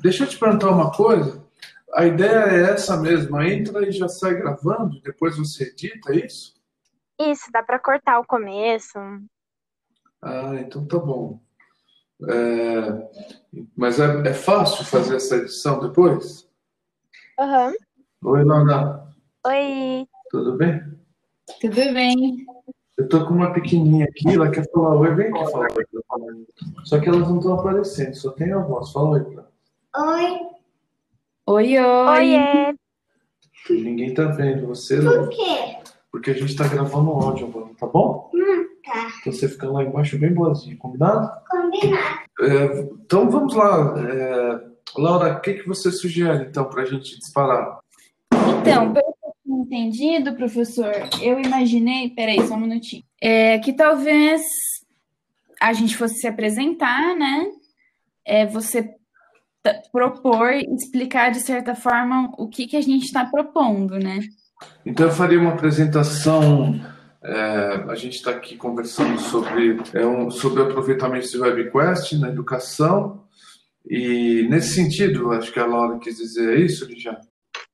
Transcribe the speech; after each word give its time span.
deixa 0.00 0.24
eu 0.24 0.28
te 0.28 0.38
perguntar 0.38 0.70
uma 0.70 0.90
coisa. 0.90 1.42
A 1.94 2.06
ideia 2.06 2.44
é 2.46 2.70
essa 2.70 2.96
mesmo, 2.96 3.40
entra 3.40 3.88
e 3.88 3.92
já 3.92 4.08
sai 4.08 4.34
gravando, 4.34 5.00
depois 5.02 5.36
você 5.36 5.64
edita 5.64 6.12
é 6.12 6.26
isso? 6.26 6.54
Isso, 7.18 7.50
dá 7.52 7.62
para 7.62 7.78
cortar 7.78 8.18
o 8.20 8.26
começo. 8.26 8.98
Ah, 10.22 10.54
então 10.56 10.86
tá 10.86 10.98
bom. 10.98 11.40
É... 12.28 13.66
Mas 13.76 13.98
é, 13.98 14.28
é, 14.28 14.34
fácil 14.34 14.84
fazer 14.84 15.16
essa 15.16 15.36
edição 15.36 15.80
depois? 15.80 16.48
Aham. 17.38 17.72
Uhum. 18.22 18.30
Oi, 18.30 18.44
Laura. 18.44 19.06
Oi. 19.46 20.06
Tudo 20.30 20.56
bem? 20.56 20.82
Tudo 21.60 21.74
bem. 21.74 22.46
Eu 22.96 23.08
tô 23.08 23.26
com 23.26 23.32
uma 23.32 23.52
pequenininha 23.52 24.04
aqui, 24.04 24.34
ela 24.34 24.50
quer 24.50 24.70
falar 24.70 24.94
oi, 24.94 25.14
vem 25.14 25.28
aqui 25.28 25.50
falar 25.50 25.68
oi. 25.72 25.86
Só 26.84 27.00
que 27.00 27.08
elas 27.08 27.26
não 27.28 27.38
estão 27.38 27.58
aparecendo, 27.58 28.14
só 28.14 28.30
tem 28.32 28.52
a 28.52 28.58
voz. 28.58 28.92
Fala 28.92 29.10
oi 29.10 29.24
pra 29.24 29.49
Oi. 29.96 30.38
Oi, 31.46 31.78
oi. 31.78 32.08
Oiê. 32.08 32.74
Ninguém 33.68 34.14
tá 34.14 34.26
vendo 34.26 34.68
você, 34.68 35.00
Por 35.02 35.28
quê? 35.30 35.78
Porque 36.12 36.30
a 36.30 36.34
gente 36.34 36.54
tá 36.54 36.68
gravando 36.68 37.10
áudio 37.10 37.48
agora, 37.48 37.74
tá 37.76 37.86
bom? 37.88 38.30
Hum, 38.32 38.66
tá. 38.84 39.08
Então 39.20 39.32
você 39.32 39.48
fica 39.48 39.68
lá 39.68 39.82
embaixo 39.82 40.16
bem 40.16 40.32
boazinha, 40.32 40.76
combinado? 40.76 41.28
Combinado. 41.48 42.20
É, 42.40 42.80
então 43.04 43.28
vamos 43.28 43.52
lá. 43.54 43.94
É, 43.98 44.60
Laura, 44.96 45.34
o 45.36 45.40
que, 45.40 45.54
que 45.54 45.68
você 45.68 45.90
sugere 45.90 46.44
então 46.44 46.66
pra 46.66 46.84
gente 46.84 47.18
disparar? 47.18 47.80
Então, 48.32 48.92
pelo 48.92 49.12
que 49.12 49.50
eu 49.50 49.56
entendido, 49.56 50.36
professor, 50.36 50.92
eu 51.20 51.40
imaginei. 51.40 52.10
Peraí, 52.10 52.46
só 52.46 52.54
um 52.54 52.60
minutinho. 52.60 53.02
É, 53.20 53.58
que 53.58 53.72
talvez 53.72 54.42
a 55.60 55.72
gente 55.72 55.96
fosse 55.96 56.20
se 56.20 56.28
apresentar, 56.28 57.16
né? 57.16 57.50
É, 58.24 58.46
você 58.46 58.99
propor, 59.92 60.52
explicar 60.52 61.30
de 61.30 61.40
certa 61.40 61.74
forma 61.74 62.32
o 62.38 62.48
que, 62.48 62.66
que 62.66 62.76
a 62.76 62.80
gente 62.80 63.04
está 63.04 63.24
propondo, 63.24 63.98
né? 63.98 64.20
Então 64.84 65.06
eu 65.06 65.12
faria 65.12 65.38
uma 65.38 65.52
apresentação. 65.52 66.80
É, 67.22 67.84
a 67.88 67.94
gente 67.94 68.16
está 68.16 68.30
aqui 68.30 68.56
conversando 68.56 69.20
sobre, 69.20 69.78
é 69.92 70.06
um, 70.06 70.30
sobre 70.30 70.62
o 70.62 70.66
aproveitamento 70.66 71.28
de 71.28 71.38
WebQuest 71.38 72.18
na 72.18 72.28
educação. 72.28 73.24
E 73.88 74.46
nesse 74.48 74.74
sentido, 74.74 75.32
acho 75.32 75.52
que 75.52 75.58
a 75.58 75.66
Laura 75.66 75.98
quis 75.98 76.16
dizer 76.16 76.58
isso, 76.58 76.88
já. 76.98 77.18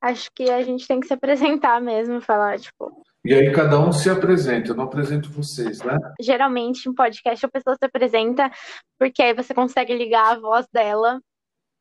Acho 0.00 0.30
que 0.34 0.50
a 0.50 0.62
gente 0.62 0.86
tem 0.86 1.00
que 1.00 1.06
se 1.06 1.12
apresentar 1.12 1.80
mesmo, 1.80 2.20
falar, 2.20 2.58
tipo. 2.58 3.02
E 3.24 3.34
aí 3.34 3.50
cada 3.52 3.80
um 3.80 3.90
se 3.90 4.08
apresenta, 4.08 4.70
eu 4.70 4.76
não 4.76 4.84
apresento 4.84 5.30
vocês, 5.30 5.82
né? 5.82 5.98
Geralmente, 6.20 6.88
em 6.88 6.94
podcast, 6.94 7.44
a 7.44 7.48
pessoa 7.48 7.74
se 7.76 7.84
apresenta 7.84 8.50
porque 8.98 9.20
aí 9.20 9.34
você 9.34 9.52
consegue 9.52 9.96
ligar 9.96 10.32
a 10.32 10.38
voz 10.38 10.66
dela 10.72 11.20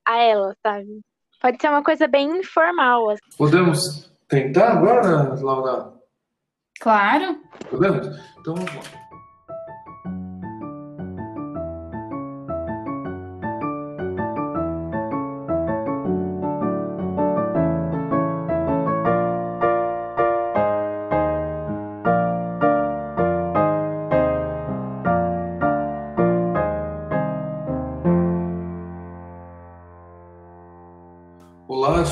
a 0.05 0.17
ela, 0.17 0.55
sabe? 0.61 1.01
Pode 1.41 1.57
ser 1.61 1.69
uma 1.69 1.83
coisa 1.83 2.07
bem 2.07 2.39
informal. 2.39 3.09
Assim. 3.09 3.19
Podemos 3.37 4.11
tentar 4.27 4.71
agora, 4.73 5.35
Laura? 5.41 5.93
Claro. 6.79 7.37
Podemos? 7.69 8.07
Então 8.39 8.55
vamos 8.55 8.75
lá. 8.75 9.04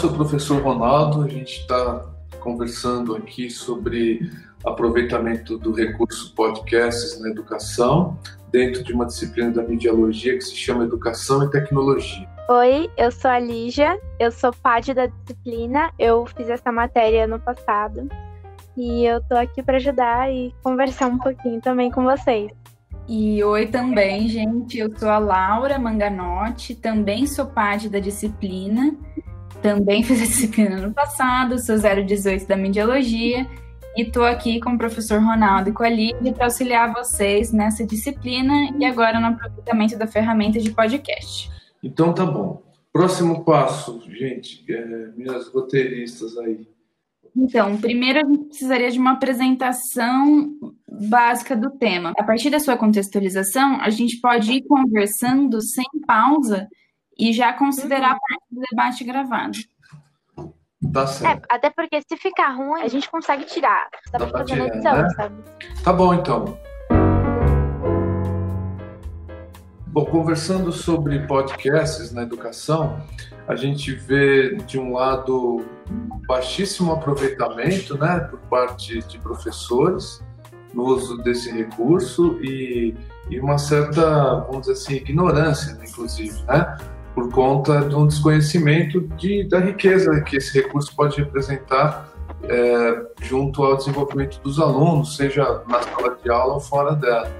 Sou 0.03 0.11
o 0.11 0.15
professor 0.15 0.61
Ronaldo, 0.61 1.23
a 1.23 1.29
gente 1.29 1.61
está 1.61 2.01
conversando 2.41 3.15
aqui 3.15 3.49
sobre 3.49 4.29
aproveitamento 4.65 5.57
do 5.57 5.71
recurso 5.71 6.35
podcasts 6.35 7.21
na 7.21 7.29
educação, 7.29 8.19
dentro 8.51 8.83
de 8.83 8.91
uma 8.91 9.05
disciplina 9.05 9.49
da 9.51 9.63
mediologia 9.63 10.33
que 10.33 10.41
se 10.41 10.57
chama 10.57 10.83
Educação 10.83 11.45
e 11.45 11.49
Tecnologia. 11.49 12.27
Oi, 12.49 12.91
eu 12.97 13.13
sou 13.13 13.31
a 13.31 13.39
Lígia, 13.39 13.97
eu 14.19 14.29
sou 14.29 14.51
parte 14.51 14.93
da 14.93 15.05
disciplina, 15.05 15.89
eu 15.97 16.25
fiz 16.25 16.49
essa 16.49 16.69
matéria 16.69 17.25
no 17.25 17.39
passado 17.39 18.09
e 18.75 19.05
eu 19.05 19.23
tô 19.23 19.35
aqui 19.35 19.63
para 19.63 19.77
ajudar 19.77 20.29
e 20.29 20.53
conversar 20.61 21.07
um 21.07 21.17
pouquinho 21.17 21.61
também 21.61 21.89
com 21.89 22.03
vocês. 22.03 22.51
E 23.07 23.41
oi 23.41 23.67
também, 23.67 24.27
gente, 24.27 24.79
eu 24.79 24.93
sou 24.97 25.07
a 25.07 25.17
Laura 25.17 25.79
Manganotti, 25.79 26.75
também 26.75 27.25
sou 27.25 27.45
parte 27.45 27.87
da 27.87 27.99
disciplina 27.99 28.97
também 29.63 30.03
fiz 30.03 30.21
a 30.21 30.25
disciplina 30.25 30.75
no 30.75 30.93
passado, 30.93 31.57
sou 31.57 31.77
018 31.77 32.45
da 32.45 32.57
Mediologia 32.57 33.47
e 33.95 34.03
estou 34.03 34.25
aqui 34.25 34.59
com 34.59 34.71
o 34.71 34.77
professor 34.77 35.19
Ronaldo 35.19 35.69
e 35.69 35.73
com 35.73 35.83
a 35.83 35.89
Lívia 35.89 36.33
para 36.33 36.45
auxiliar 36.45 36.93
vocês 36.93 37.51
nessa 37.51 37.85
disciplina 37.85 38.75
e 38.77 38.85
agora 38.85 39.19
no 39.19 39.27
aproveitamento 39.27 39.97
da 39.97 40.05
ferramenta 40.05 40.59
de 40.59 40.69
podcast. 40.71 41.49
Então 41.81 42.13
tá 42.13 42.25
bom. 42.25 42.61
Próximo 42.91 43.43
passo, 43.43 43.99
gente, 44.11 44.63
é, 44.71 45.07
minhas 45.15 45.47
roteiristas 45.47 46.37
aí. 46.37 46.67
Então, 47.35 47.75
primeiro 47.77 48.19
a 48.19 48.29
gente 48.29 48.45
precisaria 48.45 48.91
de 48.91 48.99
uma 48.99 49.13
apresentação 49.13 50.51
básica 50.87 51.55
do 51.55 51.71
tema. 51.71 52.13
A 52.15 52.23
partir 52.23 52.51
da 52.51 52.59
sua 52.59 52.77
contextualização, 52.77 53.81
a 53.81 53.89
gente 53.89 54.21
pode 54.21 54.51
ir 54.51 54.61
conversando 54.67 55.59
sem 55.59 55.85
pausa 56.05 56.67
e 57.17 57.33
já 57.33 57.53
considerar 57.53 58.13
do 58.13 58.32
debate 58.61 59.03
gravado. 59.03 59.57
Tá 60.91 61.07
certo. 61.07 61.45
É, 61.49 61.55
até 61.55 61.69
porque 61.69 62.01
se 62.01 62.17
ficar 62.17 62.49
ruim, 62.49 62.81
a 62.81 62.87
gente 62.87 63.09
consegue 63.09 63.45
tirar. 63.45 63.87
Dá, 64.11 64.19
Dá 64.19 64.27
pra 64.27 64.39
fazer 64.39 64.53
tirar, 64.53 64.67
edição, 64.67 65.01
né? 65.01 65.09
sabe? 65.15 65.35
Tá 65.83 65.93
bom, 65.93 66.13
então. 66.13 66.57
Bom, 69.87 70.05
conversando 70.05 70.71
sobre 70.71 71.19
podcasts 71.27 72.11
na 72.11 72.23
educação, 72.23 72.99
a 73.47 73.55
gente 73.55 73.93
vê, 73.93 74.55
de 74.55 74.79
um 74.79 74.93
lado, 74.93 75.63
baixíssimo 76.27 76.91
aproveitamento 76.91 77.97
né, 77.97 78.19
por 78.21 78.39
parte 78.41 78.99
de 79.03 79.19
professores 79.19 80.23
no 80.73 80.83
uso 80.83 81.17
desse 81.17 81.51
recurso 81.51 82.39
e, 82.41 82.95
e 83.29 83.39
uma 83.39 83.57
certa, 83.57 84.39
vamos 84.41 84.61
dizer 84.61 84.73
assim, 84.73 84.95
ignorância, 84.95 85.77
inclusive, 85.87 86.41
né? 86.43 86.75
Por 87.13 87.31
conta 87.31 87.81
de 87.81 87.95
um 87.95 88.07
desconhecimento 88.07 89.01
de, 89.17 89.47
da 89.47 89.59
riqueza 89.59 90.21
que 90.21 90.37
esse 90.37 90.53
recurso 90.61 90.95
pode 90.95 91.17
representar 91.17 92.09
é, 92.43 93.05
junto 93.21 93.63
ao 93.63 93.77
desenvolvimento 93.77 94.39
dos 94.41 94.59
alunos, 94.59 95.15
seja 95.15 95.61
na 95.67 95.81
sala 95.81 96.17
de 96.21 96.29
aula 96.29 96.55
ou 96.55 96.59
fora 96.59 96.95
dela. 96.95 97.31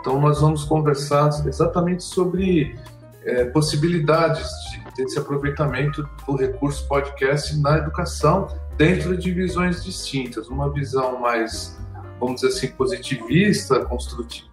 Então, 0.00 0.20
nós 0.20 0.40
vamos 0.40 0.64
conversar 0.64 1.28
exatamente 1.46 2.02
sobre 2.02 2.76
é, 3.24 3.44
possibilidades 3.46 4.48
de, 4.70 5.02
desse 5.02 5.18
aproveitamento 5.18 6.06
do 6.26 6.36
recurso 6.36 6.86
podcast 6.88 7.56
na 7.60 7.78
educação 7.78 8.48
dentro 8.76 9.16
de 9.16 9.30
visões 9.30 9.84
distintas. 9.84 10.48
Uma 10.48 10.70
visão 10.72 11.20
mais, 11.20 11.78
vamos 12.18 12.40
dizer 12.40 12.48
assim, 12.48 12.68
positivista, 12.68 13.88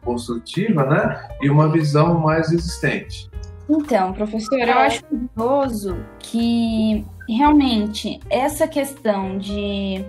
construtiva, 0.04 0.86
né? 0.86 1.30
E 1.42 1.50
uma 1.50 1.70
visão 1.70 2.20
mais 2.20 2.52
existente. 2.52 3.30
Então, 3.70 4.14
professor, 4.14 4.58
eu 4.60 4.80
acho 4.80 5.04
curioso 5.06 5.98
que 6.18 7.06
realmente 7.28 8.20
essa 8.30 8.68
questão 8.68 9.38
de 9.38 10.04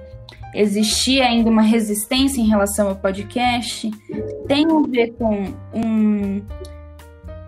existir 0.54 1.20
ainda 1.20 1.50
uma 1.50 1.62
resistência 1.62 2.40
em 2.40 2.46
relação 2.46 2.88
ao 2.88 2.96
podcast 2.96 3.90
tem 4.48 4.66
a 4.66 4.88
ver 4.88 5.12
com 5.12 5.52
um, 5.74 6.42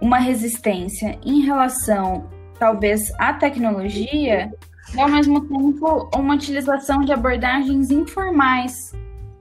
uma 0.01 0.19
resistência 0.19 1.19
em 1.25 1.41
relação, 1.41 2.29
talvez, 2.59 3.11
à 3.19 3.33
tecnologia 3.33 4.53
e, 4.95 5.01
ao 5.01 5.09
mesmo 5.09 5.41
tempo, 5.41 6.11
uma 6.15 6.35
utilização 6.35 7.01
de 7.01 7.13
abordagens 7.13 7.91
informais 7.91 8.93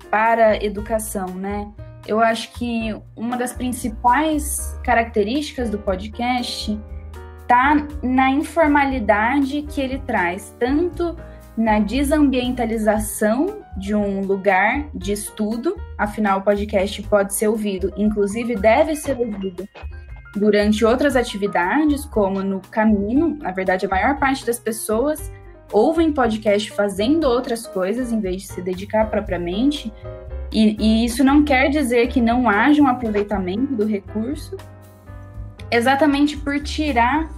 para 0.09 0.51
a 0.51 0.63
educação, 0.63 1.27
né? 1.27 1.67
Eu 2.07 2.19
acho 2.19 2.51
que 2.53 2.95
uma 3.15 3.37
das 3.37 3.53
principais 3.53 4.79
características 4.83 5.69
do 5.69 5.77
podcast 5.77 6.79
está 7.41 7.85
na 8.01 8.29
informalidade 8.29 9.61
que 9.63 9.81
ele 9.81 9.99
traz, 9.99 10.55
tanto 10.57 11.15
na 11.57 11.79
desambientalização 11.79 13.61
de 13.77 13.93
um 13.93 14.21
lugar 14.21 14.89
de 14.93 15.11
estudo, 15.11 15.75
afinal 15.97 16.39
o 16.39 16.41
podcast 16.41 17.01
pode 17.03 17.33
ser 17.33 17.49
ouvido, 17.49 17.93
inclusive 17.97 18.55
deve 18.55 18.95
ser 18.95 19.17
ouvido 19.19 19.67
durante 20.35 20.85
outras 20.85 21.15
atividades, 21.15 22.05
como 22.05 22.41
no 22.41 22.61
caminho, 22.61 23.37
na 23.41 23.51
verdade 23.51 23.85
a 23.85 23.89
maior 23.89 24.17
parte 24.17 24.45
das 24.45 24.57
pessoas 24.57 25.31
ouvem 25.71 26.11
podcast 26.11 26.71
fazendo 26.71 27.25
outras 27.25 27.67
coisas 27.67 28.11
em 28.11 28.19
vez 28.19 28.43
de 28.43 28.47
se 28.47 28.61
dedicar 28.61 29.09
propriamente 29.09 29.91
e, 30.51 30.75
e 30.79 31.05
isso 31.05 31.23
não 31.23 31.43
quer 31.43 31.69
dizer 31.69 32.07
que 32.07 32.19
não 32.19 32.49
haja 32.49 32.81
um 32.81 32.87
aproveitamento 32.87 33.73
do 33.73 33.85
recurso, 33.85 34.57
exatamente 35.69 36.35
por 36.35 36.59
tirar 36.61 37.29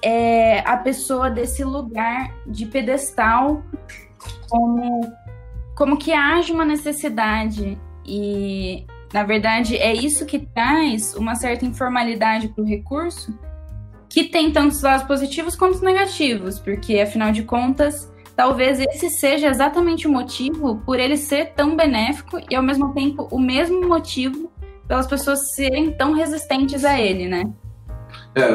é, 0.00 0.60
a 0.60 0.76
pessoa 0.76 1.28
desse 1.28 1.64
lugar 1.64 2.32
de 2.46 2.66
pedestal, 2.66 3.64
como, 4.48 5.12
como 5.74 5.96
que 5.96 6.12
haja 6.12 6.52
uma 6.52 6.64
necessidade. 6.64 7.76
E, 8.06 8.86
na 9.12 9.24
verdade, 9.24 9.76
é 9.76 9.92
isso 9.92 10.24
que 10.24 10.38
traz 10.38 11.14
uma 11.16 11.34
certa 11.34 11.64
informalidade 11.64 12.48
para 12.48 12.62
o 12.62 12.66
recurso, 12.66 13.36
que 14.08 14.24
tem 14.24 14.52
tantos 14.52 14.80
lados 14.82 15.06
positivos 15.06 15.56
quanto 15.56 15.84
negativos, 15.84 16.60
porque, 16.60 17.00
afinal 17.00 17.32
de 17.32 17.42
contas, 17.42 18.12
talvez 18.36 18.80
esse 18.80 19.10
seja 19.10 19.48
exatamente 19.48 20.06
o 20.06 20.12
motivo 20.12 20.76
por 20.84 20.98
ele 20.98 21.16
ser 21.16 21.52
tão 21.54 21.76
benéfico 21.76 22.38
e, 22.50 22.54
ao 22.54 22.62
mesmo 22.62 22.92
tempo, 22.92 23.28
o 23.30 23.38
mesmo 23.38 23.86
motivo 23.86 24.52
pelas 24.86 25.06
pessoas 25.06 25.54
serem 25.54 25.92
tão 25.92 26.12
resistentes 26.12 26.84
a 26.84 27.00
ele, 27.00 27.26
né? 27.26 27.50
É, 28.34 28.48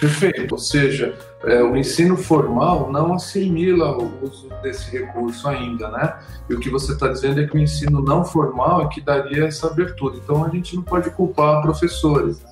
perfeito. 0.00 0.52
Ou 0.52 0.58
seja, 0.58 1.14
é, 1.44 1.62
o 1.62 1.76
ensino 1.76 2.16
formal 2.16 2.90
não 2.90 3.12
assimila 3.12 3.96
o 3.98 4.24
uso 4.24 4.48
desse 4.62 4.90
recurso 4.90 5.48
ainda, 5.48 5.90
né? 5.90 6.18
E 6.48 6.54
o 6.54 6.60
que 6.60 6.70
você 6.70 6.92
está 6.92 7.08
dizendo 7.08 7.40
é 7.40 7.46
que 7.46 7.56
o 7.56 7.60
ensino 7.60 8.02
não 8.02 8.24
formal 8.24 8.82
é 8.82 8.88
que 8.88 9.00
daria 9.00 9.44
essa 9.46 9.66
abertura. 9.66 10.16
Então 10.16 10.44
a 10.44 10.48
gente 10.48 10.74
não 10.74 10.82
pode 10.82 11.10
culpar 11.10 11.62
professores. 11.62 12.42
Né? 12.42 12.50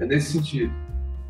É 0.00 0.06
nesse 0.06 0.32
sentido. 0.32 0.72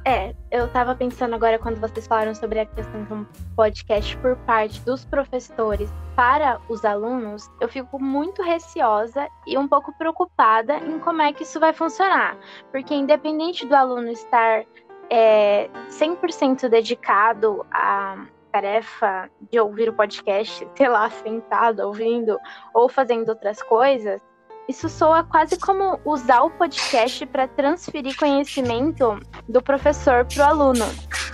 É, 0.08 0.34
eu 0.50 0.64
estava 0.64 0.94
pensando 0.94 1.34
agora 1.34 1.58
quando 1.58 1.78
vocês 1.78 2.06
falaram 2.06 2.34
sobre 2.34 2.60
a 2.60 2.64
questão 2.64 3.04
de 3.04 3.12
um 3.12 3.26
podcast 3.54 4.16
por 4.16 4.36
parte 4.36 4.80
dos 4.80 5.04
professores 5.04 5.92
para 6.16 6.58
os 6.66 6.82
alunos, 6.82 7.46
eu 7.60 7.68
fico 7.68 8.02
muito 8.02 8.40
receosa 8.40 9.28
e 9.46 9.58
um 9.58 9.68
pouco 9.68 9.92
preocupada 9.98 10.78
em 10.78 10.98
como 10.98 11.20
é 11.20 11.30
que 11.30 11.42
isso 11.42 11.60
vai 11.60 11.74
funcionar. 11.74 12.38
Porque 12.72 12.94
independente 12.94 13.66
do 13.66 13.74
aluno 13.74 14.08
estar 14.08 14.64
é, 15.10 15.68
100% 15.90 16.70
dedicado 16.70 17.66
à 17.70 18.24
tarefa 18.50 19.30
de 19.52 19.60
ouvir 19.60 19.90
o 19.90 19.92
podcast, 19.92 20.66
sei 20.74 20.88
lá, 20.88 21.10
sentado, 21.10 21.80
ouvindo 21.80 22.38
ou 22.72 22.88
fazendo 22.88 23.28
outras 23.28 23.62
coisas, 23.62 24.22
isso 24.68 24.86
soa 24.88 25.24
quase 25.24 25.58
como 25.58 25.98
usar 26.04 26.42
o 26.42 26.50
podcast 26.50 27.24
para 27.26 27.48
transferir 27.48 28.14
conhecimento 28.16 29.18
do 29.48 29.62
professor 29.62 30.26
para 30.26 30.44
o 30.44 30.48
aluno. 30.50 30.84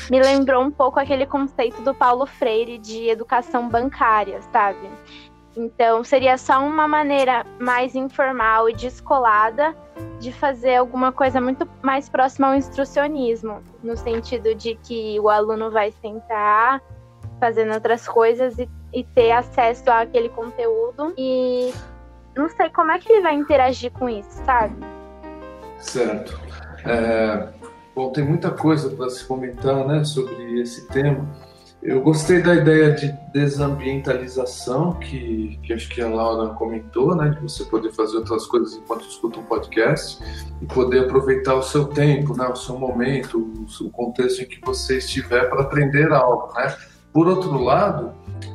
Me 0.08 0.22
lembrou 0.22 0.62
um 0.62 0.70
pouco 0.70 1.00
aquele 1.00 1.26
conceito 1.26 1.82
do 1.82 1.92
Paulo 1.92 2.26
Freire 2.26 2.78
de 2.78 3.08
educação 3.08 3.68
bancária, 3.68 4.40
sabe? 4.52 4.88
Então, 5.56 6.04
seria 6.04 6.38
só 6.38 6.64
uma 6.64 6.86
maneira 6.86 7.44
mais 7.58 7.94
informal 7.94 8.68
e 8.68 8.74
descolada 8.74 9.74
de 10.20 10.32
fazer 10.32 10.76
alguma 10.76 11.10
coisa 11.10 11.40
muito 11.40 11.68
mais 11.82 12.08
próxima 12.08 12.48
ao 12.48 12.54
instrucionismo, 12.54 13.62
no 13.82 13.96
sentido 13.96 14.54
de 14.54 14.76
que 14.76 15.18
o 15.20 15.28
aluno 15.28 15.70
vai 15.70 15.90
sentar 15.90 16.80
fazendo 17.40 17.74
outras 17.74 18.06
coisas 18.06 18.58
e, 18.58 18.68
e 18.92 19.04
ter 19.04 19.32
acesso 19.32 19.90
àquele 19.90 20.28
conteúdo 20.28 21.14
e 21.16 21.72
não 22.36 22.48
sei 22.48 22.68
como 22.70 22.90
é 22.90 22.98
que 22.98 23.12
ele 23.12 23.22
vai 23.22 23.34
interagir 23.34 23.90
com 23.92 24.08
isso, 24.08 24.30
sabe? 24.44 24.74
Certo. 25.78 26.40
É, 26.84 27.48
bom, 27.94 28.10
tem 28.10 28.24
muita 28.24 28.50
coisa 28.50 28.90
para 28.90 29.08
se 29.10 29.24
comentar 29.24 29.86
né, 29.86 30.04
sobre 30.04 30.60
esse 30.60 30.86
tema. 30.88 31.26
Eu 31.82 32.00
gostei 32.00 32.40
da 32.40 32.54
ideia 32.54 32.92
de 32.92 33.12
desambientalização, 33.30 34.94
que, 34.94 35.60
que 35.62 35.70
acho 35.70 35.86
que 35.90 36.00
a 36.00 36.08
Laura 36.08 36.54
comentou, 36.54 37.14
né, 37.14 37.28
de 37.28 37.42
você 37.42 37.62
poder 37.64 37.92
fazer 37.92 38.16
outras 38.16 38.46
coisas 38.46 38.74
enquanto 38.74 39.06
escuta 39.06 39.38
um 39.38 39.44
podcast 39.44 40.18
e 40.62 40.66
poder 40.66 41.00
aproveitar 41.00 41.54
o 41.54 41.62
seu 41.62 41.84
tempo, 41.84 42.34
né, 42.34 42.48
o 42.48 42.56
seu 42.56 42.78
momento, 42.78 43.38
o, 43.38 43.84
o 43.84 43.90
contexto 43.90 44.40
em 44.40 44.46
que 44.46 44.58
você 44.64 44.96
estiver 44.96 45.50
para 45.50 45.60
aprender 45.60 46.10
algo. 46.10 46.54
Né? 46.54 46.74
Por 47.12 47.28
outro 47.28 47.58
lado, 47.58 48.14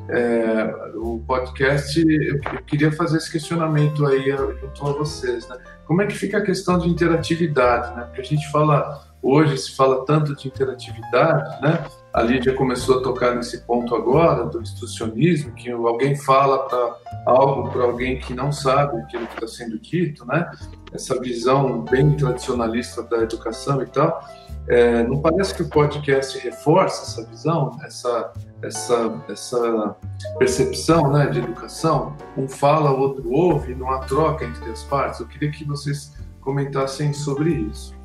é, 0.09 0.73
o 0.95 1.19
podcast, 1.19 2.01
eu, 2.01 2.39
queria 2.65 2.91
fazer 2.91 3.17
esse 3.17 3.31
questionamento 3.31 4.05
aí 4.05 4.31
junto 4.61 4.87
a 4.87 4.93
vocês, 4.93 5.47
né? 5.47 5.57
Como 5.85 6.01
é 6.01 6.07
que 6.07 6.15
fica 6.15 6.37
a 6.37 6.41
questão 6.41 6.77
de 6.77 6.89
interatividade, 6.89 7.95
né? 7.95 8.03
Porque 8.03 8.21
a 8.21 8.25
gente 8.25 8.49
fala, 8.51 9.03
hoje 9.21 9.57
se 9.57 9.75
fala 9.75 10.05
tanto 10.05 10.35
de 10.35 10.47
interatividade, 10.47 11.61
né? 11.61 11.85
A 12.11 12.23
Lídia 12.23 12.53
começou 12.53 12.99
a 12.99 13.03
tocar 13.03 13.35
nesse 13.35 13.59
ponto 13.65 13.93
agora, 13.95 14.45
do 14.45 14.61
instrucionismo, 14.61 15.53
que 15.53 15.69
alguém 15.69 16.15
fala 16.15 16.67
para 16.67 16.95
algo 17.25 17.69
para 17.69 17.83
alguém 17.83 18.19
que 18.19 18.33
não 18.33 18.51
sabe 18.51 18.97
aquilo 18.97 19.27
que 19.27 19.35
está 19.35 19.47
sendo 19.47 19.79
dito, 19.79 20.25
né? 20.25 20.49
Essa 20.91 21.19
visão 21.19 21.81
bem 21.81 22.15
tradicionalista 22.17 23.03
da 23.03 23.17
educação 23.17 23.81
e 23.83 23.85
tal. 23.85 24.19
É, 24.69 25.01
não 25.01 25.19
parece 25.19 25.55
que 25.55 25.63
o 25.63 25.69
podcast 25.69 26.37
reforça 26.37 27.01
essa 27.01 27.29
visão, 27.29 27.71
essa, 27.83 28.33
essa, 28.61 29.23
essa 29.27 29.95
percepção 30.37 31.11
né, 31.11 31.25
de 31.25 31.39
educação? 31.39 32.15
Um 32.37 32.47
fala, 32.47 32.91
o 32.91 32.99
outro 32.99 33.31
ouve, 33.31 33.73
não 33.73 33.89
há 33.89 33.99
troca 34.01 34.45
entre 34.45 34.69
as 34.69 34.83
partes. 34.83 35.19
Eu 35.19 35.27
queria 35.27 35.49
que 35.49 35.65
vocês 35.65 36.15
comentassem 36.39 37.11
sobre 37.13 37.49
isso. 37.49 37.97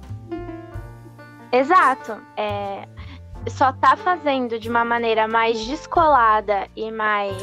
Exato. 1.52 2.16
É, 2.34 2.88
só 3.50 3.68
está 3.68 3.94
fazendo 3.94 4.58
de 4.58 4.70
uma 4.70 4.86
maneira 4.86 5.28
mais 5.28 5.62
descolada 5.66 6.66
e 6.74 6.90
mais 6.90 7.36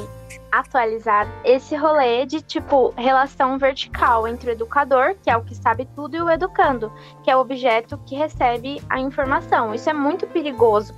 atualizada 0.51 1.29
esse 1.43 1.75
rolê 1.75 2.25
de 2.25 2.41
tipo 2.41 2.93
relação 2.97 3.57
vertical 3.57 4.27
entre 4.27 4.49
o 4.49 4.53
educador, 4.53 5.15
que 5.23 5.29
é 5.29 5.37
o 5.37 5.43
que 5.43 5.55
sabe 5.55 5.87
tudo, 5.95 6.15
e 6.15 6.21
o 6.21 6.29
educando, 6.29 6.91
que 7.23 7.31
é 7.31 7.35
o 7.35 7.39
objeto 7.39 7.97
que 8.05 8.15
recebe 8.15 8.81
a 8.89 8.99
informação. 8.99 9.73
Isso 9.73 9.89
é 9.89 9.93
muito 9.93 10.27
perigoso. 10.27 10.93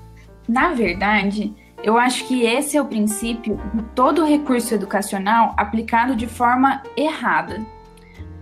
Na 0.48 0.74
verdade, 0.74 1.54
eu 1.84 1.98
acho 1.98 2.28
que 2.28 2.46
esse 2.46 2.78
é 2.78 2.82
o 2.82 2.86
princípio 2.86 3.60
de 3.74 3.84
todo 3.96 4.26
recurso 4.26 4.74
educacional 4.74 5.54
aplicado 5.58 6.16
de 6.16 6.28
forma 6.28 6.82
errada. 6.96 7.62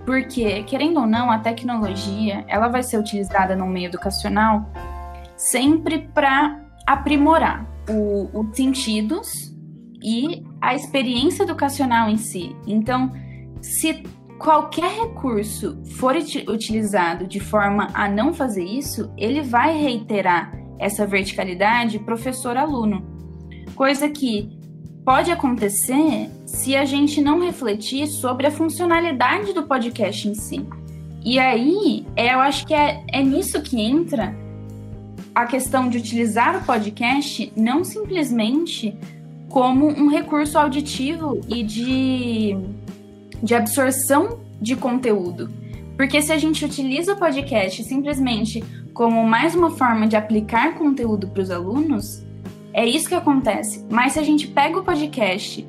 Porque, 0.05 0.63
querendo 0.63 0.99
ou 0.99 1.07
não, 1.07 1.29
a 1.29 1.39
tecnologia 1.39 2.43
ela 2.47 2.67
vai 2.67 2.81
ser 2.81 2.97
utilizada 2.97 3.55
no 3.55 3.67
meio 3.67 3.87
educacional 3.87 4.69
sempre 5.35 6.07
para 6.13 6.59
aprimorar 6.87 7.65
os 7.89 8.55
sentidos 8.55 9.55
e 10.03 10.43
a 10.61 10.75
experiência 10.75 11.43
educacional 11.43 12.09
em 12.09 12.17
si. 12.17 12.55
Então, 12.67 13.11
se 13.61 14.03
qualquer 14.37 14.91
recurso 14.91 15.81
for 15.97 16.15
utilizado 16.15 17.27
de 17.27 17.39
forma 17.39 17.87
a 17.93 18.07
não 18.07 18.33
fazer 18.33 18.63
isso, 18.63 19.11
ele 19.17 19.41
vai 19.41 19.77
reiterar 19.77 20.51
essa 20.79 21.05
verticalidade 21.05 21.99
professor-aluno. 21.99 23.05
Coisa 23.75 24.09
que 24.09 24.49
pode 25.05 25.31
acontecer 25.31 26.29
se 26.45 26.75
a 26.75 26.85
gente 26.85 27.21
não 27.21 27.39
refletir 27.39 28.07
sobre 28.07 28.47
a 28.47 28.51
funcionalidade 28.51 29.53
do 29.53 29.63
podcast 29.63 30.27
em 30.27 30.35
si. 30.35 30.65
E 31.23 31.37
aí, 31.37 32.05
eu 32.15 32.39
acho 32.39 32.65
que 32.65 32.73
é, 32.73 33.03
é 33.11 33.21
nisso 33.21 33.61
que 33.61 33.79
entra 33.79 34.35
a 35.33 35.45
questão 35.45 35.87
de 35.87 35.97
utilizar 35.97 36.57
o 36.57 36.65
podcast 36.65 37.51
não 37.55 37.83
simplesmente 37.83 38.97
como 39.51 39.87
um 39.87 40.07
recurso 40.07 40.57
auditivo 40.57 41.41
e 41.47 41.61
de, 41.61 42.57
de 43.43 43.53
absorção 43.53 44.39
de 44.61 44.75
conteúdo. 44.75 45.51
Porque 45.97 46.21
se 46.21 46.31
a 46.31 46.37
gente 46.37 46.63
utiliza 46.65 47.13
o 47.13 47.17
podcast 47.17 47.83
simplesmente 47.83 48.63
como 48.93 49.27
mais 49.27 49.53
uma 49.53 49.71
forma 49.71 50.07
de 50.07 50.15
aplicar 50.15 50.75
conteúdo 50.75 51.27
para 51.27 51.41
os 51.41 51.51
alunos, 51.51 52.25
é 52.73 52.85
isso 52.85 53.09
que 53.09 53.15
acontece. 53.15 53.85
Mas 53.89 54.13
se 54.13 54.19
a 54.19 54.23
gente 54.23 54.47
pega 54.47 54.79
o 54.79 54.83
podcast 54.83 55.67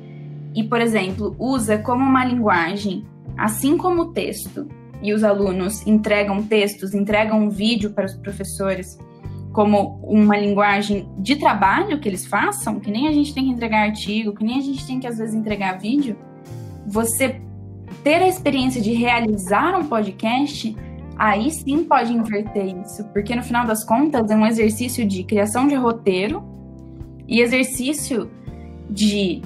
e, 0.55 0.63
por 0.63 0.79
exemplo, 0.79 1.35
usa 1.37 1.77
como 1.77 2.03
uma 2.03 2.23
linguagem, 2.23 3.05
assim 3.37 3.77
como 3.77 4.03
o 4.03 4.13
texto, 4.13 4.67
e 5.01 5.13
os 5.13 5.23
alunos 5.23 5.85
entregam 5.85 6.41
textos, 6.41 6.93
entregam 6.93 7.43
um 7.43 7.49
vídeo 7.49 7.91
para 7.91 8.05
os 8.05 8.13
professores, 8.13 8.97
como 9.53 9.99
uma 10.03 10.35
linguagem 10.35 11.07
de 11.19 11.35
trabalho 11.35 11.99
que 11.99 12.09
eles 12.09 12.25
façam, 12.25 12.79
que 12.79 12.89
nem 12.91 13.07
a 13.07 13.11
gente 13.11 13.33
tem 13.33 13.45
que 13.45 13.51
entregar 13.51 13.83
artigo, 13.83 14.33
que 14.33 14.43
nem 14.43 14.57
a 14.57 14.61
gente 14.61 14.85
tem 14.85 14.99
que 14.99 15.07
às 15.07 15.19
vezes 15.19 15.35
entregar 15.35 15.77
vídeo, 15.77 16.17
você 16.87 17.39
ter 18.03 18.15
a 18.15 18.27
experiência 18.27 18.81
de 18.81 18.91
realizar 18.93 19.79
um 19.79 19.85
podcast, 19.85 20.75
aí 21.15 21.51
sim 21.51 21.83
pode 21.83 22.11
inverter 22.11 22.75
isso, 22.83 23.03
porque 23.13 23.35
no 23.35 23.43
final 23.43 23.65
das 23.65 23.83
contas 23.83 24.29
é 24.29 24.35
um 24.35 24.45
exercício 24.45 25.07
de 25.07 25.23
criação 25.23 25.67
de 25.67 25.75
roteiro 25.75 26.43
e 27.27 27.39
exercício 27.39 28.29
de 28.89 29.41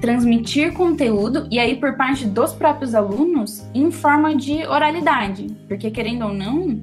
transmitir 0.00 0.72
conteúdo 0.72 1.46
e 1.50 1.58
aí 1.58 1.76
por 1.76 1.96
parte 1.96 2.26
dos 2.26 2.52
próprios 2.52 2.94
alunos 2.94 3.66
em 3.74 3.90
forma 3.90 4.34
de 4.34 4.66
oralidade, 4.66 5.46
porque 5.68 5.90
querendo 5.90 6.26
ou 6.26 6.32
não, 6.32 6.80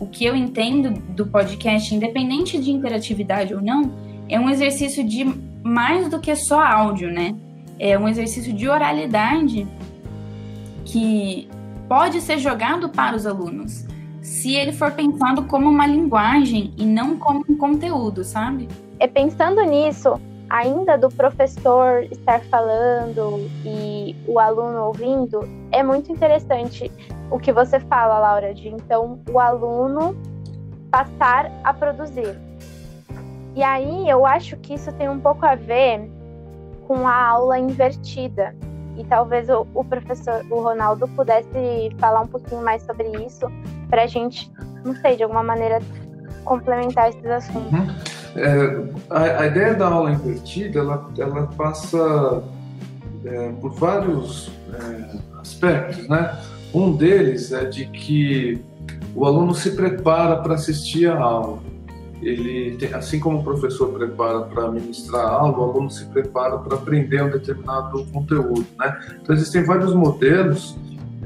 o 0.00 0.06
que 0.06 0.24
eu 0.24 0.34
entendo 0.34 0.90
do 1.12 1.26
podcast, 1.26 1.94
independente 1.94 2.60
de 2.60 2.70
interatividade 2.70 3.54
ou 3.54 3.62
não, 3.62 3.92
é 4.28 4.38
um 4.38 4.48
exercício 4.50 5.04
de 5.04 5.24
mais 5.62 6.08
do 6.08 6.20
que 6.20 6.34
só 6.34 6.60
áudio, 6.60 7.10
né? 7.10 7.34
É 7.78 7.98
um 7.98 8.08
exercício 8.08 8.52
de 8.52 8.68
oralidade 8.68 9.66
que 10.84 11.48
pode 11.88 12.20
ser 12.20 12.38
jogado 12.38 12.88
para 12.88 13.16
os 13.16 13.26
alunos. 13.26 13.86
se 14.24 14.54
ele 14.54 14.72
for 14.72 14.90
pensado 14.92 15.44
como 15.44 15.68
uma 15.68 15.86
linguagem 15.86 16.72
e 16.78 16.84
não 16.84 17.18
como 17.18 17.44
um 17.46 17.56
conteúdo, 17.58 18.24
sabe? 18.24 18.66
É 18.98 19.06
pensando 19.06 19.62
nisso, 19.62 20.18
ainda 20.50 20.96
do 20.96 21.08
professor 21.08 22.04
estar 22.04 22.40
falando 22.44 23.50
e 23.64 24.14
o 24.26 24.38
aluno 24.38 24.86
ouvindo, 24.86 25.40
é 25.72 25.82
muito 25.82 26.12
interessante 26.12 26.90
o 27.30 27.38
que 27.38 27.52
você 27.52 27.80
fala, 27.80 28.18
Laura, 28.18 28.54
de 28.54 28.68
então 28.68 29.20
o 29.30 29.40
aluno 29.40 30.16
passar 30.90 31.50
a 31.64 31.72
produzir. 31.72 32.38
E 33.56 33.62
aí 33.62 34.08
eu 34.08 34.26
acho 34.26 34.56
que 34.58 34.74
isso 34.74 34.92
tem 34.92 35.08
um 35.08 35.20
pouco 35.20 35.46
a 35.46 35.54
ver 35.54 36.10
com 36.86 37.06
a 37.06 37.14
aula 37.14 37.58
invertida. 37.58 38.54
E 38.96 39.04
talvez 39.04 39.48
o, 39.48 39.66
o 39.74 39.84
professor, 39.84 40.44
o 40.50 40.60
Ronaldo, 40.60 41.08
pudesse 41.08 41.90
falar 41.98 42.20
um 42.20 42.26
pouquinho 42.28 42.62
mais 42.62 42.82
sobre 42.82 43.08
isso, 43.24 43.46
para 43.90 44.02
a 44.02 44.06
gente, 44.06 44.52
não 44.84 44.94
sei, 44.96 45.16
de 45.16 45.24
alguma 45.24 45.42
maneira 45.42 45.80
complementar 46.44 47.08
esses 47.08 47.26
assuntos. 47.26 47.72
Uhum. 47.72 48.13
É, 48.36 48.84
a, 49.10 49.42
a, 49.42 49.46
ideia 49.46 49.74
da 49.74 49.88
aula 49.88 50.12
invertida, 50.12 50.80
ela, 50.80 51.10
ela 51.18 51.46
passa 51.56 52.42
é, 53.24 53.52
por 53.60 53.72
vários 53.72 54.50
é, 54.72 55.16
aspectos, 55.40 56.08
né? 56.08 56.38
Um 56.72 56.96
deles 56.96 57.52
é 57.52 57.64
de 57.64 57.86
que 57.86 58.60
o 59.14 59.24
aluno 59.24 59.54
se 59.54 59.70
prepara 59.70 60.36
para 60.36 60.54
assistir 60.54 61.08
a 61.08 61.16
aula 61.16 61.60
ele 62.24 62.76
tem, 62.76 62.92
assim 62.94 63.20
como 63.20 63.38
o 63.38 63.44
professor 63.44 63.92
prepara 63.92 64.40
para 64.42 64.70
ministrar 64.70 65.26
a 65.26 65.30
aula, 65.30 65.58
o 65.58 65.62
aluno 65.70 65.90
se 65.90 66.06
prepara 66.06 66.58
para 66.58 66.76
aprender 66.76 67.22
um 67.22 67.30
determinado 67.30 68.04
conteúdo, 68.06 68.66
né? 68.78 68.98
Então 69.20 69.34
existem 69.34 69.62
vários 69.64 69.94
modelos 69.94 70.76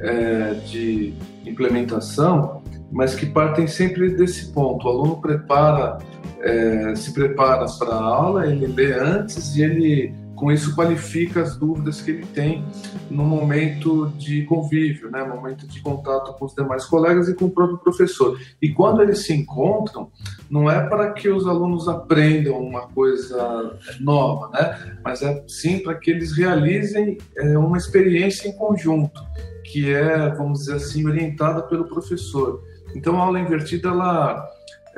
é, 0.01 0.55
de 0.67 1.15
implementação, 1.47 2.63
mas 2.91 3.15
que 3.15 3.27
partem 3.27 3.67
sempre 3.67 4.11
desse 4.11 4.47
ponto. 4.53 4.87
O 4.87 4.91
aluno 4.91 5.21
prepara, 5.21 5.99
é, 6.41 6.95
se 6.95 7.13
prepara 7.13 7.67
para 7.79 7.95
a 7.95 8.03
aula, 8.03 8.47
ele 8.47 8.67
lê 8.67 8.93
antes 8.93 9.57
e 9.57 9.63
ele 9.63 10.15
com 10.39 10.53
isso 10.53 10.75
qualifica 10.75 11.43
as 11.43 11.57
dúvidas 11.57 12.01
que 12.01 12.13
ele 12.13 12.27
tem 12.27 12.65
no 13.11 13.25
momento 13.25 14.13
de 14.17 14.45
convívio, 14.45 15.11
né, 15.11 15.25
momento 15.25 15.67
de 15.67 15.81
contato 15.81 16.33
com 16.35 16.45
os 16.45 16.55
demais 16.55 16.85
colegas 16.85 17.29
e 17.29 17.35
com 17.35 17.47
o 17.47 17.51
próprio 17.51 17.79
professor. 17.79 18.39
E 18.63 18.71
quando 18.71 19.03
eles 19.03 19.25
se 19.25 19.35
encontram, 19.35 20.11
não 20.49 20.71
é 20.71 20.87
para 20.89 21.13
que 21.13 21.29
os 21.29 21.47
alunos 21.47 21.89
aprendam 21.89 22.57
uma 22.59 22.87
coisa 22.89 23.77
nova, 24.01 24.49
né, 24.51 24.99
mas 25.05 25.23
é 25.23 25.45
sim 25.49 25.81
para 25.81 25.97
que 25.97 26.11
eles 26.11 26.37
realizem 26.37 27.19
é, 27.37 27.59
uma 27.59 27.77
experiência 27.77 28.49
em 28.49 28.53
conjunto, 28.53 29.21
que 29.65 29.93
é, 29.93 30.31
vamos 30.37 30.61
dizer 30.61 30.77
assim, 30.77 31.05
orientada 31.07 31.63
pelo 31.63 31.85
professor. 31.89 32.63
Então 32.95 33.21
a 33.21 33.25
aula 33.25 33.41
invertida 33.41 33.89
ela 33.89 34.49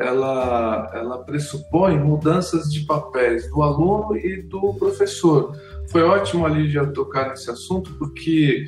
ela, 0.00 0.90
ela 0.94 1.18
pressupõe 1.18 1.98
mudanças 1.98 2.72
de 2.72 2.80
papéis 2.80 3.48
do 3.50 3.62
aluno 3.62 4.16
e 4.16 4.40
do 4.40 4.72
professor. 4.74 5.54
Foi 5.90 6.02
ótimo 6.02 6.46
ali 6.46 6.70
já 6.70 6.86
tocar 6.86 7.28
nesse 7.28 7.50
assunto, 7.50 7.92
porque 7.98 8.64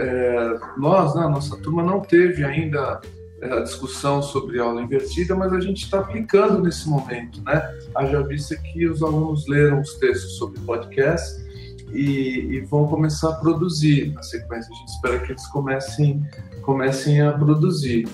é, 0.00 0.58
nós, 0.76 1.14
né, 1.14 1.22
nossa 1.28 1.56
turma, 1.58 1.84
não 1.84 2.00
teve 2.00 2.42
ainda 2.42 3.00
é, 3.40 3.52
a 3.52 3.60
discussão 3.60 4.20
sobre 4.20 4.58
aula 4.58 4.82
invertida, 4.82 5.36
mas 5.36 5.52
a 5.52 5.60
gente 5.60 5.84
está 5.84 6.00
aplicando 6.00 6.60
nesse 6.60 6.88
momento, 6.88 7.40
né? 7.44 7.62
Haja 7.94 8.22
vista 8.22 8.56
que 8.56 8.88
os 8.88 9.02
alunos 9.04 9.46
leram 9.46 9.80
os 9.80 9.94
textos 9.94 10.36
sobre 10.36 10.58
podcast 10.62 11.44
e, 11.92 12.56
e, 12.56 12.60
vão 12.62 12.88
começar 12.88 13.30
a 13.30 13.34
produzir 13.34 14.12
na 14.12 14.22
sequência. 14.22 14.68
A 14.72 14.76
gente 14.78 14.88
espera 14.88 15.18
que 15.20 15.30
eles 15.30 15.46
comecem, 15.48 16.24
comecem 16.62 17.20
a 17.20 17.32
produzir. 17.32 18.08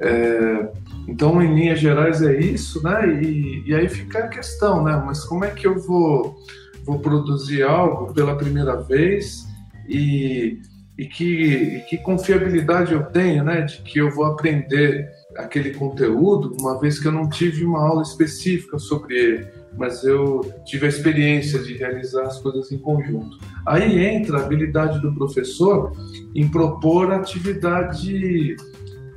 É, 0.00 0.68
então, 1.06 1.42
em 1.42 1.54
linhas 1.54 1.80
gerais, 1.80 2.22
é 2.22 2.38
isso, 2.38 2.82
né? 2.82 3.20
E, 3.22 3.64
e 3.66 3.74
aí 3.74 3.88
fica 3.88 4.20
a 4.20 4.28
questão, 4.28 4.84
né? 4.84 5.02
Mas 5.04 5.24
como 5.24 5.44
é 5.44 5.50
que 5.50 5.66
eu 5.66 5.78
vou, 5.78 6.36
vou 6.84 6.98
produzir 7.00 7.62
algo 7.62 8.12
pela 8.14 8.36
primeira 8.36 8.76
vez 8.80 9.46
e, 9.88 10.60
e, 10.96 11.06
que, 11.06 11.24
e 11.24 11.80
que 11.88 11.98
confiabilidade 11.98 12.92
eu 12.92 13.04
tenho, 13.04 13.44
né? 13.44 13.62
De 13.62 13.78
que 13.78 13.98
eu 13.98 14.10
vou 14.10 14.24
aprender 14.24 15.08
aquele 15.36 15.70
conteúdo, 15.72 16.54
uma 16.60 16.78
vez 16.78 16.98
que 16.98 17.08
eu 17.08 17.12
não 17.12 17.28
tive 17.28 17.64
uma 17.64 17.82
aula 17.82 18.02
específica 18.02 18.78
sobre 18.78 19.16
ele, 19.16 19.46
mas 19.76 20.04
eu 20.04 20.40
tive 20.66 20.86
a 20.86 20.88
experiência 20.88 21.58
de 21.58 21.74
realizar 21.74 22.24
as 22.24 22.38
coisas 22.38 22.70
em 22.70 22.78
conjunto. 22.78 23.38
Aí 23.66 24.04
entra 24.04 24.38
a 24.38 24.44
habilidade 24.44 25.00
do 25.00 25.14
professor 25.14 25.92
em 26.34 26.46
propor 26.48 27.10
atividade 27.12 28.56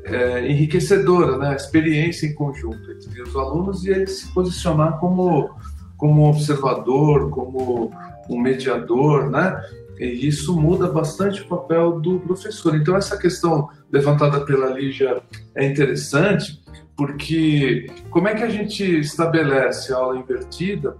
é, 0.06 0.50
enriquecedora, 0.50 1.38
né? 1.38 1.50
a 1.50 1.56
experiência 1.56 2.28
em 2.28 2.34
conjunto 2.34 2.92
entre 2.92 3.22
os 3.22 3.36
alunos 3.36 3.86
e 3.86 3.90
ele 3.90 4.08
se 4.08 4.32
posicionar 4.34 5.00
como, 5.00 5.50
como 5.98 6.30
observador, 6.30 7.30
como 7.30 7.92
um 8.30 8.40
mediador, 8.40 9.30
né? 9.30 9.62
E 10.00 10.28
isso 10.28 10.60
muda 10.60 10.88
bastante 10.88 11.42
o 11.42 11.48
papel 11.48 12.00
do 12.00 12.20
professor. 12.20 12.76
Então, 12.76 12.96
essa 12.96 13.18
questão 13.18 13.70
levantada 13.92 14.42
pela 14.42 14.68
Lígia 14.68 15.22
é 15.56 15.66
interessante, 15.66 16.62
porque 16.98 17.88
como 18.10 18.28
é 18.28 18.36
que 18.36 18.44
a 18.44 18.50
gente 18.50 18.84
estabelece 19.00 19.94
a 19.94 19.98
aula 19.98 20.18
invertida 20.18 20.98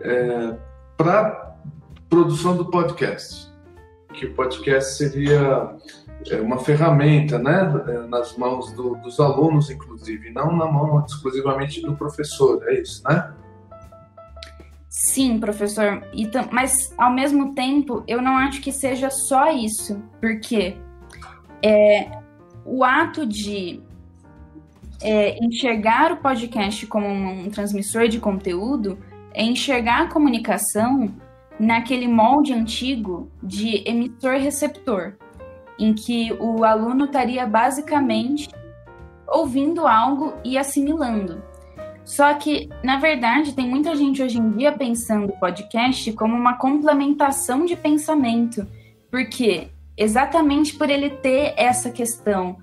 é, 0.00 0.56
para 0.96 1.56
produção 2.08 2.56
do 2.56 2.70
podcast? 2.70 3.52
Que 4.14 4.26
o 4.26 4.34
podcast 4.34 4.96
seria 4.96 5.76
é 6.30 6.40
uma 6.40 6.58
ferramenta 6.58 7.38
né, 7.38 7.72
é, 7.88 8.06
nas 8.06 8.36
mãos 8.36 8.72
do, 8.72 8.96
dos 8.96 9.18
alunos, 9.18 9.70
inclusive, 9.70 10.30
não 10.30 10.56
na 10.56 10.66
mão 10.66 11.04
exclusivamente 11.06 11.80
do 11.80 11.94
professor, 11.96 12.62
é 12.68 12.80
isso, 12.80 13.02
né? 13.04 13.32
Sim, 14.88 15.40
professor. 15.40 16.06
E, 16.12 16.30
mas, 16.50 16.94
ao 16.98 17.12
mesmo 17.12 17.54
tempo, 17.54 18.04
eu 18.06 18.20
não 18.20 18.36
acho 18.36 18.60
que 18.60 18.70
seja 18.70 19.10
só 19.10 19.50
isso, 19.50 20.02
porque 20.20 20.76
é, 21.62 22.10
o 22.64 22.84
ato 22.84 23.26
de 23.26 23.80
é, 25.00 25.42
enxergar 25.42 26.12
o 26.12 26.18
podcast 26.18 26.86
como 26.86 27.06
um, 27.06 27.46
um 27.46 27.50
transmissor 27.50 28.06
de 28.06 28.20
conteúdo 28.20 28.98
é 29.32 29.42
enxergar 29.42 30.02
a 30.02 30.08
comunicação 30.08 31.08
naquele 31.58 32.06
molde 32.06 32.52
antigo 32.52 33.30
de 33.42 33.82
emissor-receptor 33.88 35.14
em 35.78 35.94
que 35.94 36.32
o 36.34 36.64
aluno 36.64 37.06
estaria 37.06 37.46
basicamente 37.46 38.48
ouvindo 39.26 39.86
algo 39.86 40.34
e 40.44 40.58
assimilando. 40.58 41.42
Só 42.04 42.34
que, 42.34 42.68
na 42.82 42.98
verdade, 42.98 43.54
tem 43.54 43.68
muita 43.68 43.94
gente 43.94 44.22
hoje 44.22 44.38
em 44.38 44.50
dia 44.50 44.72
pensando 44.72 45.30
o 45.30 45.38
podcast 45.38 46.12
como 46.12 46.36
uma 46.36 46.56
complementação 46.56 47.64
de 47.64 47.76
pensamento, 47.76 48.66
porque 49.10 49.68
exatamente 49.96 50.74
por 50.74 50.90
ele 50.90 51.10
ter 51.10 51.54
essa 51.56 51.90
questão 51.90 52.56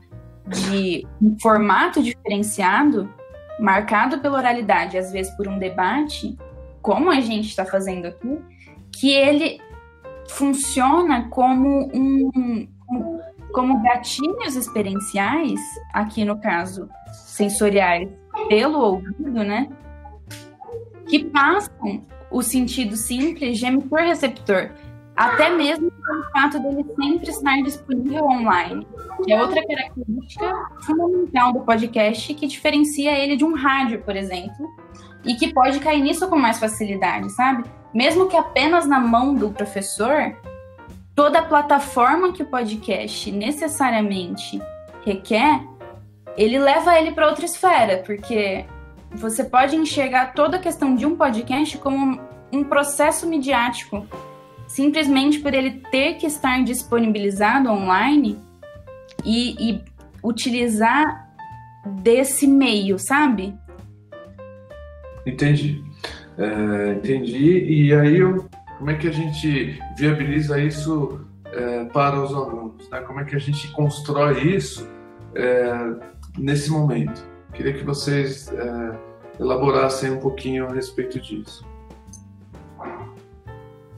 de 0.45 1.07
um 1.21 1.37
formato 1.39 2.01
diferenciado, 2.01 3.11
marcado 3.59 4.19
pela 4.19 4.37
oralidade, 4.37 4.97
às 4.97 5.11
vezes 5.11 5.35
por 5.37 5.47
um 5.47 5.57
debate, 5.57 6.37
como 6.81 7.09
a 7.09 7.21
gente 7.21 7.49
está 7.49 7.65
fazendo 7.65 8.07
aqui, 8.07 8.39
que 8.91 9.11
ele 9.11 9.61
funciona 10.29 11.27
como 11.29 11.89
um, 11.93 12.67
como 13.51 13.81
gatilhos 13.81 14.55
experienciais, 14.55 15.59
aqui 15.93 16.23
no 16.23 16.39
caso 16.39 16.89
sensoriais, 17.11 18.09
pelo 18.47 18.79
ouvido, 18.79 19.43
né? 19.43 19.69
Que 21.07 21.23
passam 21.25 22.05
o 22.31 22.41
sentido 22.41 22.95
simples 22.95 23.57
de 23.57 23.65
emissor-receptor, 23.65 24.71
até 25.15 25.49
mesmo 25.49 25.91
pelo 25.91 26.23
fato 26.31 26.59
dele 26.59 26.85
sempre 26.95 27.29
estar 27.29 27.61
disponível 27.61 28.23
online, 28.25 28.87
que 29.23 29.33
é 29.33 29.41
outra 29.41 29.65
característica 29.65 30.53
fundamental 30.81 31.51
do 31.51 31.59
podcast 31.61 32.33
que 32.33 32.47
diferencia 32.47 33.11
ele 33.17 33.35
de 33.35 33.43
um 33.43 33.55
rádio, 33.55 34.01
por 34.01 34.15
exemplo, 34.15 34.69
e 35.25 35.35
que 35.35 35.53
pode 35.53 35.79
cair 35.79 36.01
nisso 36.01 36.27
com 36.29 36.37
mais 36.37 36.59
facilidade, 36.59 37.29
sabe? 37.31 37.63
Mesmo 37.93 38.27
que 38.27 38.37
apenas 38.37 38.85
na 38.85 38.99
mão 38.99 39.33
do 39.33 39.49
professor, 39.49 40.37
toda 41.15 41.39
a 41.39 41.43
plataforma 41.43 42.31
que 42.31 42.43
o 42.43 42.45
podcast 42.45 43.31
necessariamente 43.31 44.61
requer, 45.05 45.61
ele 46.37 46.57
leva 46.57 46.97
ele 46.97 47.11
para 47.11 47.27
outra 47.27 47.45
esfera, 47.45 48.03
porque 48.05 48.65
você 49.11 49.43
pode 49.43 49.75
enxergar 49.75 50.33
toda 50.33 50.57
a 50.57 50.59
questão 50.59 50.95
de 50.95 51.05
um 51.05 51.15
podcast 51.15 51.77
como 51.77 52.19
um 52.51 52.63
processo 52.63 53.27
midiático, 53.27 54.07
simplesmente 54.67 55.39
por 55.39 55.53
ele 55.53 55.81
ter 55.91 56.15
que 56.15 56.25
estar 56.25 56.63
disponibilizado 56.63 57.69
online 57.69 58.37
e, 59.25 59.71
e 59.71 59.83
utilizar 60.23 61.29
desse 62.01 62.47
meio, 62.47 62.97
sabe? 62.99 63.53
Entendi. 65.25 65.83
É, 66.37 66.93
entendi. 66.93 67.65
E 67.65 67.93
aí 67.93 68.17
eu 68.17 68.47
como 68.79 68.91
é 68.91 68.95
que 68.95 69.09
a 69.09 69.11
gente 69.11 69.77
viabiliza 69.97 70.57
isso 70.57 71.19
é, 71.51 71.83
para 71.83 72.19
os 72.19 72.33
alunos? 72.33 72.89
Né? 72.89 73.01
Como 73.01 73.19
é 73.19 73.25
que 73.25 73.35
a 73.35 73.39
gente 73.39 73.67
constrói 73.73 74.41
isso 74.55 74.87
é, 75.35 75.73
nesse 76.37 76.71
momento. 76.71 77.21
Queria 77.53 77.73
que 77.73 77.83
vocês 77.83 78.49
é, 78.53 78.99
elaborassem 79.37 80.11
um 80.11 80.19
pouquinho 80.19 80.65
a 80.65 80.73
respeito 80.73 81.19
disso. 81.19 81.67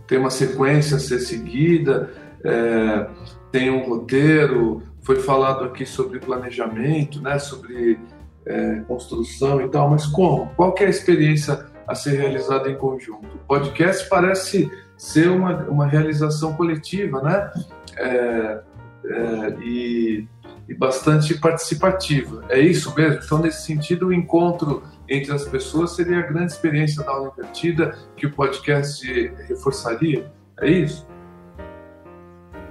Tem 0.07 0.17
uma 0.17 0.31
sequência 0.31 0.97
a 0.97 0.99
ser 0.99 1.19
seguida, 1.19 2.11
é, 2.43 3.07
tem 3.51 3.69
um 3.69 3.87
roteiro, 3.87 4.81
foi 5.03 5.17
falado 5.17 5.63
aqui 5.63 5.85
sobre 5.85 6.19
planejamento, 6.19 7.21
né, 7.21 7.37
sobre 7.37 7.99
é, 8.47 8.81
construção 8.87 9.61
e 9.61 9.69
tal, 9.69 9.91
mas 9.91 10.07
como? 10.07 10.47
Qual 10.55 10.73
é 10.79 10.85
a 10.85 10.89
experiência 10.89 11.70
a 11.91 11.95
ser 11.95 12.17
realizada 12.17 12.69
em 12.69 12.75
conjunto? 12.75 13.27
O 13.35 13.39
podcast 13.39 14.07
parece 14.07 14.71
ser 14.97 15.29
uma, 15.29 15.57
uma 15.63 15.85
realização 15.85 16.53
coletiva, 16.53 17.21
né? 17.21 17.51
É, 17.97 18.61
é, 19.03 19.49
e, 19.59 20.27
e, 20.69 20.73
bastante 20.73 21.37
participativa. 21.37 22.45
É 22.49 22.59
isso 22.59 22.95
mesmo? 22.95 23.21
Então, 23.23 23.39
nesse 23.39 23.65
sentido, 23.65 24.07
o 24.07 24.13
encontro 24.13 24.83
entre 25.09 25.33
as 25.33 25.45
pessoas 25.45 25.91
seria 25.91 26.19
a 26.19 26.21
grande 26.21 26.53
experiência 26.53 27.03
da 27.03 27.11
aula 27.11 27.33
invertida 27.37 27.97
que 28.15 28.25
o 28.25 28.31
podcast 28.31 29.05
reforçaria? 29.49 30.31
É 30.61 30.69
isso? 30.69 31.05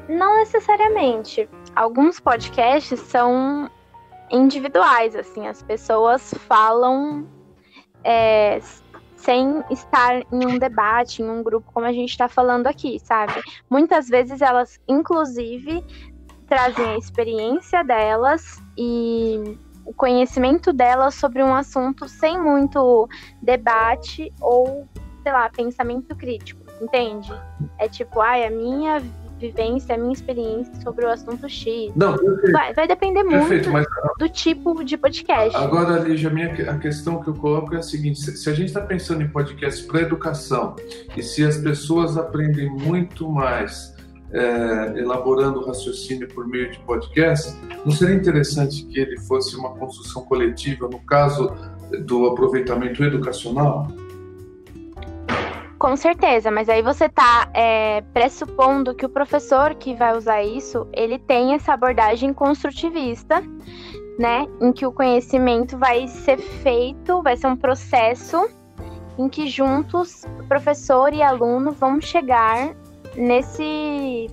Não 0.09 0.39
necessariamente. 0.39 1.49
Alguns 1.77 2.19
podcasts 2.19 2.99
são 3.01 3.71
individuais, 4.31 5.15
assim, 5.15 5.47
as 5.47 5.63
pessoas 5.63 6.33
falam 6.49 7.29
é, 8.03 8.61
sem 9.21 9.63
estar 9.71 10.23
em 10.33 10.47
um 10.47 10.59
debate, 10.59 11.23
em 11.23 11.29
um 11.29 11.43
grupo, 11.43 11.71
como 11.73 11.87
a 11.87 11.93
gente 11.93 12.11
está 12.11 12.29
falando 12.29 12.67
aqui, 12.67 12.99
sabe? 13.01 13.35
Muitas 13.69 14.09
vezes 14.09 14.41
elas, 14.41 14.81
inclusive, 14.89 15.85
trazem 16.49 16.85
a 16.85 16.99
experiência 16.99 17.85
delas 17.85 18.63
e 18.77 19.59
o 19.85 19.93
conhecimento 19.95 20.73
delas 20.73 21.15
sobre 21.15 21.43
um 21.43 21.55
assunto 21.55 22.09
sem 22.09 22.41
muito 22.41 23.09
debate 23.43 24.33
ou, 24.41 24.89
sei 25.23 25.33
lá, 25.33 25.49
pensamento 25.51 26.15
crítico, 26.17 26.61
entende? 26.81 27.33
É 27.79 27.89
tipo, 27.89 28.21
ai, 28.21 28.47
a 28.47 28.51
minha 28.51 29.01
vivência, 29.41 29.95
a 29.95 29.99
minha 29.99 30.13
experiência 30.13 30.73
sobre 30.83 31.05
o 31.05 31.09
assunto 31.09 31.49
X. 31.49 31.91
Não, 31.97 32.17
vai, 32.53 32.75
vai, 32.75 32.87
depender 32.87 33.25
perfeito, 33.25 33.71
muito 33.71 33.73
mas... 33.73 33.87
do 34.19 34.29
tipo 34.29 34.85
de 34.85 34.97
podcast. 34.97 35.57
Agora, 35.57 35.99
Lígia, 36.01 36.29
a, 36.29 36.33
minha, 36.33 36.71
a 36.71 36.79
questão 36.79 37.23
que 37.23 37.29
eu 37.29 37.35
coloco 37.35 37.75
é 37.75 37.79
a 37.79 37.83
seguinte: 37.83 38.21
se, 38.21 38.37
se 38.37 38.51
a 38.51 38.53
gente 38.53 38.69
está 38.69 38.83
pensando 38.83 39.23
em 39.23 39.29
podcast 39.29 39.83
para 39.87 40.03
educação 40.03 40.77
e 41.17 41.23
se 41.23 41.45
as 41.45 41.57
pessoas 41.57 42.17
aprendem 42.17 42.69
muito 42.69 43.29
mais 43.29 43.97
é, 44.33 44.99
elaborando 44.99 45.61
o 45.61 45.67
raciocínio 45.67 46.29
por 46.29 46.47
meio 46.47 46.71
de 46.71 46.79
podcast, 46.81 47.57
não 47.85 47.91
seria 47.91 48.15
interessante 48.15 48.85
que 48.85 49.01
ele 49.01 49.19
fosse 49.21 49.57
uma 49.57 49.71
construção 49.71 50.23
coletiva, 50.25 50.89
no 50.89 51.01
caso 51.01 51.53
do 52.07 52.27
aproveitamento 52.27 53.03
educacional? 53.03 53.89
Com 55.81 55.97
certeza, 55.97 56.51
mas 56.51 56.69
aí 56.69 56.83
você 56.83 57.07
está 57.07 57.49
é, 57.55 58.03
pressupondo 58.13 58.95
que 58.95 59.07
o 59.07 59.09
professor 59.09 59.75
que 59.75 59.95
vai 59.95 60.15
usar 60.15 60.43
isso, 60.43 60.87
ele 60.93 61.19
tem 61.19 61.55
essa 61.55 61.73
abordagem 61.73 62.35
construtivista, 62.35 63.43
né? 64.19 64.47
Em 64.61 64.73
que 64.73 64.85
o 64.85 64.93
conhecimento 64.93 65.79
vai 65.79 66.07
ser 66.07 66.37
feito, 66.37 67.23
vai 67.23 67.35
ser 67.35 67.47
um 67.47 67.57
processo 67.57 68.47
em 69.19 69.27
que 69.27 69.49
juntos, 69.49 70.27
professor 70.49 71.15
e 71.15 71.23
aluno 71.23 71.73
vão 71.73 71.99
chegar 71.99 72.77
nesse 73.17 74.29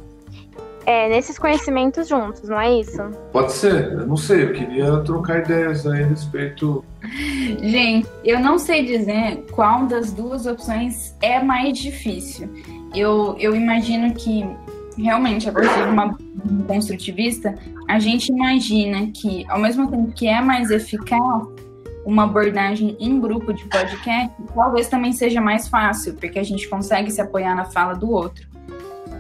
é, 0.88 1.10
nesses 1.10 1.38
conhecimentos 1.38 2.08
juntos, 2.08 2.48
não 2.48 2.58
é 2.58 2.80
isso? 2.80 3.04
Pode 3.34 3.52
ser, 3.52 3.92
eu 3.92 4.08
não 4.08 4.16
sei, 4.16 4.46
eu 4.46 4.54
queria 4.54 4.98
trocar 5.02 5.40
ideias 5.40 5.86
aí 5.86 6.02
a 6.02 6.08
respeito. 6.08 6.84
Gente, 7.62 8.08
eu 8.24 8.40
não 8.40 8.58
sei 8.58 8.86
dizer 8.86 9.44
qual 9.52 9.86
das 9.86 10.14
duas 10.14 10.46
opções 10.46 11.14
é 11.22 11.44
mais 11.44 11.78
difícil. 11.78 12.50
Eu, 12.96 13.36
eu 13.38 13.54
imagino 13.54 14.14
que 14.14 14.50
realmente, 14.98 15.50
a 15.50 15.52
partir 15.52 15.76
de 15.76 15.90
uma 15.90 16.18
construtivista, 16.66 17.54
a 17.90 18.00
gente 18.00 18.32
imagina 18.32 19.12
que, 19.14 19.46
ao 19.50 19.60
mesmo 19.60 19.92
tempo 19.92 20.14
que 20.14 20.26
é 20.26 20.40
mais 20.40 20.72
eficaz, 20.72 21.44
uma 22.06 22.24
abordagem 22.24 22.96
em 23.02 23.20
grupo 23.20 23.54
de 23.54 23.66
podcast, 23.66 24.34
talvez 24.56 24.88
também 24.88 25.12
seja 25.12 25.42
mais 25.42 25.68
fácil, 25.68 26.14
porque 26.14 26.40
a 26.40 26.44
gente 26.44 26.66
consegue 26.70 27.12
se 27.12 27.20
apoiar 27.20 27.54
na 27.54 27.66
fala 27.66 27.94
do 27.94 28.10
outro. 28.10 28.47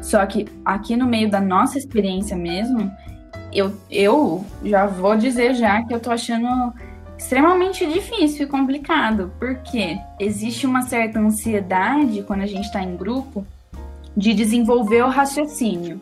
Só 0.07 0.25
que 0.25 0.47
aqui 0.63 0.95
no 0.95 1.05
meio 1.05 1.29
da 1.29 1.41
nossa 1.41 1.77
experiência 1.77 2.33
mesmo, 2.33 2.89
eu, 3.51 3.73
eu 3.91 4.45
já 4.63 4.87
vou 4.87 5.17
dizer 5.17 5.53
já 5.53 5.83
que 5.83 5.93
eu 5.93 5.99
tô 5.99 6.09
achando 6.09 6.73
extremamente 7.17 7.85
difícil 7.85 8.45
e 8.45 8.49
complicado, 8.49 9.33
porque 9.37 9.97
existe 10.17 10.65
uma 10.65 10.83
certa 10.83 11.19
ansiedade 11.19 12.23
quando 12.23 12.39
a 12.39 12.45
gente 12.45 12.63
está 12.63 12.81
em 12.81 12.95
grupo 12.95 13.45
de 14.15 14.33
desenvolver 14.33 15.03
o 15.03 15.09
raciocínio. 15.09 15.99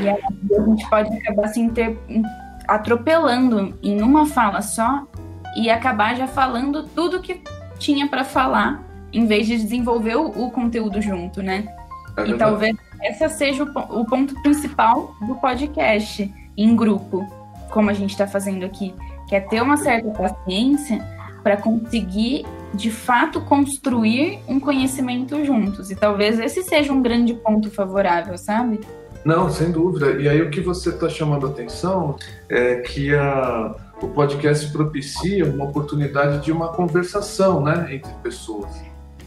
E 0.00 0.08
aí 0.08 0.22
a 0.56 0.64
gente 0.64 0.88
pode 0.88 1.12
acabar 1.12 1.48
se 1.48 1.58
inter... 1.58 1.98
atropelando 2.68 3.76
em 3.82 4.02
uma 4.02 4.24
fala 4.24 4.62
só 4.62 5.04
e 5.56 5.68
acabar 5.68 6.14
já 6.14 6.28
falando 6.28 6.84
tudo 6.94 7.20
que 7.20 7.42
tinha 7.76 8.06
para 8.06 8.22
falar, 8.22 8.80
em 9.12 9.26
vez 9.26 9.48
de 9.48 9.56
desenvolver 9.56 10.14
o, 10.14 10.28
o 10.28 10.50
conteúdo 10.52 11.02
junto, 11.02 11.42
né? 11.42 11.66
É 12.16 12.28
e 12.28 12.38
talvez 12.38 12.76
essa 13.02 13.28
seja 13.28 13.64
o, 13.64 14.00
o 14.00 14.06
ponto 14.06 14.40
principal 14.42 15.14
do 15.20 15.34
podcast 15.36 16.32
em 16.56 16.76
grupo, 16.76 17.26
como 17.70 17.90
a 17.90 17.92
gente 17.92 18.10
está 18.10 18.26
fazendo 18.26 18.64
aqui, 18.64 18.94
que 19.28 19.34
é 19.34 19.40
ter 19.40 19.60
uma 19.62 19.76
certa 19.76 20.10
paciência 20.10 21.04
para 21.42 21.56
conseguir 21.56 22.44
de 22.72 22.90
fato 22.90 23.40
construir 23.40 24.38
um 24.48 24.60
conhecimento 24.60 25.44
juntos. 25.44 25.90
E 25.90 25.96
talvez 25.96 26.38
esse 26.38 26.62
seja 26.62 26.92
um 26.92 27.02
grande 27.02 27.34
ponto 27.34 27.70
favorável, 27.70 28.38
sabe? 28.38 28.80
Não, 29.24 29.50
sem 29.50 29.70
dúvida. 29.70 30.12
E 30.12 30.28
aí 30.28 30.40
o 30.40 30.50
que 30.50 30.60
você 30.60 30.90
está 30.90 31.08
chamando 31.08 31.46
a 31.46 31.50
atenção 31.50 32.16
é 32.48 32.76
que 32.76 33.14
a, 33.14 33.74
o 34.00 34.08
podcast 34.08 34.70
propicia 34.72 35.44
uma 35.44 35.64
oportunidade 35.64 36.44
de 36.44 36.52
uma 36.52 36.68
conversação 36.68 37.62
né, 37.62 37.88
entre 37.90 38.12
pessoas. 38.22 38.70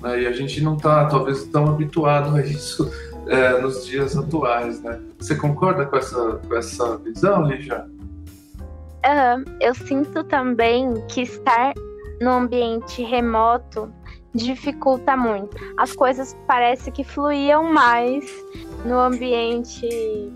Né? 0.01 0.23
E 0.23 0.27
a 0.27 0.31
gente 0.31 0.61
não 0.61 0.75
está, 0.75 1.05
talvez, 1.05 1.43
tão 1.45 1.67
habituado 1.67 2.35
a 2.35 2.41
isso 2.41 2.91
é, 3.27 3.59
nos 3.59 3.85
dias 3.85 4.17
atuais, 4.17 4.81
né? 4.81 5.01
Você 5.17 5.35
concorda 5.35 5.85
com 5.85 5.97
essa, 5.97 6.39
com 6.47 6.55
essa 6.55 6.97
visão, 6.97 7.43
Lígia? 7.43 7.85
Uhum. 9.05 9.43
Eu 9.61 9.75
sinto 9.75 10.23
também 10.23 10.93
que 11.07 11.21
estar 11.21 11.73
no 12.21 12.31
ambiente 12.31 13.03
remoto 13.03 13.91
dificulta 14.33 15.15
muito. 15.15 15.55
As 15.77 15.93
coisas 15.93 16.35
parece 16.45 16.91
que 16.91 17.03
fluíam 17.03 17.63
mais 17.63 18.25
no 18.83 18.99
ambiente 18.99 19.87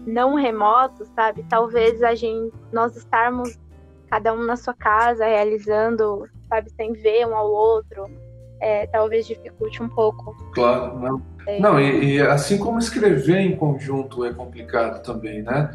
não 0.08 0.36
remoto, 0.36 1.06
sabe? 1.16 1.46
Talvez 1.50 2.02
a 2.02 2.16
gente, 2.16 2.54
nós 2.72 2.96
estarmos 2.96 3.60
cada 4.10 4.34
um 4.34 4.44
na 4.44 4.56
sua 4.56 4.74
casa 4.74 5.26
realizando, 5.26 6.28
sabe, 6.48 6.72
sem 6.72 6.94
ver 6.94 7.28
um 7.28 7.36
ao 7.36 7.52
outro, 7.52 8.06
é, 8.62 8.88
talvez 8.88 9.28
dificulte 9.28 9.82
um 9.82 9.90
pouco. 9.90 10.36
Claro, 10.54 11.00
não. 11.00 11.22
É. 11.48 11.60
Não, 11.60 11.80
e, 11.80 12.16
e, 12.16 12.22
assim 12.22 12.58
como 12.58 12.78
escrever 12.80 13.40
em 13.40 13.56
conjunto 13.56 14.24
é 14.26 14.34
complicado 14.34 15.02
também, 15.02 15.42
né? 15.42 15.74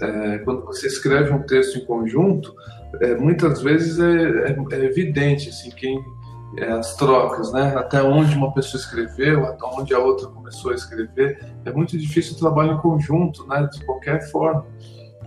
É, 0.00 0.38
quando 0.38 0.64
você 0.64 0.86
escreve 0.86 1.32
um 1.32 1.42
texto 1.42 1.78
em 1.78 1.84
conjunto, 1.84 2.54
é, 3.00 3.14
muitas 3.14 3.62
vezes 3.62 3.98
é, 3.98 4.52
é, 4.52 4.56
é 4.72 4.84
evidente 4.84 5.48
assim, 5.48 5.70
quem, 5.70 5.98
as 6.78 6.96
trocas, 6.96 7.52
né? 7.52 7.74
Até 7.76 8.02
onde 8.02 8.36
uma 8.36 8.52
pessoa 8.52 8.80
escreveu, 8.80 9.44
até 9.46 9.64
onde 9.64 9.94
a 9.94 9.98
outra 9.98 10.28
começou 10.28 10.70
a 10.70 10.74
escrever. 10.74 11.44
É 11.64 11.72
muito 11.72 11.98
difícil 11.98 12.34
o 12.34 12.38
trabalho 12.38 12.72
em 12.72 12.78
conjunto, 12.78 13.46
né? 13.46 13.68
De 13.72 13.84
qualquer 13.84 14.30
forma. 14.30 14.64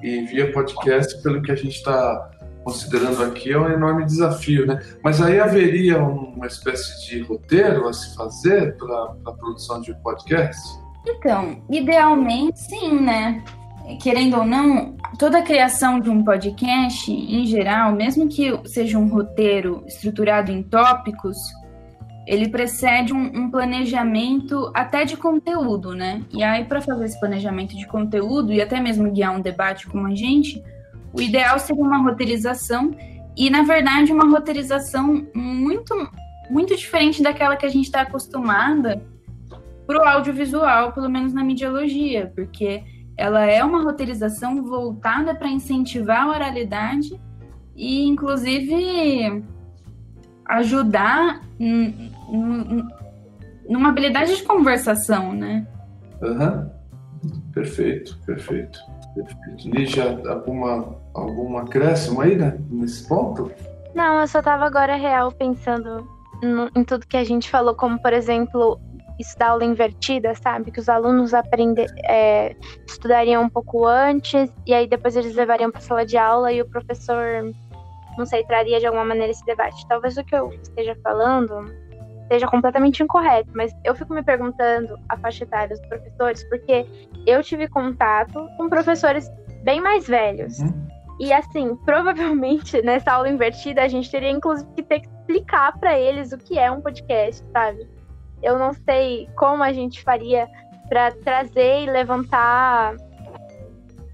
E 0.01 0.21
via 0.21 0.51
podcast, 0.51 1.21
pelo 1.21 1.41
que 1.41 1.51
a 1.51 1.55
gente 1.55 1.75
está 1.75 2.31
considerando 2.69 3.23
aqui, 3.23 3.51
é 3.51 3.59
um 3.59 3.67
enorme 3.67 4.05
desafio, 4.05 4.67
né? 4.67 4.79
Mas 5.03 5.19
aí 5.19 5.39
haveria 5.39 5.97
uma 6.01 6.45
espécie 6.45 7.07
de 7.07 7.21
roteiro 7.21 7.87
a 7.87 7.93
se 7.93 8.15
fazer 8.15 8.77
para 8.77 9.15
a 9.25 9.31
produção 9.31 9.81
de 9.81 9.93
podcast? 10.01 10.61
Então, 11.07 11.61
idealmente 11.69 12.59
sim, 12.59 12.99
né? 13.01 13.43
Querendo 14.03 14.37
ou 14.37 14.45
não, 14.45 14.95
toda 15.17 15.39
a 15.39 15.41
criação 15.41 15.99
de 15.99 16.11
um 16.11 16.23
podcast, 16.23 17.11
em 17.11 17.43
geral, 17.47 17.91
mesmo 17.91 18.27
que 18.27 18.55
seja 18.67 18.99
um 18.99 19.07
roteiro 19.07 19.83
estruturado 19.87 20.51
em 20.51 20.61
tópicos, 20.61 21.37
ele 22.27 22.49
precede 22.49 23.11
um, 23.11 23.23
um, 23.23 23.49
planejamento 23.49 24.71
até 24.75 25.03
de 25.05 25.17
conteúdo, 25.17 25.95
né? 25.95 26.21
E 26.31 26.43
aí, 26.43 26.65
para 26.65 26.79
fazer 26.81 27.05
esse 27.05 27.19
planejamento 27.19 27.75
de 27.75 27.87
conteúdo 27.87 28.53
e 28.53 28.61
até 28.61 28.79
mesmo 28.79 29.11
guiar 29.11 29.35
um 29.35 29.41
debate 29.41 29.87
com 29.87 30.05
a 30.05 30.13
gente, 30.13 30.63
o 31.13 31.21
ideal 31.21 31.59
seria 31.59 31.83
uma 31.83 31.97
roteirização 31.97 32.91
e, 33.35 33.49
na 33.49 33.63
verdade, 33.63 34.11
uma 34.11 34.29
roteirização 34.29 35.25
muito, 35.33 35.93
muito 36.49 36.75
diferente 36.75 37.23
daquela 37.23 37.55
que 37.55 37.65
a 37.65 37.69
gente 37.69 37.85
está 37.85 38.01
acostumada 38.01 39.01
para 39.87 39.97
o 39.97 40.07
audiovisual, 40.07 40.91
pelo 40.93 41.09
menos 41.09 41.33
na 41.33 41.43
mediologia, 41.43 42.31
porque 42.35 42.83
ela 43.17 43.45
é 43.45 43.63
uma 43.63 43.81
roteirização 43.81 44.63
voltada 44.63 45.33
para 45.35 45.49
incentivar 45.49 46.23
a 46.23 46.29
oralidade 46.29 47.19
e, 47.75 48.05
inclusive, 48.07 49.43
ajudar 50.45 51.41
numa 53.67 53.89
habilidade 53.89 54.35
de 54.35 54.43
conversação, 54.43 55.33
né? 55.33 55.67
Uhum. 56.21 56.69
Perfeito, 57.53 58.17
perfeito. 58.25 58.79
perfeito. 59.15 59.69
Lígia, 59.69 60.21
alguma, 60.29 60.95
alguma 61.19 61.61
acréscimo 61.61 62.21
aí 62.21 62.35
né, 62.35 62.57
nesse 62.69 63.07
ponto? 63.07 63.51
Não, 63.93 64.21
eu 64.21 64.27
só 64.27 64.39
estava 64.39 64.65
agora 64.65 64.95
real 64.95 65.31
pensando 65.31 66.07
no, 66.41 66.69
em 66.75 66.83
tudo 66.83 67.07
que 67.07 67.17
a 67.17 67.23
gente 67.23 67.49
falou, 67.49 67.75
como 67.75 68.01
por 68.01 68.13
exemplo, 68.13 68.79
estudar 69.19 69.49
aula 69.49 69.65
invertida, 69.65 70.33
sabe? 70.35 70.71
Que 70.71 70.79
os 70.79 70.87
alunos 70.87 71.33
aprender, 71.33 71.87
é, 72.05 72.55
estudariam 72.87 73.43
um 73.43 73.49
pouco 73.49 73.85
antes 73.85 74.49
e 74.65 74.73
aí 74.73 74.87
depois 74.87 75.15
eles 75.15 75.35
levariam 75.35 75.69
para 75.69 75.79
a 75.79 75.83
sala 75.83 76.05
de 76.05 76.17
aula 76.17 76.51
e 76.51 76.61
o 76.61 76.69
professor, 76.69 77.53
não 78.17 78.25
sei, 78.25 78.43
traria 78.45 78.79
de 78.79 78.85
alguma 78.85 79.05
maneira 79.05 79.31
esse 79.31 79.45
debate. 79.45 79.85
Talvez 79.87 80.17
o 80.17 80.23
que 80.23 80.35
eu 80.35 80.51
esteja 80.53 80.95
falando 81.03 81.65
seja 82.29 82.47
completamente 82.47 83.01
incorreto, 83.01 83.49
mas 83.55 83.75
eu 83.83 83.95
fico 83.95 84.13
me 84.13 84.23
perguntando 84.23 84.97
a 85.09 85.17
faixa 85.17 85.43
etária 85.43 85.75
dos 85.75 85.85
professores, 85.87 86.43
porque 86.47 86.85
eu 87.25 87.41
tive 87.43 87.67
contato 87.67 88.47
com 88.55 88.69
professores 88.69 89.29
bem 89.63 89.81
mais 89.81 90.07
velhos. 90.07 90.59
Uhum. 90.59 90.87
E 91.19 91.33
assim, 91.33 91.75
provavelmente 91.75 92.81
nessa 92.83 93.11
aula 93.11 93.29
invertida 93.29 93.83
a 93.83 93.87
gente 93.87 94.09
teria 94.09 94.31
inclusive 94.31 94.69
que 94.75 94.83
ter 94.83 95.01
que 95.01 95.09
explicar 95.09 95.77
para 95.77 95.97
eles 95.99 96.31
o 96.31 96.37
que 96.37 96.57
é 96.57 96.71
um 96.71 96.81
podcast, 96.81 97.45
sabe? 97.51 97.87
Eu 98.41 98.57
não 98.57 98.73
sei 98.73 99.29
como 99.35 99.61
a 99.61 99.73
gente 99.73 100.01
faria 100.01 100.47
para 100.87 101.11
trazer 101.11 101.83
e 101.83 101.89
levantar, 101.89 102.95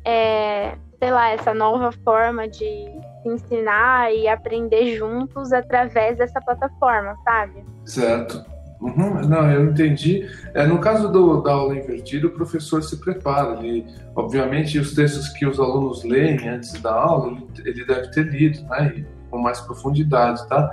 é, 0.03 0.75
sei 0.99 1.11
lá, 1.11 1.29
essa 1.29 1.53
nova 1.53 1.91
forma 2.03 2.47
de 2.47 2.91
ensinar 3.23 4.13
e 4.13 4.27
aprender 4.27 4.97
juntos 4.97 5.53
através 5.53 6.17
dessa 6.17 6.41
plataforma, 6.41 7.15
sabe? 7.23 7.65
Certo. 7.85 8.54
Uhum, 8.85 9.27
não, 9.27 9.51
eu 9.51 9.65
entendi. 9.65 10.29
É, 10.53 10.65
no 10.67 10.79
caso 10.79 11.11
do, 11.11 11.41
da 11.41 11.53
aula 11.53 11.75
invertida, 11.75 12.27
o 12.27 12.31
professor 12.31 12.83
se 12.83 12.97
prepara. 12.97 13.59
Ele, 13.65 13.85
obviamente, 14.15 14.77
os 14.77 14.93
textos 14.93 15.29
que 15.29 15.45
os 15.45 15.59
alunos 15.59 16.03
leem 16.03 16.47
antes 16.47 16.79
da 16.81 16.93
aula, 16.93 17.31
ele, 17.31 17.69
ele 17.69 17.85
deve 17.85 18.11
ter 18.11 18.27
lido, 18.27 18.63
né? 18.69 18.93
E, 18.95 19.05
com 19.29 19.39
mais 19.39 19.59
profundidade, 19.59 20.47
tá? 20.47 20.71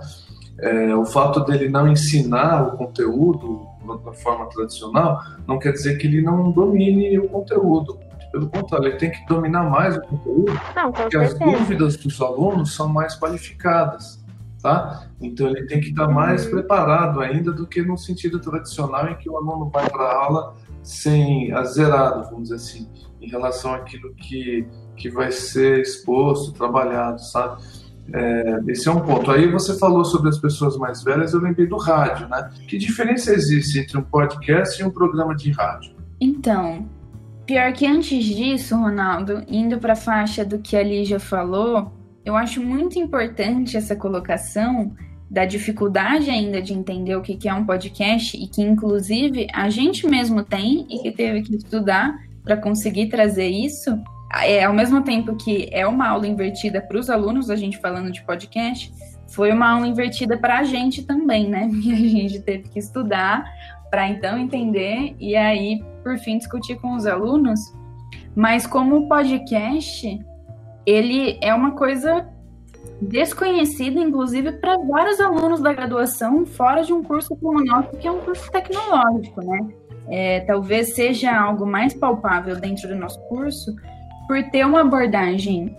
É, 0.59 0.95
o 0.95 1.07
fato 1.07 1.41
dele 1.41 1.69
não 1.69 1.89
ensinar 1.89 2.63
o 2.63 2.77
conteúdo 2.77 3.67
da 4.05 4.13
forma 4.13 4.47
tradicional 4.47 5.21
não 5.49 5.59
quer 5.59 5.73
dizer 5.73 5.97
que 5.97 6.07
ele 6.07 6.23
não 6.23 6.53
domine 6.53 7.19
o 7.19 7.29
conteúdo. 7.29 7.99
Pelo 8.31 8.49
contrário, 8.49 8.89
ele 8.89 8.97
tem 8.97 9.11
que 9.11 9.27
dominar 9.27 9.69
mais 9.69 9.97
o 9.97 10.01
conteúdo, 10.03 10.61
não, 10.77 10.93
porque 10.93 11.17
as 11.17 11.39
dúvidas 11.39 11.97
dos 11.97 12.21
alunos 12.21 12.75
são 12.75 12.89
mais 12.89 13.19
qualificadas 13.19 14.22
tá? 14.63 15.09
Então 15.21 15.49
ele 15.49 15.67
tem 15.67 15.81
que 15.81 15.89
estar 15.89 16.07
mais 16.07 16.45
uhum. 16.45 16.53
preparado 16.53 17.21
ainda 17.21 17.53
do 17.53 17.67
que 17.67 17.83
no 17.83 17.99
sentido 17.99 18.39
tradicional 18.39 19.09
em 19.09 19.17
que 19.17 19.29
o 19.29 19.37
aluno 19.37 19.69
vai 19.69 19.89
para 19.91 20.05
a 20.05 20.25
aula 20.25 20.55
sem 20.83 21.53
azerado, 21.53 22.25
vamos 22.31 22.45
dizer 22.45 22.57
assim, 22.57 22.89
em 23.21 23.29
relação 23.29 23.75
àquilo 23.75 24.15
que, 24.15 24.67
que 24.97 25.11
vai 25.11 25.31
ser 25.31 25.81
exposto, 25.81 26.53
trabalhado, 26.53 27.21
sabe? 27.21 27.63
É, 28.13 28.61
esse 28.69 28.89
é 28.89 28.93
um 28.93 29.01
ponto. 29.01 29.31
Aí 29.31 29.51
você 29.51 29.79
falou 29.79 30.05
sobre 30.05 30.29
as 30.29 30.39
pessoas 30.39 30.77
mais 30.77 31.03
velhas, 31.03 31.33
eu 31.33 31.41
lembrei 31.41 31.67
do 31.67 31.77
rádio, 31.77 32.29
né? 32.29 32.51
Que 32.67 32.77
diferença 32.77 33.33
existe 33.33 33.79
entre 33.79 33.97
um 33.97 34.03
podcast 34.03 34.81
e 34.81 34.85
um 34.85 34.91
programa 34.91 35.37
de 35.37 35.53
rádio? 35.53 35.95
Então, 36.21 36.89
pior 37.47 37.73
que 37.73 37.87
antes 37.87 38.25
disso, 38.25 38.77
Ronaldo, 38.77 39.45
indo 39.47 39.79
para 39.79 39.93
a 39.93 39.97
faixa 39.97 40.45
do 40.45 40.59
que 40.59 40.77
a 40.77 40.83
Lígia 40.83 41.21
falou, 41.21 41.93
eu 42.25 42.37
acho 42.37 42.63
muito 42.63 42.99
importante 42.99 43.77
essa 43.77 43.97
colocação 43.97 44.95
da 45.31 45.45
dificuldade 45.45 46.29
ainda 46.29 46.61
de 46.61 46.75
entender 46.75 47.17
o 47.17 47.23
que 47.23 47.49
é 47.49 47.55
um 47.55 47.65
podcast 47.65 48.37
e 48.37 48.47
que, 48.47 48.61
inclusive, 48.61 49.47
a 49.53 49.71
gente 49.71 50.07
mesmo 50.07 50.45
tem 50.45 50.87
e 50.91 50.99
que 50.99 51.11
teve 51.11 51.43
que 51.43 51.57
estudar 51.57 52.19
para 52.45 52.57
conseguir 52.57 53.07
trazer 53.07 53.49
isso. 53.49 53.99
É, 54.45 54.65
ao 54.65 54.75
mesmo 54.75 55.03
tempo 55.03 55.35
que 55.37 55.69
é 55.73 55.87
uma 55.87 56.09
aula 56.09 56.27
invertida 56.27 56.83
para 56.83 56.99
os 56.99 57.09
alunos, 57.09 57.49
a 57.49 57.57
gente 57.57 57.79
falando 57.79 58.13
de 58.13 58.23
podcast, 58.23 58.93
foi 59.29 59.51
uma 59.51 59.71
aula 59.71 59.87
invertida 59.87 60.37
para 60.37 60.59
a 60.59 60.65
gente 60.65 61.03
também, 61.03 61.49
né? 61.49 61.69
E 61.73 61.93
a 61.93 61.97
gente 61.97 62.41
teve 62.41 62.69
que 62.69 62.79
estudar 62.79 63.45
para 63.91 64.09
então 64.09 64.39
entender 64.39 65.15
e 65.19 65.35
aí, 65.35 65.83
por 66.03 66.19
fim, 66.19 66.39
discutir 66.39 66.77
com 66.77 66.95
os 66.95 67.07
alunos. 67.07 67.61
Mas 68.35 68.67
como 68.67 69.09
podcast, 69.09 70.19
ele 70.87 71.39
é 71.41 71.55
uma 71.55 71.73
coisa 71.73 72.27
desconhecida, 73.01 74.01
inclusive, 74.01 74.53
para 74.53 74.77
vários 74.79 75.21
alunos 75.21 75.61
da 75.61 75.73
graduação 75.73 76.47
fora 76.47 76.83
de 76.83 76.93
um 76.93 77.03
curso 77.03 77.37
como 77.37 77.61
o 77.61 77.65
nosso, 77.65 77.91
que 77.97 78.07
é 78.07 78.11
um 78.11 78.21
curso 78.21 78.51
tecnológico, 78.51 79.45
né? 79.45 79.69
É, 80.09 80.41
talvez 80.41 80.95
seja 80.95 81.33
algo 81.35 81.67
mais 81.67 81.95
palpável 81.95 82.59
dentro 82.61 82.89
do 82.89 82.97
nosso 82.97 83.21
curso, 83.29 83.75
por 84.27 84.43
ter 84.51 84.65
uma 84.65 84.81
abordagem 84.81 85.77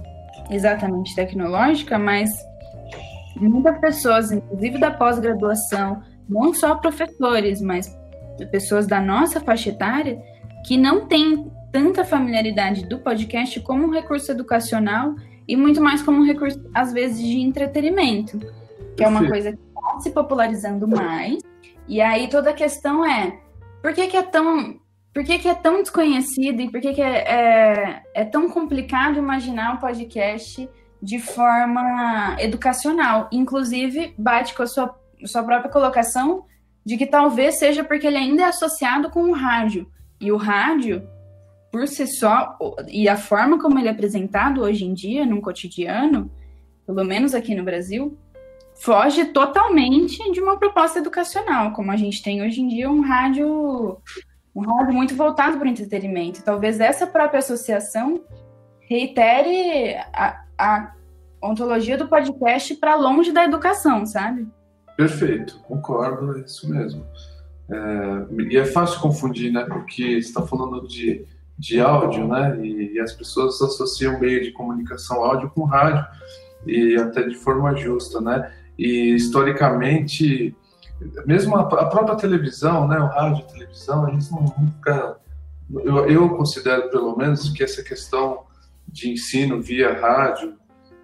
exatamente 0.50 1.16
tecnológica, 1.16 1.98
mas 1.98 2.30
muitas 3.36 3.78
pessoas, 3.80 4.32
inclusive 4.32 4.78
da 4.78 4.92
pós-graduação, 4.92 6.02
não 6.28 6.54
só 6.54 6.76
professores, 6.76 7.62
mas 7.62 7.98
pessoas 8.52 8.88
da 8.88 9.00
nossa 9.00 9.40
faixa 9.40 9.70
etária, 9.70 10.22
que 10.66 10.78
não 10.78 11.08
têm 11.08 11.52
tanta 11.74 12.06
familiaridade 12.06 12.86
do 12.86 13.00
podcast 13.00 13.60
como 13.62 13.86
um 13.86 13.90
recurso 13.90 14.32
educacional 14.32 15.16
e 15.48 15.58
muito 15.58 15.82
mais 15.82 16.04
como 16.04 16.20
um 16.20 16.26
recurso, 16.26 16.64
às 16.72 16.94
vezes, 16.94 17.18
de 17.18 17.40
entretenimento, 17.40 18.40
que 18.96 19.04
é 19.04 19.08
uma 19.08 19.28
coisa 19.28 19.52
que 19.52 19.58
está 19.58 20.00
se 20.00 20.12
popularizando 20.12 20.88
mais. 20.88 21.40
E 21.88 22.00
aí 22.00 22.30
toda 22.30 22.52
a 22.52 22.54
questão 22.54 23.04
é 23.04 23.40
por 23.82 23.92
que, 23.92 24.08
que 24.08 24.16
é 24.16 24.22
tão. 24.22 24.80
Por 25.12 25.24
que, 25.24 25.38
que 25.38 25.48
é 25.48 25.54
tão 25.54 25.82
desconhecido 25.82 26.60
e 26.62 26.72
por 26.72 26.82
que, 26.82 26.94
que 26.94 27.02
é, 27.02 27.18
é, 27.20 28.04
é 28.16 28.26
tão 28.26 28.50
complicado 28.50 29.18
imaginar 29.20 29.74
o 29.74 29.76
um 29.76 29.78
podcast 29.78 30.68
de 31.00 31.20
forma 31.20 32.36
educacional? 32.40 33.30
Inclusive, 33.32 34.16
bate 34.18 34.56
com 34.56 34.64
a 34.64 34.68
sua, 34.68 34.96
sua 35.26 35.44
própria 35.44 35.70
colocação 35.70 36.46
de 36.84 36.98
que 36.98 37.06
talvez 37.06 37.60
seja 37.60 37.84
porque 37.84 38.08
ele 38.08 38.18
ainda 38.18 38.44
é 38.44 38.46
associado 38.46 39.12
com 39.12 39.26
o 39.26 39.34
rádio. 39.34 39.88
E 40.20 40.32
o 40.32 40.38
rádio, 40.38 41.08
por 41.74 41.88
si 41.88 42.06
só, 42.06 42.56
e 42.88 43.10
a 43.10 43.18
forma 43.18 43.60
como 43.60 43.80
ele 43.80 43.88
é 43.88 43.92
apresentado 43.92 44.62
hoje 44.62 44.86
em 44.86 44.94
dia, 44.94 45.26
num 45.26 45.42
cotidiano, 45.42 46.30
pelo 46.86 47.04
menos 47.04 47.34
aqui 47.34 47.56
no 47.56 47.64
Brasil, 47.64 48.16
foge 48.76 49.26
totalmente 49.26 50.32
de 50.32 50.40
uma 50.40 50.56
proposta 50.56 51.00
educacional, 51.00 51.74
como 51.74 51.92
a 51.92 51.96
gente 51.96 52.22
tem 52.22 52.44
hoje 52.44 52.62
em 52.62 52.68
dia 52.68 52.88
um 52.92 53.02
rádio, 53.02 53.98
um 54.56 54.62
rádio 54.62 54.94
muito 54.94 55.16
voltado 55.16 55.58
para 55.58 55.66
o 55.66 55.68
entretenimento. 55.68 56.44
Talvez 56.44 56.80
essa 56.80 57.08
própria 57.08 57.40
associação 57.40 58.22
reitere 58.82 59.96
a, 60.14 60.44
a 60.56 60.94
ontologia 61.42 61.98
do 61.98 62.08
podcast 62.08 62.76
para 62.76 62.94
longe 62.94 63.32
da 63.32 63.46
educação, 63.46 64.06
sabe? 64.06 64.48
Perfeito, 64.96 65.60
concordo, 65.64 66.38
é 66.38 66.42
isso 66.42 66.70
mesmo. 66.70 67.04
É, 67.68 68.44
e 68.52 68.58
é 68.58 68.66
fácil 68.66 69.02
confundir, 69.02 69.52
né? 69.52 69.66
Porque 69.66 70.22
você 70.22 70.28
está 70.28 70.44
falando 70.44 70.88
de 70.88 71.26
de 71.58 71.80
áudio, 71.80 72.28
né? 72.28 72.60
E, 72.62 72.94
e, 72.94 73.00
as 73.00 73.14
pessoas 73.14 73.62
associam 73.62 74.20
meio 74.20 74.44
de 74.44 74.52
comunicação 74.52 75.24
áudio 75.24 75.50
com 75.52 75.64
rádio 75.64 76.06
e 76.66 76.96
até 76.96 77.24
de 77.24 77.36
forma 77.36 77.76
justa, 77.76 78.20
né? 78.20 78.52
E 78.78 79.14
historicamente, 79.14 80.56
mesmo 81.26 81.56
a, 81.56 81.62
a 81.62 81.86
própria 81.86 82.16
televisão, 82.16 82.88
né? 82.88 82.98
O 82.98 83.08
rádio, 83.08 83.46
a 83.46 83.52
televisão, 83.52 84.04
não, 84.04 84.56
nunca, 84.58 85.18
eu, 85.84 86.10
eu 86.10 86.30
considero 86.30 86.90
pelo 86.90 87.16
menos 87.16 87.50
que 87.50 87.64
essa 87.64 87.84
questão 87.84 88.44
de 88.88 89.12
ensino 89.12 89.62
via 89.62 90.00
rádio, 90.00 90.56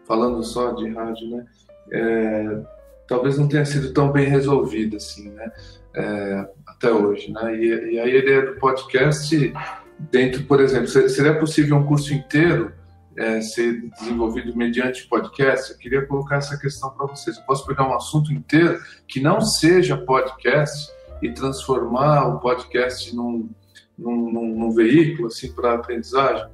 falando 0.06 0.44
só 0.44 0.72
de 0.72 0.90
rádio, 0.90 1.30
né? 1.30 1.46
É, 1.92 2.62
talvez 3.08 3.38
não 3.38 3.48
tenha 3.48 3.66
sido 3.66 3.92
tão 3.94 4.12
bem 4.12 4.28
resolvida 4.28 4.98
assim, 4.98 5.30
né? 5.30 5.52
É, 5.96 6.50
até 6.68 6.92
hoje, 6.92 7.32
né? 7.32 7.56
E, 7.56 7.94
e 7.94 8.00
a 8.00 8.08
ideia 8.08 8.46
do 8.46 8.60
podcast 8.60 9.54
dentro, 10.00 10.44
por 10.44 10.62
exemplo, 10.62 10.88
seria 10.88 11.38
possível 11.38 11.78
um 11.78 11.86
curso 11.86 12.14
inteiro 12.14 12.72
é, 13.18 13.42
ser 13.42 13.90
desenvolvido 14.00 14.56
mediante 14.56 15.08
podcast? 15.08 15.72
Eu 15.72 15.78
queria 15.78 16.06
colocar 16.06 16.38
essa 16.38 16.58
questão 16.58 16.90
para 16.92 17.08
vocês. 17.08 17.38
Eu 17.38 17.44
posso 17.44 17.66
pegar 17.66 17.88
um 17.88 17.94
assunto 17.94 18.32
inteiro 18.32 18.80
que 19.08 19.20
não 19.20 19.42
seja 19.42 19.98
podcast 19.98 20.90
e 21.22 21.32
transformar 21.32 22.28
o 22.28 22.40
podcast 22.40 23.14
num, 23.16 23.50
num, 23.98 24.32
num, 24.32 24.58
num 24.58 24.72
veículo 24.72 25.28
assim 25.28 25.52
para 25.52 25.76
aprendizagem? 25.76 26.48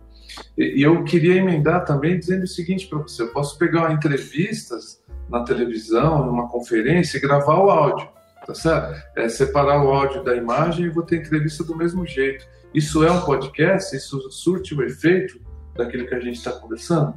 E, 0.58 0.80
e 0.80 0.84
eu 0.84 1.04
queria 1.04 1.36
emendar 1.36 1.86
também 1.86 2.18
dizendo 2.18 2.44
o 2.44 2.48
seguinte 2.48 2.88
para 2.88 3.00
você: 3.00 3.22
eu 3.22 3.28
posso 3.32 3.58
pegar 3.58 3.92
entrevistas 3.92 5.04
na 5.30 5.44
televisão, 5.44 6.26
numa 6.26 6.48
conferência 6.48 7.18
e 7.18 7.22
gravar 7.22 7.60
o 7.60 7.70
áudio, 7.70 8.08
tá 8.46 8.54
certo? 8.54 9.02
É, 9.16 9.30
separar 9.30 9.84
o 9.84 9.92
áudio 9.92 10.24
da 10.24 10.36
imagem 10.36 10.86
e 10.86 10.90
vou 10.90 11.04
ter 11.04 11.18
entrevista 11.18 11.64
do 11.64 11.76
mesmo 11.76 12.06
jeito. 12.06 12.46
Isso 12.76 13.06
é 13.06 13.10
um 13.10 13.22
podcast? 13.22 13.96
Isso 13.96 14.30
surte 14.30 14.76
o 14.76 14.84
efeito 14.84 15.40
daquilo 15.74 16.06
que 16.06 16.14
a 16.14 16.20
gente 16.20 16.36
está 16.36 16.52
conversando? 16.52 17.16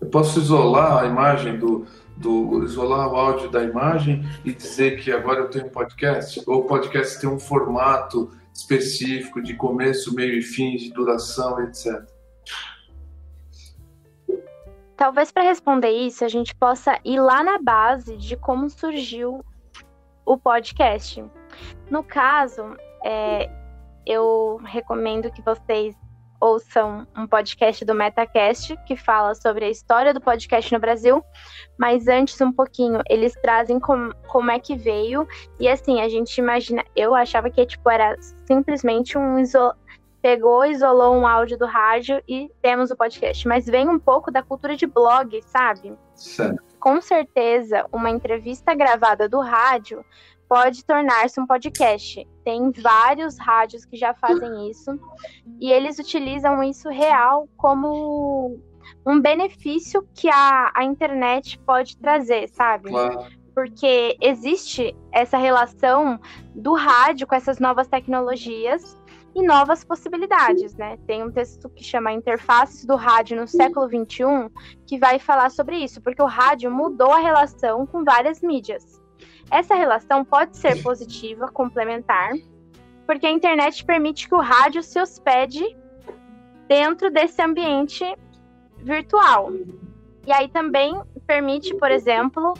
Eu 0.00 0.08
posso 0.08 0.38
isolar 0.38 1.04
a 1.04 1.06
imagem 1.06 1.58
do, 1.58 1.84
do 2.16 2.64
isolar 2.64 3.12
o 3.12 3.16
áudio 3.16 3.50
da 3.50 3.62
imagem 3.62 4.24
e 4.46 4.54
dizer 4.54 4.98
que 4.98 5.12
agora 5.12 5.40
eu 5.40 5.50
tenho 5.50 5.66
um 5.66 5.68
podcast? 5.68 6.42
Ou 6.46 6.60
o 6.60 6.64
podcast 6.64 7.20
tem 7.20 7.28
um 7.28 7.38
formato 7.38 8.30
específico 8.50 9.42
de 9.42 9.52
começo, 9.52 10.14
meio 10.14 10.38
e 10.38 10.42
fim, 10.42 10.74
de 10.76 10.90
duração, 10.90 11.62
etc. 11.62 12.02
Talvez 14.96 15.30
para 15.30 15.42
responder 15.42 15.90
isso 15.90 16.24
a 16.24 16.28
gente 16.28 16.54
possa 16.54 16.98
ir 17.04 17.20
lá 17.20 17.44
na 17.44 17.60
base 17.60 18.16
de 18.16 18.38
como 18.38 18.70
surgiu 18.70 19.44
o 20.24 20.38
podcast. 20.38 21.22
No 21.90 22.02
caso, 22.02 22.76
é, 23.04 23.50
eu 24.06 24.60
recomendo 24.64 25.30
que 25.30 25.42
vocês 25.42 25.94
ouçam 26.40 27.06
um 27.16 27.26
podcast 27.26 27.84
do 27.84 27.94
Metacast 27.94 28.74
que 28.86 28.96
fala 28.96 29.34
sobre 29.34 29.66
a 29.66 29.68
história 29.68 30.14
do 30.14 30.20
podcast 30.20 30.72
no 30.72 30.80
Brasil, 30.80 31.22
mas 31.78 32.08
antes 32.08 32.40
um 32.40 32.50
pouquinho 32.50 33.02
eles 33.08 33.34
trazem 33.42 33.78
com, 33.78 34.10
como 34.26 34.50
é 34.50 34.58
que 34.58 34.74
veio 34.74 35.28
e 35.58 35.68
assim 35.68 36.00
a 36.00 36.08
gente 36.08 36.38
imagina, 36.38 36.82
eu 36.96 37.14
achava 37.14 37.50
que 37.50 37.66
tipo 37.66 37.88
era 37.90 38.16
simplesmente 38.46 39.18
um 39.18 39.38
iso, 39.38 39.72
pegou, 40.22 40.64
isolou 40.64 41.14
um 41.14 41.26
áudio 41.26 41.58
do 41.58 41.66
rádio 41.66 42.22
e 42.26 42.50
temos 42.62 42.90
o 42.90 42.96
podcast, 42.96 43.46
mas 43.46 43.66
vem 43.66 43.88
um 43.88 43.98
pouco 43.98 44.30
da 44.30 44.42
cultura 44.42 44.76
de 44.76 44.86
blog, 44.86 45.38
sabe? 45.42 45.92
Certo. 46.14 46.62
Com 46.78 47.02
certeza, 47.02 47.84
uma 47.92 48.08
entrevista 48.08 48.74
gravada 48.74 49.28
do 49.28 49.40
rádio 49.40 50.02
pode 50.50 50.84
tornar-se 50.84 51.40
um 51.40 51.46
podcast. 51.46 52.26
Tem 52.44 52.72
vários 52.72 53.38
rádios 53.38 53.84
que 53.84 53.96
já 53.96 54.12
fazem 54.12 54.68
isso 54.68 54.98
e 55.60 55.70
eles 55.70 56.00
utilizam 56.00 56.60
isso 56.60 56.88
real 56.88 57.48
como 57.56 58.58
um 59.06 59.20
benefício 59.20 60.04
que 60.12 60.28
a, 60.28 60.72
a 60.74 60.82
internet 60.82 61.56
pode 61.60 61.96
trazer, 61.96 62.48
sabe? 62.48 62.90
Claro. 62.90 63.26
Porque 63.54 64.16
existe 64.20 64.92
essa 65.12 65.38
relação 65.38 66.18
do 66.52 66.74
rádio 66.74 67.28
com 67.28 67.36
essas 67.36 67.60
novas 67.60 67.86
tecnologias 67.86 69.00
e 69.36 69.42
novas 69.44 69.84
possibilidades, 69.84 70.74
né? 70.74 70.98
Tem 71.06 71.22
um 71.22 71.30
texto 71.30 71.68
que 71.68 71.84
chama 71.84 72.12
Interfaces 72.12 72.84
do 72.84 72.96
Rádio 72.96 73.40
no 73.40 73.46
século 73.46 73.86
XXI, 73.86 74.50
que 74.84 74.98
vai 74.98 75.20
falar 75.20 75.50
sobre 75.50 75.76
isso, 75.76 76.00
porque 76.00 76.20
o 76.20 76.26
rádio 76.26 76.72
mudou 76.72 77.12
a 77.12 77.20
relação 77.20 77.86
com 77.86 78.02
várias 78.02 78.40
mídias. 78.40 78.99
Essa 79.50 79.74
relação 79.74 80.24
pode 80.24 80.56
ser 80.56 80.82
positiva, 80.82 81.48
complementar, 81.48 82.32
porque 83.06 83.26
a 83.26 83.30
internet 83.30 83.84
permite 83.84 84.28
que 84.28 84.34
o 84.34 84.40
rádio 84.40 84.82
se 84.82 85.00
hospede 85.00 85.76
dentro 86.68 87.10
desse 87.10 87.42
ambiente 87.42 88.04
virtual. 88.78 89.50
E 90.26 90.32
aí 90.32 90.48
também 90.48 91.00
permite, 91.26 91.74
por 91.74 91.90
exemplo, 91.90 92.54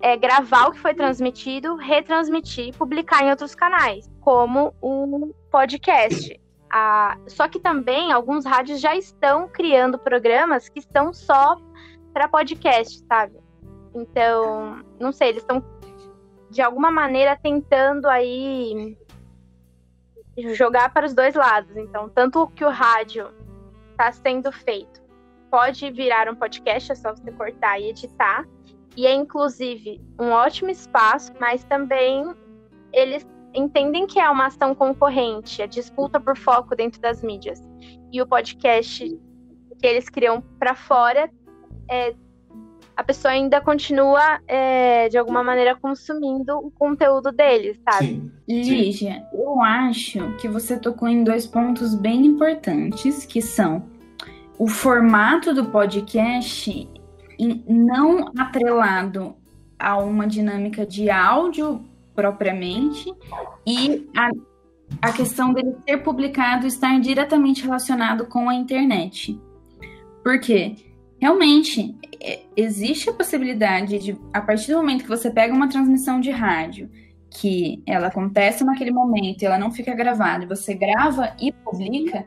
é, 0.00 0.16
gravar 0.16 0.68
o 0.68 0.72
que 0.72 0.78
foi 0.78 0.94
transmitido, 0.94 1.76
retransmitir 1.76 2.68
e 2.68 2.72
publicar 2.72 3.22
em 3.22 3.30
outros 3.30 3.54
canais, 3.54 4.10
como 4.20 4.74
o 4.80 5.34
podcast. 5.50 6.40
Ah, 6.72 7.18
só 7.26 7.48
que 7.48 7.58
também 7.58 8.12
alguns 8.12 8.46
rádios 8.46 8.80
já 8.80 8.96
estão 8.96 9.48
criando 9.48 9.98
programas 9.98 10.68
que 10.68 10.78
estão 10.78 11.12
só 11.12 11.56
para 12.12 12.28
podcast, 12.28 13.04
sabe? 13.06 13.38
Então, 13.94 14.82
não 14.98 15.12
sei, 15.12 15.30
eles 15.30 15.42
estão 15.42 15.62
de 16.50 16.60
alguma 16.60 16.90
maneira 16.90 17.36
tentando 17.36 18.08
aí 18.08 18.96
jogar 20.54 20.92
para 20.92 21.06
os 21.06 21.14
dois 21.14 21.34
lados. 21.34 21.76
Então, 21.76 22.08
tanto 22.08 22.46
que 22.48 22.64
o 22.64 22.70
rádio 22.70 23.28
está 23.92 24.10
sendo 24.12 24.50
feito 24.50 25.00
pode 25.50 25.90
virar 25.90 26.28
um 26.28 26.34
podcast, 26.34 26.92
é 26.92 26.94
só 26.94 27.12
você 27.14 27.30
cortar 27.32 27.78
e 27.80 27.90
editar. 27.90 28.46
E 28.96 29.06
é 29.06 29.12
inclusive 29.12 30.00
um 30.18 30.30
ótimo 30.30 30.70
espaço, 30.70 31.32
mas 31.40 31.64
também 31.64 32.34
eles 32.92 33.26
entendem 33.54 34.06
que 34.06 34.18
é 34.18 34.28
uma 34.30 34.46
ação 34.46 34.74
concorrente, 34.74 35.62
a 35.62 35.66
disputa 35.66 36.20
por 36.20 36.36
foco 36.36 36.74
dentro 36.74 37.00
das 37.00 37.22
mídias. 37.22 37.60
E 38.12 38.22
o 38.22 38.26
podcast 38.26 39.06
que 39.80 39.86
eles 39.86 40.08
criam 40.08 40.40
para 40.58 40.74
fora 40.74 41.30
é, 41.88 42.14
a 43.00 43.02
pessoa 43.02 43.32
ainda 43.32 43.62
continua, 43.62 44.40
é, 44.46 45.08
de 45.08 45.16
alguma 45.16 45.42
maneira, 45.42 45.74
consumindo 45.74 46.58
o 46.58 46.70
conteúdo 46.70 47.32
deles, 47.32 47.80
sabe? 47.82 48.06
Sim. 48.06 48.30
Lígia, 48.46 49.24
eu 49.32 49.62
acho 49.62 50.36
que 50.36 50.46
você 50.46 50.78
tocou 50.78 51.08
em 51.08 51.24
dois 51.24 51.46
pontos 51.46 51.94
bem 51.94 52.26
importantes, 52.26 53.24
que 53.24 53.40
são 53.40 53.82
o 54.58 54.68
formato 54.68 55.54
do 55.54 55.64
podcast 55.64 56.86
não 57.66 58.30
atrelado 58.36 59.34
a 59.78 59.96
uma 59.96 60.26
dinâmica 60.26 60.84
de 60.84 61.08
áudio 61.08 61.82
propriamente 62.14 63.10
e 63.66 64.10
a, 64.14 64.28
a 65.00 65.10
questão 65.10 65.54
dele 65.54 65.74
ser 65.88 66.02
publicado 66.02 66.66
estar 66.66 67.00
diretamente 67.00 67.62
relacionado 67.62 68.26
com 68.26 68.50
a 68.50 68.54
internet. 68.54 69.40
Por 70.22 70.38
quê? 70.38 70.89
Realmente, 71.20 71.94
é, 72.22 72.40
existe 72.56 73.10
a 73.10 73.12
possibilidade 73.12 73.98
de, 73.98 74.16
a 74.32 74.40
partir 74.40 74.72
do 74.72 74.78
momento 74.78 75.02
que 75.02 75.08
você 75.08 75.30
pega 75.30 75.54
uma 75.54 75.68
transmissão 75.68 76.18
de 76.18 76.30
rádio, 76.30 76.90
que 77.30 77.82
ela 77.86 78.08
acontece 78.08 78.64
naquele 78.64 78.90
momento 78.90 79.42
e 79.42 79.46
ela 79.46 79.58
não 79.58 79.70
fica 79.70 79.94
gravada, 79.94 80.46
você 80.46 80.74
grava 80.74 81.34
e 81.40 81.52
publica, 81.52 82.26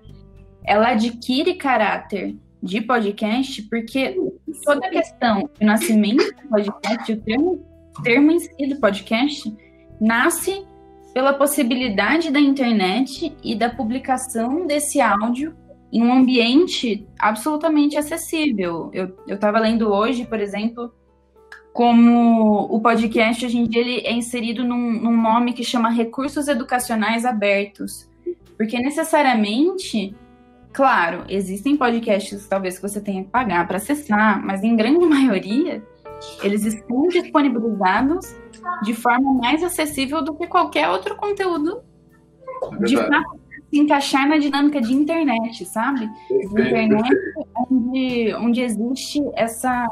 ela 0.63 0.89
adquire 0.89 1.55
caráter 1.55 2.37
de 2.61 2.79
podcast, 2.81 3.61
porque 3.63 4.15
toda 4.63 4.87
a 4.87 4.89
questão 4.89 5.49
do 5.59 5.65
nascimento 5.65 6.23
do 6.41 6.49
podcast, 6.49 7.11
o 7.11 7.21
termo, 7.21 7.65
termo 8.03 8.31
em 8.31 8.39
si 8.39 8.67
do 8.67 8.79
podcast, 8.79 9.53
nasce 9.99 10.65
pela 11.13 11.33
possibilidade 11.33 12.31
da 12.31 12.39
internet 12.39 13.35
e 13.43 13.55
da 13.55 13.69
publicação 13.69 14.65
desse 14.65 15.01
áudio 15.01 15.55
em 15.93 16.01
um 16.01 16.11
ambiente 16.11 17.07
absolutamente 17.19 17.95
acessível. 17.95 18.89
Eu 18.91 19.15
estava 19.27 19.59
lendo 19.59 19.93
hoje, 19.93 20.25
por 20.25 20.39
exemplo, 20.39 20.91
como 21.71 22.65
o 22.65 22.81
podcast 22.81 23.45
hoje 23.45 23.59
em 23.59 23.65
dia 23.65 23.81
ele 23.81 23.99
é 23.99 24.11
inserido 24.11 24.63
num, 24.63 24.91
num 24.99 25.15
nome 25.21 25.53
que 25.53 25.63
chama 25.63 25.91
Recursos 25.91 26.47
Educacionais 26.47 27.25
Abertos. 27.25 28.09
Porque 28.57 28.79
necessariamente, 28.79 30.15
claro, 30.73 31.25
existem 31.29 31.77
podcasts 31.77 32.47
talvez 32.47 32.77
que 32.77 32.89
você 32.89 32.99
tenha 32.99 33.23
que 33.23 33.29
pagar 33.29 33.67
para 33.67 33.77
acessar, 33.77 34.43
mas 34.43 34.63
em 34.63 34.75
grande 34.75 35.05
maioria 35.05 35.83
eles 36.41 36.65
estão 36.65 37.07
disponibilizados 37.09 38.35
de 38.81 38.95
forma 38.95 39.31
mais 39.33 39.61
acessível 39.61 40.23
do 40.23 40.33
que 40.33 40.47
qualquer 40.47 40.89
outro 40.89 41.15
conteúdo 41.17 41.83
é 42.81 42.83
de 42.85 42.97
fato 42.97 43.42
se 43.73 43.79
encaixar 43.79 44.29
na 44.29 44.37
dinâmica 44.37 44.79
de 44.79 44.93
internet, 44.93 45.65
sabe? 45.65 46.07
De 46.29 46.61
internet 46.61 47.09
onde, 47.71 48.33
onde 48.35 48.61
existe 48.61 49.19
essa, 49.33 49.87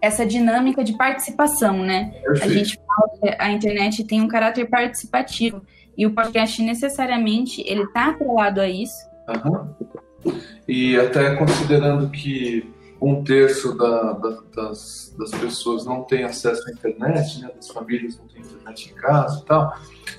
essa 0.00 0.26
dinâmica 0.26 0.84
de 0.84 0.92
participação, 0.94 1.78
né? 1.78 2.12
A 2.42 2.48
gente 2.48 2.76
fala 2.76 3.18
que 3.18 3.42
a 3.42 3.50
internet 3.50 4.04
tem 4.04 4.20
um 4.20 4.28
caráter 4.28 4.68
participativo 4.68 5.62
e 5.96 6.04
o 6.04 6.12
podcast 6.12 6.62
necessariamente 6.62 7.62
ele 7.66 7.84
está 7.84 8.10
atrelado 8.10 8.60
a 8.60 8.68
isso. 8.68 9.08
Uhum. 9.26 10.34
E 10.68 10.98
até 10.98 11.34
considerando 11.36 12.10
que 12.10 12.70
um 13.00 13.22
terço 13.22 13.76
da, 13.76 14.12
da, 14.12 14.42
das, 14.54 15.14
das 15.18 15.30
pessoas 15.32 15.84
não 15.84 16.02
tem 16.02 16.24
acesso 16.24 16.66
à 16.68 16.72
internet, 16.72 17.40
né? 17.40 17.50
Das 17.54 17.68
famílias 17.68 18.18
não 18.18 18.26
têm 18.26 18.42
internet 18.42 18.90
em 18.90 18.94
casa 18.94 19.40
e 19.42 19.44
tal 19.44 19.72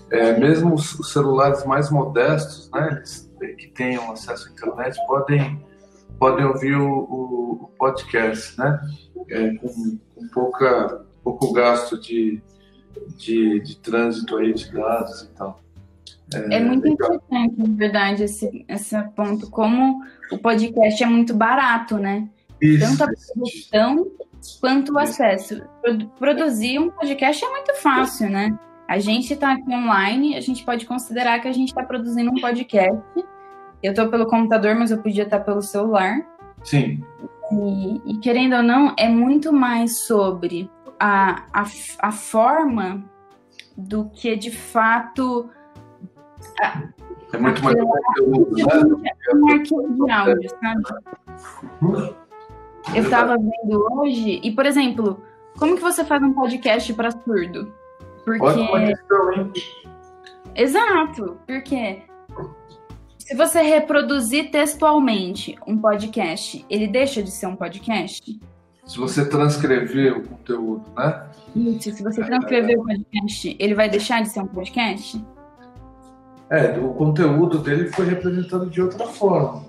é, 0.10 0.38
mesmo 0.38 0.74
os, 0.74 0.98
os, 1.00 1.12
celulares 1.12 1.66
mais 1.66 1.90
modestos, 1.90 2.70
né, 2.72 2.90
eles, 2.92 3.32
que 3.58 3.68
tenham 3.68 4.12
acesso 4.12 4.48
à 4.48 4.52
internet, 4.52 4.98
podem, 5.06 5.62
podem 6.18 6.46
ouvir 6.46 6.76
o, 6.76 6.90
o, 6.90 7.52
o 7.64 7.72
podcast, 7.78 8.58
né, 8.58 8.80
é, 9.30 9.56
com, 9.56 9.98
com, 10.16 10.28
pouca, 10.30 11.06
pouco 11.24 11.52
gasto 11.52 12.00
de, 12.00 12.42
de, 13.18 13.60
de 13.60 13.78
trânsito 13.78 14.38
aí 14.38 14.54
de 14.54 14.72
dados 14.72 15.24
e 15.24 15.28
tal. 15.30 15.62
É, 16.34 16.56
é 16.56 16.60
muito 16.60 16.84
legal. 16.84 17.14
importante, 17.16 17.56
na 17.58 17.76
verdade, 17.76 18.24
esse, 18.24 18.66
esse 18.68 19.02
ponto, 19.16 19.50
como 19.50 20.02
o 20.32 20.38
podcast 20.38 21.02
é 21.02 21.08
muito 21.08 21.34
barato, 21.34 21.98
né? 21.98 22.30
Tanto 22.60 23.04
a 23.04 23.08
produção 23.08 24.12
quanto 24.60 24.94
o 24.94 25.00
acesso. 25.00 25.62
Produzir 26.18 26.80
um 26.80 26.90
podcast 26.90 27.44
é 27.44 27.50
muito 27.50 27.76
fácil, 27.76 28.30
né? 28.30 28.58
A 28.88 29.00
gente 29.00 29.34
está 29.34 29.52
aqui 29.52 29.70
online, 29.70 30.38
a 30.38 30.42
gente 30.42 30.64
pode 30.64 30.86
considerar 30.86 31.40
que 31.40 31.48
a 31.48 31.52
gente 31.52 31.70
está 31.70 31.84
produzindo 31.84 32.32
um 32.32 32.40
podcast. 32.40 33.04
Eu 33.84 33.92
estou 33.92 34.10
pelo 34.10 34.26
computador, 34.28 34.76
mas 34.76 34.92
eu 34.92 35.02
podia 35.02 35.24
estar 35.24 35.42
pelo 35.42 35.62
celular. 35.62 36.26
Sim. 36.64 37.04
E, 37.52 38.14
e, 38.14 38.18
querendo 38.20 38.56
ou 38.56 38.64
não, 38.64 38.94
é 38.98 39.08
muito 39.08 39.52
mais 39.54 40.00
sobre 40.00 40.70
a, 41.00 41.46
a, 41.54 41.66
a 42.00 42.12
forma 42.12 43.04
do 43.78 44.10
que 44.10 44.36
de 44.36 44.52
fato. 44.52 45.50
A, 46.62 46.84
é 47.34 47.38
muito 47.38 47.64
mais 47.64 47.76
conteúdo, 47.76 48.98
né? 48.98 49.58
De 49.60 50.12
áudio, 50.12 50.50
sabe? 50.62 52.16
Eu 52.98 53.04
estava 53.04 53.38
vendo 53.38 53.88
hoje, 53.92 54.42
e 54.44 54.52
por 54.52 54.66
exemplo, 54.66 55.22
como 55.56 55.76
que 55.76 55.82
você 55.82 56.04
faz 56.04 56.24
um 56.24 56.34
podcast 56.34 56.92
para 56.96 57.12
surdo? 57.12 57.72
Porque. 58.26 58.44
Exato, 60.56 61.38
porque 61.46 62.02
se 63.20 63.36
você 63.36 63.62
reproduzir 63.62 64.50
textualmente 64.50 65.56
um 65.68 65.78
podcast, 65.78 66.66
ele 66.68 66.88
deixa 66.88 67.22
de 67.22 67.30
ser 67.30 67.46
um 67.46 67.56
podcast? 67.56 68.40
Se 68.84 68.98
você 68.98 69.30
transcrever 69.30 70.18
o 70.18 70.28
conteúdo, 70.28 70.84
né? 70.98 71.28
Isso, 71.56 71.92
se 71.92 72.02
você 72.02 72.24
transcrever 72.24 72.80
o 72.80 72.84
podcast, 72.84 73.56
ele 73.60 73.76
vai 73.76 73.90
deixar 73.90 74.24
de 74.24 74.30
ser 74.30 74.40
um 74.40 74.48
podcast? 74.48 75.24
É, 76.50 76.80
o 76.80 76.96
conteúdo 76.96 77.60
dele 77.60 77.90
foi 77.90 78.08
representado 78.08 78.68
de 78.68 78.82
outra 78.82 79.06
forma. 79.06 79.67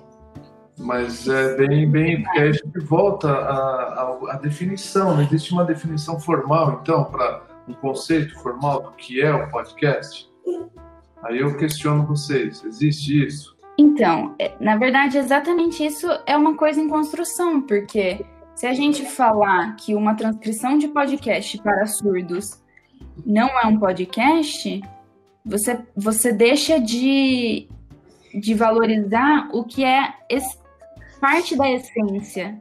Mas 0.78 1.26
é 1.28 1.56
bem, 1.56 1.90
bem, 1.90 2.22
porque 2.22 2.38
a 2.38 2.52
gente 2.52 2.78
volta 2.80 3.28
à, 3.30 4.38
definição, 4.40 5.14
não 5.14 5.22
existe 5.22 5.52
uma 5.52 5.64
definição 5.64 6.20
formal, 6.20 6.80
então, 6.80 7.04
para 7.04 7.42
um 7.66 7.74
conceito 7.74 8.38
formal 8.40 8.82
do 8.82 8.90
que 8.92 9.20
é 9.20 9.34
o 9.34 9.50
podcast? 9.50 10.30
Aí 11.22 11.40
eu 11.40 11.56
questiono 11.56 12.06
vocês, 12.06 12.64
existe 12.64 13.26
isso? 13.26 13.56
Então, 13.76 14.34
é, 14.38 14.52
na 14.60 14.76
verdade, 14.76 15.18
exatamente 15.18 15.84
isso 15.84 16.06
é 16.26 16.36
uma 16.36 16.56
coisa 16.56 16.80
em 16.80 16.88
construção, 16.88 17.60
porque 17.60 18.24
se 18.54 18.66
a 18.66 18.72
gente 18.72 19.04
falar 19.04 19.76
que 19.76 19.94
uma 19.94 20.14
transcrição 20.14 20.78
de 20.78 20.88
podcast 20.88 21.58
para 21.58 21.86
surdos 21.86 22.60
não 23.24 23.48
é 23.58 23.66
um 23.66 23.78
podcast, 23.78 24.82
você, 25.44 25.80
você 25.96 26.32
deixa 26.32 26.80
de, 26.80 27.68
de 28.34 28.54
valorizar 28.54 29.48
o 29.52 29.64
que 29.64 29.84
é 29.84 30.12
parte 31.20 31.56
da 31.56 31.70
essência 31.70 32.60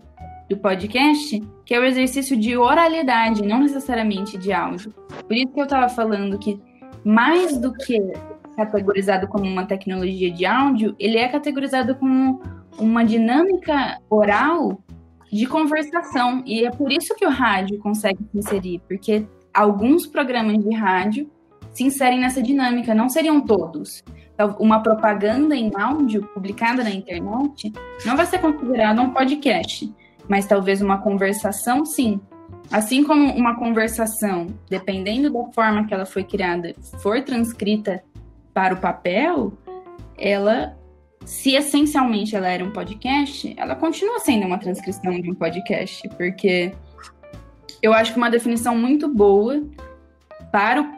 do 0.49 0.57
podcast, 0.57 1.41
que 1.65 1.73
é 1.73 1.79
o 1.79 1.83
exercício 1.83 2.37
de 2.37 2.57
oralidade, 2.57 3.43
não 3.43 3.59
necessariamente 3.59 4.37
de 4.37 4.53
áudio. 4.53 4.93
Por 5.27 5.35
isso 5.35 5.53
que 5.53 5.59
eu 5.59 5.65
estava 5.65 5.89
falando 5.89 6.39
que 6.39 6.59
mais 7.03 7.57
do 7.57 7.73
que 7.73 7.99
categorizado 8.55 9.27
como 9.27 9.45
uma 9.45 9.65
tecnologia 9.65 10.31
de 10.31 10.45
áudio, 10.45 10.95
ele 10.97 11.17
é 11.17 11.27
categorizado 11.27 11.95
como 11.95 12.41
uma 12.79 13.03
dinâmica 13.03 13.99
oral 14.09 14.81
de 15.31 15.45
conversação. 15.45 16.43
E 16.45 16.65
é 16.65 16.71
por 16.71 16.91
isso 16.91 17.15
que 17.15 17.25
o 17.25 17.29
rádio 17.29 17.77
consegue 17.79 18.19
se 18.31 18.37
inserir, 18.37 18.81
porque 18.87 19.27
alguns 19.53 20.07
programas 20.07 20.57
de 20.63 20.73
rádio 20.73 21.29
se 21.71 21.83
inserem 21.83 22.19
nessa 22.19 22.41
dinâmica, 22.41 22.95
não 22.95 23.09
seriam 23.09 23.39
todos. 23.41 24.03
Então, 24.37 24.55
uma 24.59 24.83
propaganda 24.83 25.55
em 25.55 25.71
áudio 25.75 26.21
publicada 26.31 26.83
na 26.83 26.91
internet 26.91 27.73
não 28.05 28.15
vai 28.15 28.23
ser 28.27 28.37
considerada 28.37 29.01
um 29.01 29.09
podcast, 29.09 29.91
mas 30.29 30.45
talvez 30.45 30.79
uma 30.79 30.99
conversação, 30.99 31.83
sim. 31.83 32.21
Assim 32.71 33.03
como 33.03 33.33
uma 33.33 33.55
conversação, 33.55 34.45
dependendo 34.69 35.31
da 35.31 35.51
forma 35.53 35.87
que 35.87 35.93
ela 35.93 36.05
foi 36.05 36.23
criada, 36.23 36.75
for 37.01 37.23
transcrita 37.23 38.03
para 38.53 38.75
o 38.75 38.77
papel, 38.77 39.53
ela, 40.15 40.77
se 41.25 41.55
essencialmente 41.55 42.35
ela 42.35 42.47
era 42.47 42.63
um 42.63 42.69
podcast, 42.69 43.55
ela 43.57 43.75
continua 43.75 44.19
sendo 44.19 44.45
uma 44.45 44.59
transcrição 44.59 45.19
de 45.19 45.31
um 45.31 45.33
podcast, 45.33 46.07
porque 46.09 46.73
eu 47.81 47.91
acho 47.91 48.11
que 48.11 48.19
uma 48.19 48.29
definição 48.29 48.77
muito 48.77 49.11
boa 49.11 49.63
para 50.51 50.81
o 50.81 50.96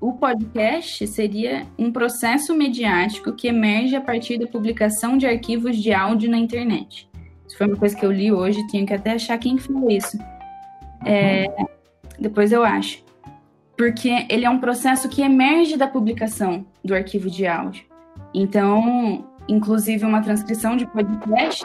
o, 0.00 0.12
podcast 0.12 1.06
seria 1.06 1.66
um 1.78 1.92
processo 1.92 2.54
mediático 2.54 3.32
que 3.32 3.48
emerge 3.48 3.96
a 3.96 4.00
partir 4.00 4.38
da 4.38 4.46
publicação 4.46 5.16
de 5.16 5.26
arquivos 5.26 5.76
de 5.76 5.92
áudio 5.92 6.30
na 6.30 6.38
internet. 6.38 7.08
Isso 7.46 7.58
foi 7.58 7.66
uma 7.66 7.76
coisa 7.76 7.96
que 7.96 8.04
eu 8.04 8.12
li 8.12 8.32
hoje, 8.32 8.66
tinha 8.68 8.84
que 8.84 8.94
até 8.94 9.12
achar 9.12 9.38
quem 9.38 9.58
falou 9.58 9.90
isso. 9.90 10.18
É, 11.04 11.46
depois 12.18 12.52
eu 12.52 12.64
acho. 12.64 13.04
Porque 13.76 14.26
ele 14.28 14.44
é 14.44 14.50
um 14.50 14.58
processo 14.58 15.08
que 15.08 15.22
emerge 15.22 15.76
da 15.76 15.86
publicação 15.86 16.64
do 16.84 16.94
arquivo 16.94 17.28
de 17.28 17.46
áudio. 17.46 17.84
Então, 18.32 19.26
inclusive, 19.48 20.04
uma 20.04 20.22
transcrição 20.22 20.76
de 20.76 20.86
podcast 20.86 21.64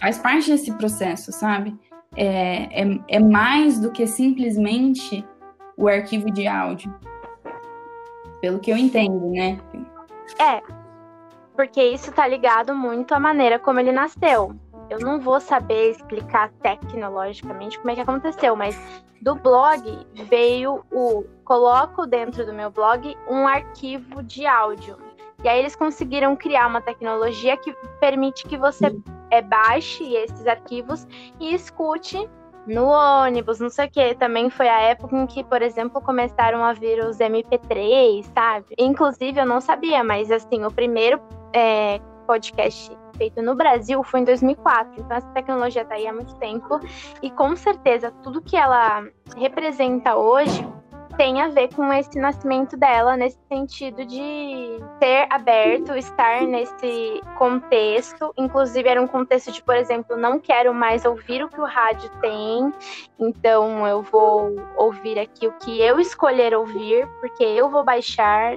faz 0.00 0.18
parte 0.18 0.50
desse 0.50 0.72
processo, 0.72 1.32
sabe? 1.32 1.76
É, 2.16 2.82
é, 2.82 3.00
é 3.08 3.18
mais 3.20 3.78
do 3.80 3.90
que 3.90 4.06
simplesmente 4.06 5.24
o 5.76 5.86
arquivo 5.86 6.30
de 6.30 6.46
áudio 6.46 6.92
pelo 8.40 8.58
que 8.58 8.70
eu 8.70 8.76
entendo, 8.76 9.30
né? 9.30 9.58
É, 10.38 10.62
porque 11.54 11.82
isso 11.82 12.12
tá 12.12 12.26
ligado 12.26 12.74
muito 12.74 13.12
à 13.14 13.20
maneira 13.20 13.58
como 13.58 13.80
ele 13.80 13.92
nasceu. 13.92 14.54
Eu 14.88 14.98
não 15.00 15.20
vou 15.20 15.40
saber 15.40 15.90
explicar 15.90 16.50
tecnologicamente 16.62 17.78
como 17.78 17.90
é 17.90 17.94
que 17.94 18.00
aconteceu, 18.00 18.56
mas 18.56 18.78
do 19.20 19.34
blog 19.34 20.06
veio 20.28 20.84
o 20.92 21.24
coloco 21.44 22.06
dentro 22.06 22.46
do 22.46 22.52
meu 22.52 22.70
blog 22.70 23.16
um 23.28 23.46
arquivo 23.46 24.22
de 24.22 24.46
áudio. 24.46 24.96
E 25.42 25.48
aí 25.48 25.58
eles 25.58 25.76
conseguiram 25.76 26.34
criar 26.34 26.66
uma 26.66 26.80
tecnologia 26.80 27.56
que 27.56 27.72
permite 28.00 28.46
que 28.46 28.56
você 28.56 28.96
é, 29.30 29.42
baixe 29.42 30.14
esses 30.14 30.46
arquivos 30.46 31.06
e 31.38 31.54
escute 31.54 32.28
no 32.68 32.86
ônibus, 32.86 33.58
não 33.58 33.70
sei 33.70 33.86
o 33.86 33.90
que. 33.90 34.14
Também 34.14 34.50
foi 34.50 34.68
a 34.68 34.80
época 34.80 35.16
em 35.16 35.26
que, 35.26 35.42
por 35.42 35.62
exemplo, 35.62 36.00
começaram 36.00 36.62
a 36.62 36.72
vir 36.72 37.04
os 37.04 37.18
MP3, 37.18 38.24
sabe? 38.34 38.66
Inclusive, 38.78 39.40
eu 39.40 39.46
não 39.46 39.60
sabia, 39.60 40.04
mas 40.04 40.30
assim, 40.30 40.64
o 40.64 40.70
primeiro 40.70 41.20
é, 41.52 41.98
podcast 42.26 42.96
feito 43.16 43.42
no 43.42 43.54
Brasil 43.54 44.02
foi 44.04 44.20
em 44.20 44.24
2004. 44.24 45.00
Então, 45.00 45.16
essa 45.16 45.28
tecnologia 45.30 45.82
está 45.82 45.96
aí 45.96 46.06
há 46.06 46.12
muito 46.12 46.34
tempo. 46.36 46.78
E 47.22 47.30
com 47.30 47.56
certeza, 47.56 48.12
tudo 48.22 48.40
que 48.40 48.56
ela 48.56 49.04
representa 49.36 50.16
hoje 50.16 50.64
tem 51.18 51.42
a 51.42 51.48
ver 51.48 51.68
com 51.74 51.92
esse 51.92 52.16
nascimento 52.16 52.76
dela, 52.76 53.16
nesse 53.16 53.38
sentido 53.48 54.06
de 54.06 54.78
ser 55.00 55.26
aberto, 55.28 55.96
estar 55.96 56.42
nesse 56.42 57.20
contexto. 57.36 58.32
Inclusive, 58.38 58.88
era 58.88 59.02
um 59.02 59.06
contexto 59.08 59.50
de, 59.50 59.60
por 59.60 59.74
exemplo, 59.74 60.16
não 60.16 60.38
quero 60.38 60.72
mais 60.72 61.04
ouvir 61.04 61.42
o 61.42 61.48
que 61.48 61.60
o 61.60 61.64
rádio 61.64 62.08
tem, 62.20 62.72
então 63.18 63.84
eu 63.84 64.00
vou 64.00 64.54
ouvir 64.76 65.18
aqui 65.18 65.48
o 65.48 65.52
que 65.54 65.80
eu 65.80 65.98
escolher 65.98 66.54
ouvir, 66.54 67.08
porque 67.20 67.42
eu 67.42 67.68
vou 67.68 67.84
baixar 67.84 68.56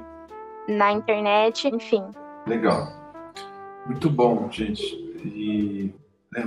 na 0.70 0.92
internet, 0.92 1.68
enfim. 1.68 2.04
Legal. 2.46 2.88
Muito 3.88 4.08
bom, 4.08 4.48
gente. 4.52 4.84
E 5.26 5.92
é 6.38 6.44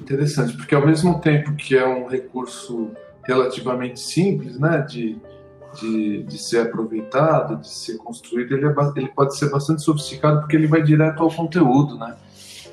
interessante, 0.00 0.56
porque 0.56 0.76
ao 0.76 0.86
mesmo 0.86 1.20
tempo 1.20 1.56
que 1.56 1.76
é 1.76 1.84
um 1.84 2.06
recurso 2.06 2.92
relativamente 3.24 3.98
simples, 3.98 4.58
né, 4.58 4.80
de 4.82 5.20
de, 5.80 6.22
de 6.22 6.38
ser 6.38 6.66
aproveitado, 6.66 7.56
de 7.56 7.68
ser 7.68 7.96
construído, 7.98 8.54
ele, 8.54 8.66
é, 8.66 8.74
ele 8.96 9.08
pode 9.08 9.36
ser 9.36 9.50
bastante 9.50 9.82
sofisticado 9.82 10.40
porque 10.40 10.56
ele 10.56 10.66
vai 10.66 10.82
direto 10.82 11.22
ao 11.22 11.30
conteúdo, 11.30 11.96
né? 11.98 12.16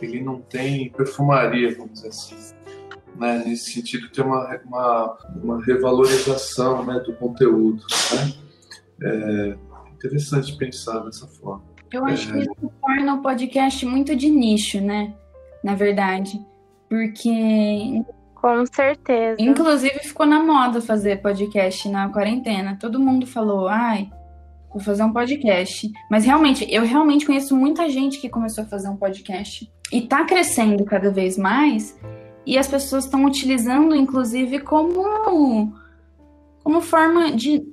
Ele 0.01 0.21
não 0.21 0.41
tem 0.41 0.89
perfumaria, 0.89 1.75
vamos 1.75 1.93
dizer 1.93 2.09
assim. 2.09 2.35
Né? 3.15 3.43
Nesse 3.45 3.71
sentido, 3.71 4.09
tem 4.09 4.23
uma, 4.23 4.59
uma, 4.65 5.17
uma 5.41 5.63
revalorização 5.63 6.85
né, 6.85 6.99
do 6.99 7.13
conteúdo. 7.13 7.81
Né? 8.13 8.33
É 9.01 9.57
interessante 9.93 10.55
pensar 10.57 10.99
dessa 10.99 11.27
forma. 11.27 11.63
Eu 11.91 12.05
acho 12.05 12.29
é... 12.29 12.33
que 12.33 12.39
isso 12.39 12.71
torna 12.81 13.13
o 13.15 13.21
podcast 13.21 13.85
muito 13.85 14.15
de 14.15 14.29
nicho, 14.29 14.81
né? 14.81 15.13
Na 15.63 15.75
verdade. 15.75 16.39
Porque 16.89 18.03
com 18.45 18.63
certeza. 18.67 19.37
Inclusive 19.39 20.01
ficou 20.01 20.23
na 20.23 20.39
moda 20.39 20.79
fazer 20.79 21.19
podcast 21.19 21.89
na 21.89 22.09
quarentena. 22.09 22.77
Todo 22.79 22.99
mundo 22.99 23.25
falou, 23.25 23.67
ai, 23.67 24.07
vou 24.71 24.79
fazer 24.79 25.01
um 25.01 25.11
podcast. 25.11 25.91
Mas 26.11 26.25
realmente, 26.25 26.63
eu 26.71 26.83
realmente 26.83 27.25
conheço 27.25 27.55
muita 27.55 27.89
gente 27.89 28.21
que 28.21 28.29
começou 28.29 28.63
a 28.63 28.67
fazer 28.67 28.87
um 28.87 28.97
podcast 28.97 29.67
e 29.91 30.01
tá 30.01 30.23
crescendo 30.25 30.85
cada 30.85 31.09
vez 31.09 31.39
mais. 31.39 31.99
E 32.45 32.55
as 32.55 32.67
pessoas 32.67 33.05
estão 33.05 33.25
utilizando, 33.25 33.95
inclusive, 33.95 34.59
como, 34.59 35.73
como 36.63 36.81
forma 36.81 37.31
de. 37.31 37.63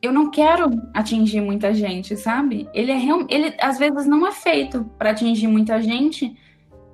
Eu 0.00 0.14
não 0.14 0.30
quero 0.30 0.80
atingir 0.94 1.42
muita 1.42 1.74
gente, 1.74 2.16
sabe? 2.16 2.66
Ele 2.72 2.90
é 2.90 2.96
real... 2.96 3.26
ele 3.28 3.54
às 3.60 3.78
vezes 3.78 4.06
não 4.06 4.26
é 4.26 4.32
feito 4.32 4.82
para 4.96 5.10
atingir 5.10 5.46
muita 5.46 5.78
gente, 5.82 6.34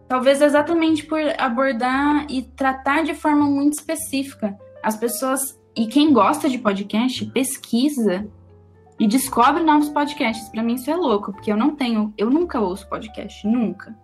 Talvez 0.08 0.40
exatamente 0.40 1.04
por 1.04 1.20
abordar 1.38 2.26
e 2.30 2.42
tratar 2.42 3.02
de 3.02 3.14
forma 3.14 3.44
muito 3.44 3.74
específica. 3.74 4.56
As 4.82 4.96
pessoas. 4.96 5.58
E 5.74 5.86
quem 5.86 6.12
gosta 6.12 6.48
de 6.48 6.58
podcast, 6.58 7.26
pesquisa 7.26 8.26
e 8.98 9.06
descobre 9.06 9.62
novos 9.62 9.88
podcasts. 9.88 10.48
Para 10.48 10.62
mim 10.62 10.74
isso 10.74 10.90
é 10.90 10.96
louco, 10.96 11.32
porque 11.32 11.50
eu 11.50 11.56
não 11.56 11.74
tenho. 11.74 12.14
Eu 12.16 12.30
nunca 12.30 12.60
ouço 12.60 12.88
podcast, 12.88 13.46
nunca. 13.46 13.94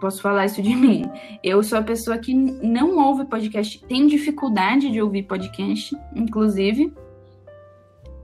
Posso 0.00 0.20
falar 0.20 0.46
isso 0.46 0.60
de 0.60 0.74
mim. 0.76 1.08
Eu 1.42 1.62
sou 1.62 1.78
a 1.78 1.82
pessoa 1.82 2.18
que 2.18 2.34
não 2.34 2.98
ouve 2.98 3.24
podcast, 3.24 3.82
tem 3.86 4.06
dificuldade 4.06 4.90
de 4.90 5.00
ouvir 5.00 5.22
podcast, 5.22 5.96
inclusive. 6.14 6.92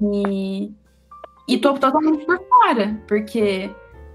E, 0.03 0.73
e 1.49 1.59
tô 1.59 1.75
totalmente 1.75 2.25
por 2.27 2.39
fora, 2.39 3.01
porque 3.07 3.71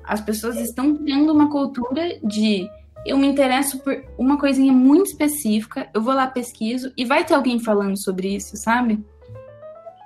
as 0.08 0.22
pessoas 0.22 0.58
estão 0.58 0.96
criando 0.96 1.32
uma 1.32 1.50
cultura 1.50 2.20
de 2.24 2.68
eu 3.06 3.18
me 3.18 3.28
interesso 3.28 3.80
por 3.80 4.04
uma 4.18 4.38
coisinha 4.40 4.74
muito 4.74 5.08
específica, 5.08 5.88
eu 5.94 6.02
vou 6.02 6.14
lá, 6.14 6.26
pesquiso, 6.28 6.92
e 6.98 7.06
vai 7.06 7.24
ter 7.24 7.36
alguém 7.36 7.60
falando 7.60 7.96
sobre 7.98 8.36
isso, 8.36 8.58
sabe? 8.58 9.06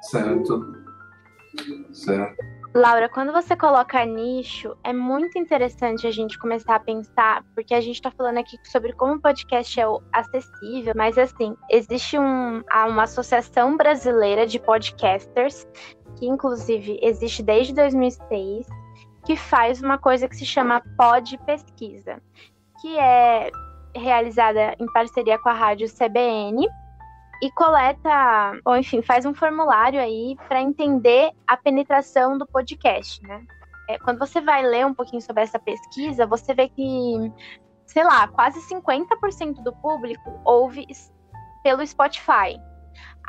Certo. 0.01 0.75
Certo. 1.93 2.59
Laura, 2.75 3.09
quando 3.09 3.31
você 3.31 3.55
coloca 3.55 4.05
nicho, 4.05 4.77
é 4.83 4.93
muito 4.93 5.39
interessante 5.39 6.05
a 6.05 6.11
gente 6.11 6.37
começar 6.37 6.75
a 6.75 6.79
pensar, 6.79 7.43
porque 7.55 7.73
a 7.73 7.81
gente 7.81 7.95
está 7.95 8.11
falando 8.11 8.37
aqui 8.37 8.57
sobre 8.65 8.93
como 8.93 9.15
o 9.15 9.21
podcast 9.21 9.79
é 9.79 9.85
acessível, 10.13 10.93
mas 10.95 11.17
assim, 11.17 11.55
existe 11.71 12.19
um, 12.19 12.61
uma 12.87 13.03
associação 13.03 13.75
brasileira 13.75 14.45
de 14.45 14.59
podcasters, 14.59 15.67
que 16.17 16.27
inclusive 16.27 16.99
existe 17.01 17.41
desde 17.41 17.73
2006, 17.73 18.67
que 19.29 19.35
faz 19.35 19.79
uma 19.79 19.95
coisa 19.95 20.27
que 20.27 20.35
se 20.35 20.43
chama 20.43 20.81
Pod 20.97 21.37
Pesquisa, 21.45 22.19
que 22.81 22.97
é 22.97 23.51
realizada 23.95 24.75
em 24.79 24.91
parceria 24.91 25.37
com 25.37 25.49
a 25.49 25.53
rádio 25.53 25.87
CBN 25.87 26.67
e 27.39 27.51
coleta, 27.51 28.59
ou 28.65 28.75
enfim, 28.75 29.03
faz 29.03 29.27
um 29.27 29.33
formulário 29.35 30.01
aí 30.01 30.35
para 30.47 30.63
entender 30.63 31.29
a 31.47 31.55
penetração 31.55 32.39
do 32.39 32.47
podcast, 32.47 33.21
né? 33.21 33.45
É, 33.87 33.99
quando 33.99 34.17
você 34.17 34.41
vai 34.41 34.63
ler 34.63 34.87
um 34.87 34.95
pouquinho 34.95 35.21
sobre 35.21 35.43
essa 35.43 35.59
pesquisa, 35.59 36.25
você 36.25 36.55
vê 36.55 36.67
que, 36.67 37.31
sei 37.85 38.03
lá, 38.03 38.27
quase 38.29 38.59
50% 38.61 39.61
do 39.61 39.75
público 39.75 40.41
ouve 40.43 40.87
pelo 41.61 41.85
Spotify. 41.85 42.59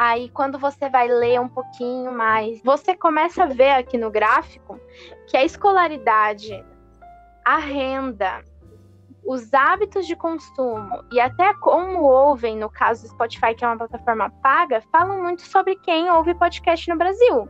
Aí, 0.03 0.31
quando 0.31 0.59
você 0.59 0.89
vai 0.89 1.09
ler 1.09 1.39
um 1.39 1.47
pouquinho 1.47 2.11
mais, 2.11 2.63
você 2.63 2.97
começa 2.97 3.43
a 3.43 3.47
ver 3.47 3.73
aqui 3.73 3.99
no 3.99 4.11
gráfico 4.11 4.81
que 5.27 5.37
a 5.37 5.45
escolaridade, 5.45 6.65
a 7.45 7.59
renda, 7.59 8.43
os 9.23 9.53
hábitos 9.53 10.07
de 10.07 10.17
consumo 10.17 11.05
e 11.13 11.21
até 11.21 11.53
como 11.53 12.01
ouvem, 12.01 12.57
no 12.57 12.71
caso 12.71 13.03
do 13.03 13.11
Spotify, 13.11 13.55
que 13.55 13.63
é 13.63 13.69
uma 13.69 13.77
plataforma 13.77 14.31
paga, 14.43 14.83
falam 14.91 15.23
muito 15.23 15.43
sobre 15.43 15.77
quem 15.77 16.11
ouve 16.11 16.33
podcast 16.33 16.89
no 16.89 16.97
Brasil. 16.97 17.47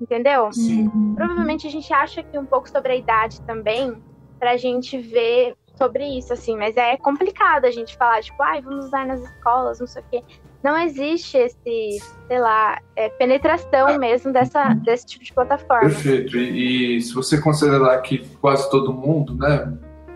Entendeu? 0.00 0.52
Sim. 0.52 0.88
Provavelmente 1.16 1.66
a 1.66 1.70
gente 1.70 1.92
acha 1.92 2.22
que 2.22 2.38
um 2.38 2.46
pouco 2.46 2.70
sobre 2.70 2.92
a 2.92 2.96
idade 2.96 3.42
também, 3.42 4.00
pra 4.38 4.56
gente 4.56 4.96
ver 4.98 5.56
sobre 5.74 6.06
isso, 6.16 6.32
assim, 6.32 6.56
mas 6.56 6.76
é 6.76 6.96
complicado 6.96 7.64
a 7.64 7.72
gente 7.72 7.96
falar, 7.96 8.22
tipo, 8.22 8.40
ai, 8.40 8.62
vamos 8.62 8.86
usar 8.86 9.04
nas 9.04 9.20
escolas, 9.20 9.80
não 9.80 9.86
sei 9.88 10.02
o 10.02 10.04
quê. 10.10 10.24
Não 10.62 10.76
existe 10.76 11.36
esse, 11.36 11.98
sei 12.26 12.40
lá, 12.40 12.80
é, 12.96 13.08
penetração 13.08 13.98
mesmo 13.98 14.32
dessa, 14.32 14.74
desse 14.74 15.06
tipo 15.06 15.24
de 15.24 15.32
plataforma. 15.32 15.88
Perfeito. 15.88 16.36
E, 16.36 16.96
e 16.96 17.00
se 17.00 17.14
você 17.14 17.40
considerar 17.40 18.00
que 18.02 18.26
quase 18.40 18.68
todo 18.70 18.92
mundo, 18.92 19.34
né, 19.34 19.72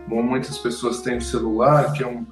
muitas 0.06 0.58
pessoas 0.58 1.02
têm 1.02 1.18
o 1.18 1.22
celular, 1.22 1.92
que 1.92 2.02
é 2.02 2.06
um, 2.06 2.26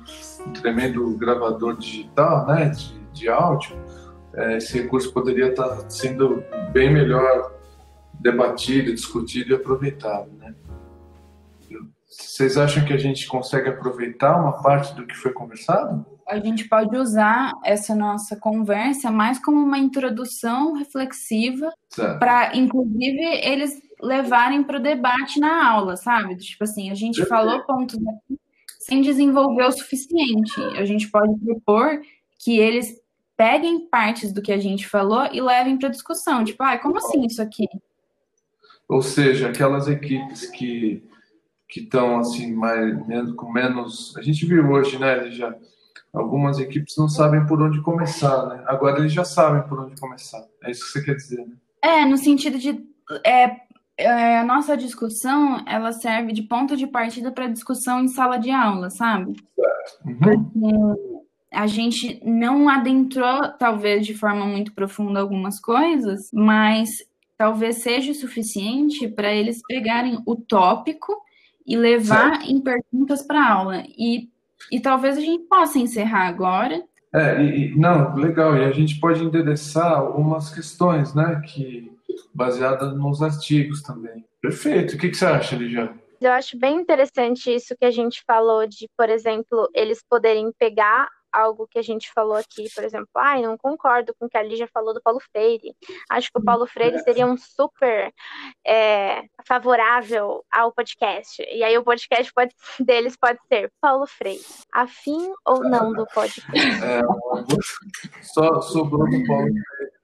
um 0.47 0.53
tremendo 0.53 1.09
gravador 1.17 1.77
digital, 1.77 2.47
né, 2.47 2.71
de, 2.71 2.99
de 3.13 3.29
áudio, 3.29 3.77
é, 4.35 4.57
esse 4.57 4.81
recurso 4.81 5.13
poderia 5.13 5.51
estar 5.51 5.91
sendo 5.91 6.43
bem 6.73 6.93
melhor 6.93 7.53
debatido, 8.21 8.93
discutido 8.93 9.53
e 9.53 9.55
aproveitado, 9.55 10.31
né? 10.39 10.55
Vocês 12.19 12.59
acham 12.59 12.85
que 12.85 12.93
a 12.93 12.99
gente 12.99 13.27
consegue 13.27 13.69
aproveitar 13.69 14.41
uma 14.41 14.61
parte 14.61 14.95
do 14.95 15.07
que 15.07 15.15
foi 15.15 15.33
conversado? 15.33 16.05
A 16.27 16.39
gente 16.39 16.69
pode 16.69 16.97
usar 16.97 17.53
essa 17.65 17.95
nossa 17.95 18.37
conversa 18.37 19.11
mais 19.11 19.39
como 19.39 19.59
uma 19.59 19.79
introdução 19.79 20.75
reflexiva 20.75 21.73
para, 22.19 22.57
inclusive, 22.57 23.23
eles 23.43 23.81
levarem 24.03 24.63
para 24.63 24.79
o 24.79 24.83
debate 24.83 25.41
na 25.41 25.71
aula, 25.71 25.97
sabe? 25.97 26.37
Tipo 26.37 26.65
assim, 26.65 26.91
a 26.91 26.95
gente 26.95 27.25
falou 27.25 27.65
pontos 27.65 27.97
aqui 27.97 28.39
sem 28.81 29.01
desenvolver 29.01 29.65
o 29.65 29.73
suficiente. 29.73 30.61
A 30.77 30.85
gente 30.85 31.09
pode 31.11 31.35
propor 31.41 32.01
que 32.39 32.59
eles 32.59 33.01
peguem 33.37 33.89
partes 33.89 34.33
do 34.33 34.43
que 34.43 34.53
a 34.53 34.59
gente 34.59 34.87
falou 34.87 35.29
e 35.33 35.41
levem 35.41 35.79
para 35.79 35.89
discussão. 35.89 36.45
Tipo, 36.45 36.63
ah, 36.65 36.79
como 36.79 36.99
assim 36.99 37.25
isso 37.25 37.41
aqui? 37.41 37.67
Ou 38.89 39.03
seja, 39.03 39.49
aquelas 39.49 39.87
equipes 39.89 40.47
que 40.51 41.03
que 41.69 41.81
estão 41.81 42.19
assim 42.19 42.53
mais 42.53 43.07
menos, 43.07 43.35
com 43.35 43.53
menos. 43.53 44.17
A 44.17 44.23
gente 44.23 44.47
viu 44.47 44.67
hoje, 44.71 44.99
né? 44.99 45.31
Já 45.31 45.55
algumas 46.13 46.59
equipes 46.59 46.97
não 46.97 47.09
sabem 47.09 47.47
por 47.47 47.61
onde 47.61 47.83
começar, 47.83 48.47
né? 48.47 48.65
Agora 48.67 48.99
eles 48.99 49.13
já 49.13 49.25
sabem 49.25 49.63
por 49.69 49.81
onde 49.81 50.01
começar. 50.01 50.43
É 50.63 50.71
isso 50.71 50.85
que 50.87 50.93
você 50.93 51.05
quer 51.05 51.15
dizer, 51.15 51.47
né? 51.47 51.55
É, 51.83 52.05
no 52.05 52.17
sentido 52.17 52.59
de 52.59 52.83
é, 53.25 53.57
é, 53.97 54.39
a 54.39 54.45
nossa 54.45 54.77
discussão 54.77 55.63
ela 55.67 55.93
serve 55.93 56.33
de 56.33 56.43
ponto 56.43 56.77
de 56.77 56.87
partida 56.87 57.31
para 57.31 57.49
discussão 57.49 58.01
em 58.01 58.09
sala 58.09 58.39
de 58.39 58.51
aula, 58.51 58.91
sabe? 58.91 59.35
Uhum. 60.05 60.19
Porque 60.19 61.19
a 61.53 61.67
gente 61.67 62.21
não 62.25 62.69
adentrou, 62.69 63.49
talvez, 63.59 64.07
de 64.07 64.15
forma 64.15 64.47
muito 64.47 64.73
profunda 64.75 65.21
algumas 65.21 65.61
coisas, 65.61 66.31
mas 66.33 66.89
talvez 67.37 67.83
seja 67.83 68.13
o 68.13 68.15
suficiente 68.15 69.09
para 69.09 69.33
eles 69.33 69.61
pegarem 69.67 70.19
o 70.27 70.37
tópico 70.37 71.17
e 71.69 71.77
levar 71.77 72.37
certo. 72.37 72.51
em 72.51 72.61
perguntas 72.61 73.23
para 73.23 73.47
aula. 73.47 73.85
E, 73.87 74.31
e 74.73 74.81
talvez 74.81 75.19
a 75.19 75.21
gente 75.21 75.45
possa 75.45 75.79
encerrar 75.79 76.27
agora. 76.27 76.83
É, 77.15 77.43
e, 77.43 77.77
não, 77.77 78.15
legal. 78.15 78.57
E 78.57 78.65
a 78.65 78.73
gente 78.73 78.99
pode 78.99 79.23
endereçar 79.23 79.93
algumas 79.93 80.53
questões, 80.53 81.15
né, 81.15 81.43
que 81.47 81.93
baseada 82.35 82.91
nos 82.93 83.23
artigos 83.23 83.83
também. 83.83 84.25
Perfeito. 84.41 84.95
O 84.95 84.99
que, 84.99 85.11
que 85.11 85.17
você 85.17 85.27
acha, 85.27 85.57
Ligia? 85.57 85.93
Eu 86.21 86.33
acho 86.33 86.59
bem 86.59 86.81
interessante 86.81 87.55
isso 87.55 87.77
que 87.79 87.85
a 87.85 87.91
gente 87.91 88.25
falou 88.27 88.67
de, 88.67 88.89
por 88.97 89.09
exemplo, 89.09 89.69
eles 89.75 90.03
poderem 90.09 90.51
pegar 90.59 91.09
algo 91.39 91.69
que 91.69 91.79
a 91.79 91.83
gente 91.83 92.11
falou 92.13 92.37
aqui, 92.37 92.67
por 92.75 92.85
exemplo, 92.85 93.09
ai, 93.17 93.45
ah, 93.45 93.49
não 93.49 93.57
concordo 93.57 94.15
com 94.19 94.27
o 94.27 94.29
que 94.29 94.37
a 94.37 94.43
Lígia 94.43 94.69
falou 94.73 94.93
do 94.93 95.03
Paulo 95.03 95.21
Freire. 95.21 95.75
Acho 96.11 96.31
que 96.33 96.39
o 96.39 96.45
Paulo 96.45 96.67
Freire 96.67 96.99
seria 97.01 97.27
um 97.27 97.37
super 97.37 98.13
é, 98.67 99.23
favorável 99.47 100.45
ao 100.51 100.73
podcast. 100.73 101.43
E 101.43 101.63
aí 101.63 101.77
o 101.79 101.85
podcast 101.85 102.33
pode, 102.33 102.55
deles 102.81 103.17
pode 103.17 103.39
ser 103.47 103.73
Paulo 103.81 104.07
Freire, 104.07 104.45
afim 104.73 105.33
ou 105.45 105.63
não 105.63 105.93
do 105.93 106.07
podcast? 106.07 106.59
É, 106.85 107.01
só 108.23 108.61
sobrou 108.61 109.09
do 109.09 109.27
Paulo 109.27 109.47
Freire. 109.47 109.99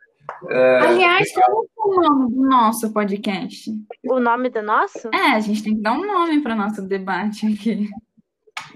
É... 0.48 0.80
Aliás, 0.80 1.32
qual 1.32 1.64
é 1.64 1.88
o 1.88 2.00
nome 2.00 2.34
do 2.34 2.48
nosso 2.48 2.92
podcast? 2.92 3.70
O 4.04 4.20
nome 4.20 4.50
do 4.50 4.62
nosso? 4.62 5.08
É, 5.08 5.32
a 5.32 5.40
gente 5.40 5.62
tem 5.62 5.74
que 5.76 5.82
dar 5.82 5.92
um 5.92 6.06
nome 6.06 6.40
para 6.42 6.54
o 6.54 6.56
nosso 6.56 6.82
debate 6.82 7.46
aqui. 7.46 7.88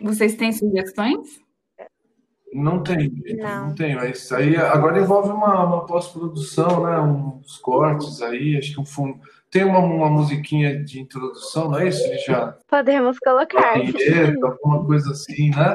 Vocês 0.02 0.36
têm 0.36 0.52
sugestões? 0.52 1.40
Não 2.52 2.82
tem, 2.82 3.12
não, 3.36 3.68
não 3.68 3.74
tem. 3.74 3.94
Mas 3.94 4.30
aí 4.32 4.56
agora 4.56 5.00
envolve 5.00 5.30
uma, 5.30 5.64
uma 5.64 5.86
pós-produção, 5.86 6.84
né? 6.84 6.98
Uns 7.00 7.58
cortes 7.58 8.22
aí, 8.22 8.56
acho 8.56 8.74
que 8.74 8.80
um 8.80 8.86
fundo. 8.86 9.20
Tem 9.50 9.64
uma, 9.64 9.78
uma 9.78 10.10
musiquinha 10.10 10.82
de 10.82 11.00
introdução, 11.00 11.70
não 11.70 11.78
é 11.78 11.88
isso? 11.88 12.02
Já 12.26 12.54
podemos 12.68 13.18
colocar. 13.18 13.74
alguma 14.42 14.84
coisa 14.84 15.10
assim, 15.12 15.50
né? 15.50 15.72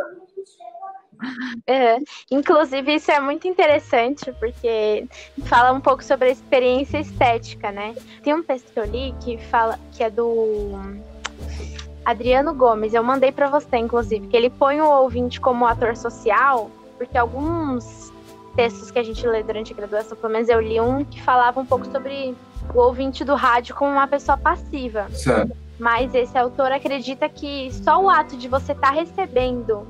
É, 1.65 1.97
inclusive, 2.29 2.95
isso 2.95 3.11
é 3.11 3.19
muito 3.19 3.47
interessante 3.47 4.31
porque 4.39 5.07
fala 5.45 5.71
um 5.71 5.79
pouco 5.79 6.03
sobre 6.03 6.27
a 6.27 6.31
experiência 6.31 6.99
estética, 6.99 7.71
né? 7.71 7.95
Tem 8.21 8.33
um 8.33 8.43
texto 8.43 8.71
que 8.71 8.79
eu 8.79 8.85
li 8.85 9.13
que 9.23 9.37
fala 9.37 9.79
que 9.91 10.03
é 10.03 10.09
do 10.09 10.71
Adriano 12.05 12.53
Gomes. 12.53 12.93
Eu 12.93 13.03
mandei 13.03 13.31
para 13.31 13.49
você, 13.49 13.77
inclusive, 13.77 14.27
que 14.27 14.35
ele 14.35 14.49
põe 14.49 14.81
o 14.81 14.89
ouvinte 14.89 15.39
como 15.39 15.65
ator 15.65 15.95
social, 15.95 16.69
porque 16.97 17.17
alguns 17.17 18.11
textos 18.55 18.91
que 18.91 18.99
a 18.99 19.03
gente 19.03 19.25
lê 19.25 19.41
durante 19.43 19.73
a 19.73 19.75
graduação, 19.75 20.17
pelo 20.17 20.33
menos 20.33 20.49
eu 20.49 20.59
li 20.61 20.79
um 20.79 21.03
que 21.03 21.21
falava 21.21 21.59
um 21.59 21.65
pouco 21.65 21.85
sobre 21.87 22.35
o 22.73 22.79
ouvinte 22.79 23.23
do 23.23 23.35
rádio 23.35 23.75
como 23.75 23.91
uma 23.91 24.07
pessoa 24.07 24.37
passiva. 24.37 25.07
Certo. 25.09 25.55
Mas 25.79 26.13
esse 26.13 26.37
autor 26.37 26.71
acredita 26.71 27.27
que 27.27 27.71
só 27.83 28.01
o 28.01 28.09
ato 28.09 28.37
de 28.37 28.47
você 28.47 28.73
estar 28.73 28.89
tá 28.89 28.93
recebendo 28.93 29.87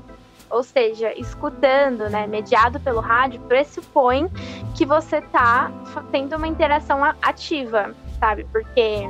ou 0.50 0.62
seja, 0.62 1.12
escutando, 1.18 2.08
né, 2.08 2.28
mediado 2.28 2.78
pelo 2.78 3.00
rádio, 3.00 3.40
pressupõe 3.40 4.28
que 4.76 4.86
você 4.86 5.16
está 5.16 5.68
tendo 6.12 6.36
uma 6.36 6.46
interação 6.46 7.02
ativa, 7.20 7.92
sabe? 8.20 8.44
Porque 8.52 9.08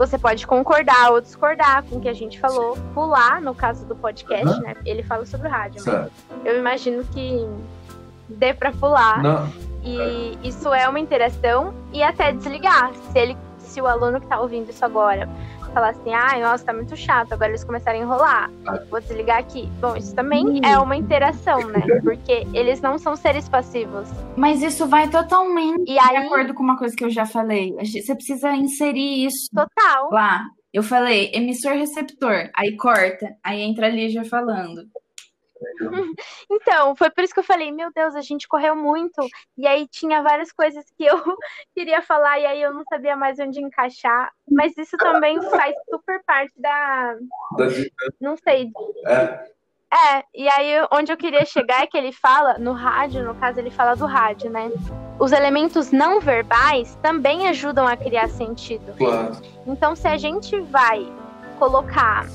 você 0.00 0.16
pode 0.16 0.46
concordar 0.46 1.12
ou 1.12 1.20
discordar 1.20 1.82
com 1.82 1.96
o 1.96 2.00
que 2.00 2.08
a 2.08 2.14
gente 2.14 2.40
falou, 2.40 2.74
pular, 2.94 3.38
no 3.42 3.54
caso 3.54 3.84
do 3.84 3.94
podcast, 3.94 4.46
uhum. 4.46 4.62
né? 4.62 4.74
Ele 4.86 5.02
fala 5.02 5.26
sobre 5.26 5.46
o 5.46 5.50
rádio, 5.50 5.82
mas 5.84 6.10
eu 6.42 6.58
imagino 6.58 7.04
que 7.04 7.46
dê 8.26 8.54
para 8.54 8.72
pular. 8.72 9.22
Não. 9.22 9.46
E 9.84 10.38
isso 10.42 10.72
é 10.72 10.88
uma 10.88 10.98
interação 10.98 11.74
e 11.92 12.02
até 12.02 12.32
desligar. 12.32 12.92
Se 13.12 13.18
ele, 13.18 13.36
se 13.58 13.78
o 13.78 13.86
aluno 13.86 14.18
que 14.18 14.24
está 14.24 14.40
ouvindo 14.40 14.70
isso 14.70 14.82
agora 14.82 15.28
falar 15.70 15.90
assim, 15.90 16.12
ai, 16.12 16.40
nossa, 16.40 16.64
tá 16.64 16.72
muito 16.72 16.96
chato, 16.96 17.32
agora 17.32 17.50
eles 17.50 17.64
começarem 17.64 18.00
a 18.00 18.04
enrolar, 18.04 18.50
vou 18.88 19.00
desligar 19.00 19.38
aqui. 19.38 19.68
Bom, 19.80 19.96
isso 19.96 20.14
também 20.14 20.60
é 20.64 20.78
uma 20.78 20.96
interação, 20.96 21.66
né? 21.68 21.80
Porque 22.02 22.46
eles 22.52 22.80
não 22.80 22.98
são 22.98 23.16
seres 23.16 23.48
passivos. 23.48 24.08
Mas 24.36 24.62
isso 24.62 24.86
vai 24.86 25.08
totalmente 25.08 25.90
e 25.90 25.98
aí... 25.98 26.08
de 26.08 26.16
acordo 26.16 26.54
com 26.54 26.62
uma 26.62 26.76
coisa 26.76 26.94
que 26.94 27.04
eu 27.04 27.10
já 27.10 27.26
falei. 27.26 27.74
Você 27.76 28.14
precisa 28.14 28.50
inserir 28.52 29.26
isso 29.26 29.48
Total. 29.54 30.10
lá. 30.10 30.44
Eu 30.72 30.84
falei 30.84 31.32
emissor 31.34 31.72
receptor, 31.72 32.48
aí 32.54 32.76
corta, 32.76 33.34
aí 33.44 33.60
entra 33.60 33.86
a 33.86 33.90
Lígia 33.90 34.24
falando. 34.24 34.82
Então, 36.50 36.96
foi 36.96 37.10
por 37.10 37.22
isso 37.22 37.32
que 37.32 37.40
eu 37.40 37.44
falei, 37.44 37.70
meu 37.70 37.90
Deus, 37.94 38.14
a 38.14 38.20
gente 38.20 38.48
correu 38.48 38.74
muito, 38.74 39.26
e 39.56 39.66
aí 39.66 39.86
tinha 39.88 40.22
várias 40.22 40.52
coisas 40.52 40.84
que 40.96 41.04
eu 41.04 41.16
queria 41.74 42.02
falar, 42.02 42.38
e 42.38 42.46
aí 42.46 42.62
eu 42.62 42.72
não 42.74 42.82
sabia 42.88 43.16
mais 43.16 43.38
onde 43.38 43.60
encaixar, 43.60 44.30
mas 44.50 44.76
isso 44.76 44.96
também 44.96 45.40
faz 45.50 45.74
super 45.88 46.22
parte 46.24 46.52
da. 46.56 47.16
Não 48.20 48.36
sei. 48.36 48.70
É. 49.06 49.50
É, 49.92 50.24
e 50.32 50.48
aí 50.48 50.86
onde 50.92 51.12
eu 51.12 51.16
queria 51.16 51.44
chegar 51.44 51.82
é 51.82 51.86
que 51.86 51.98
ele 51.98 52.12
fala, 52.12 52.58
no 52.58 52.72
rádio, 52.72 53.24
no 53.24 53.34
caso, 53.34 53.58
ele 53.58 53.72
fala 53.72 53.96
do 53.96 54.06
rádio, 54.06 54.48
né? 54.48 54.70
Os 55.18 55.32
elementos 55.32 55.90
não 55.90 56.20
verbais 56.20 56.96
também 57.02 57.48
ajudam 57.48 57.86
a 57.88 57.96
criar 57.96 58.28
sentido. 58.28 58.94
Claro. 58.96 59.32
Então, 59.66 59.96
se 59.96 60.06
a 60.06 60.16
gente 60.16 60.58
vai 60.60 61.06
colocar 61.58 62.26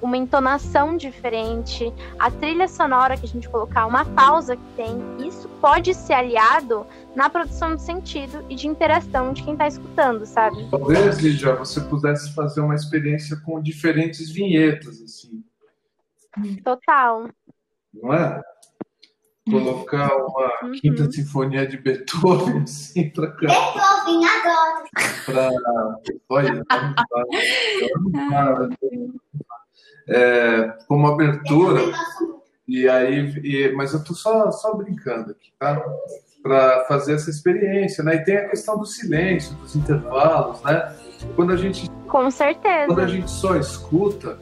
uma 0.00 0.16
entonação 0.16 0.96
diferente, 0.96 1.92
a 2.18 2.30
trilha 2.30 2.68
sonora 2.68 3.16
que 3.16 3.26
a 3.26 3.28
gente 3.28 3.48
colocar, 3.48 3.86
uma 3.86 4.04
pausa 4.04 4.56
que 4.56 4.62
tem, 4.76 5.26
isso 5.26 5.48
pode 5.60 5.94
ser 5.94 6.14
aliado 6.14 6.86
na 7.14 7.28
produção 7.28 7.74
de 7.74 7.82
sentido 7.82 8.44
e 8.48 8.54
de 8.54 8.68
interação 8.68 9.32
de 9.32 9.42
quem 9.42 9.54
está 9.54 9.66
escutando, 9.66 10.24
sabe? 10.24 10.68
Talvez, 10.70 11.18
Lídia, 11.18 11.54
você 11.54 11.80
pudesse 11.80 12.34
fazer 12.34 12.60
uma 12.60 12.74
experiência 12.74 13.36
com 13.44 13.60
diferentes 13.60 14.30
vinhetas, 14.30 15.00
assim. 15.02 15.42
Total. 16.62 17.28
Não 17.92 18.14
é? 18.14 18.40
Colocar 19.50 20.14
uma 20.14 20.52
uhum. 20.62 20.72
quinta 20.72 21.10
sinfonia 21.10 21.66
de 21.66 21.78
Beethoven, 21.78 22.62
assim, 22.64 23.10
pra 23.10 23.28
Beethoven, 23.28 24.26
agora! 24.26 24.84
Pra... 25.24 25.50
Olha, 26.28 26.54
não 26.54 26.64
para, 26.64 27.24
não 28.12 28.28
para 28.28 28.68
é, 30.08 30.72
como 30.86 31.06
abertura. 31.06 31.80
E 32.66 32.88
aí, 32.88 33.30
e, 33.42 33.72
mas 33.72 33.92
eu 33.92 34.02
tô 34.02 34.14
só, 34.14 34.50
só 34.50 34.74
brincando 34.74 35.30
aqui, 35.30 35.52
tá? 35.58 35.82
Para 36.42 36.84
fazer 36.86 37.14
essa 37.14 37.30
experiência, 37.30 38.02
né? 38.02 38.16
E 38.16 38.24
tem 38.24 38.36
a 38.36 38.48
questão 38.48 38.78
do 38.78 38.86
silêncio, 38.86 39.54
dos 39.56 39.74
intervalos, 39.76 40.62
né? 40.62 40.94
Quando 41.34 41.52
a 41.52 41.56
gente 41.56 41.90
com 42.06 42.30
certeza 42.30 42.86
quando 42.86 43.00
a 43.00 43.06
gente 43.06 43.30
só 43.30 43.56
escuta, 43.56 44.38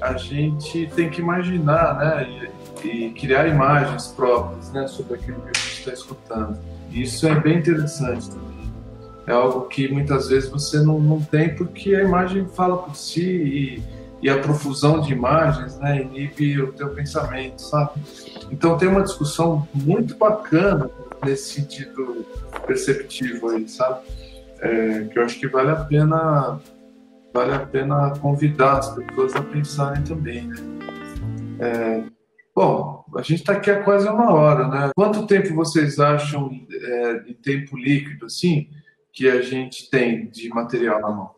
a 0.00 0.14
gente 0.14 0.90
tem 0.94 1.10
que 1.10 1.20
imaginar, 1.20 1.98
né? 1.98 2.50
E, 2.82 2.86
e 2.86 3.10
criar 3.12 3.46
imagens 3.46 4.08
próprias, 4.08 4.72
né? 4.72 4.86
Sobre 4.86 5.14
aquilo 5.14 5.40
que 5.40 5.48
a 5.48 5.60
gente 5.60 5.78
está 5.80 5.92
escutando. 5.92 6.58
E 6.90 7.02
isso 7.02 7.26
é 7.26 7.38
bem 7.38 7.58
interessante 7.58 8.30
também. 8.30 8.50
É 9.26 9.32
algo 9.32 9.68
que 9.68 9.88
muitas 9.88 10.28
vezes 10.28 10.48
você 10.48 10.80
não, 10.80 10.98
não 10.98 11.20
tem 11.20 11.54
porque 11.54 11.94
a 11.94 12.02
imagem 12.02 12.46
fala 12.48 12.78
por 12.78 12.96
si 12.96 13.22
e 13.22 13.99
e 14.22 14.28
a 14.28 14.38
profusão 14.38 15.00
de 15.00 15.12
imagens 15.12 15.78
né, 15.78 16.02
inibe 16.02 16.60
o 16.60 16.72
teu 16.72 16.90
pensamento, 16.90 17.60
sabe? 17.60 18.00
Então 18.50 18.76
tem 18.76 18.88
uma 18.88 19.02
discussão 19.02 19.66
muito 19.74 20.16
bacana 20.16 20.90
nesse 21.24 21.54
sentido 21.54 22.26
perceptivo 22.66 23.50
aí, 23.50 23.68
sabe? 23.68 24.00
É, 24.60 25.04
que 25.04 25.18
eu 25.18 25.24
acho 25.24 25.38
que 25.38 25.48
vale 25.48 25.70
a 25.70 25.76
pena 25.76 26.60
vale 27.32 27.54
a 27.54 27.60
pena 27.60 28.12
convidar 28.20 28.78
as 28.78 28.94
pessoas 28.94 29.34
a 29.36 29.42
pensarem 29.42 30.02
também, 30.02 30.46
né? 30.46 30.56
É, 31.60 32.02
bom, 32.54 33.04
a 33.16 33.22
gente 33.22 33.40
está 33.40 33.52
aqui 33.52 33.70
há 33.70 33.82
quase 33.82 34.08
uma 34.08 34.32
hora, 34.32 34.68
né? 34.68 34.90
Quanto 34.94 35.26
tempo 35.26 35.54
vocês 35.54 35.98
acham 35.98 36.50
é, 36.72 37.18
de 37.20 37.34
tempo 37.34 37.76
líquido, 37.76 38.26
assim, 38.26 38.68
que 39.12 39.28
a 39.28 39.40
gente 39.42 39.90
tem 39.90 40.28
de 40.28 40.48
material 40.48 41.00
na 41.00 41.10
mão? 41.10 41.30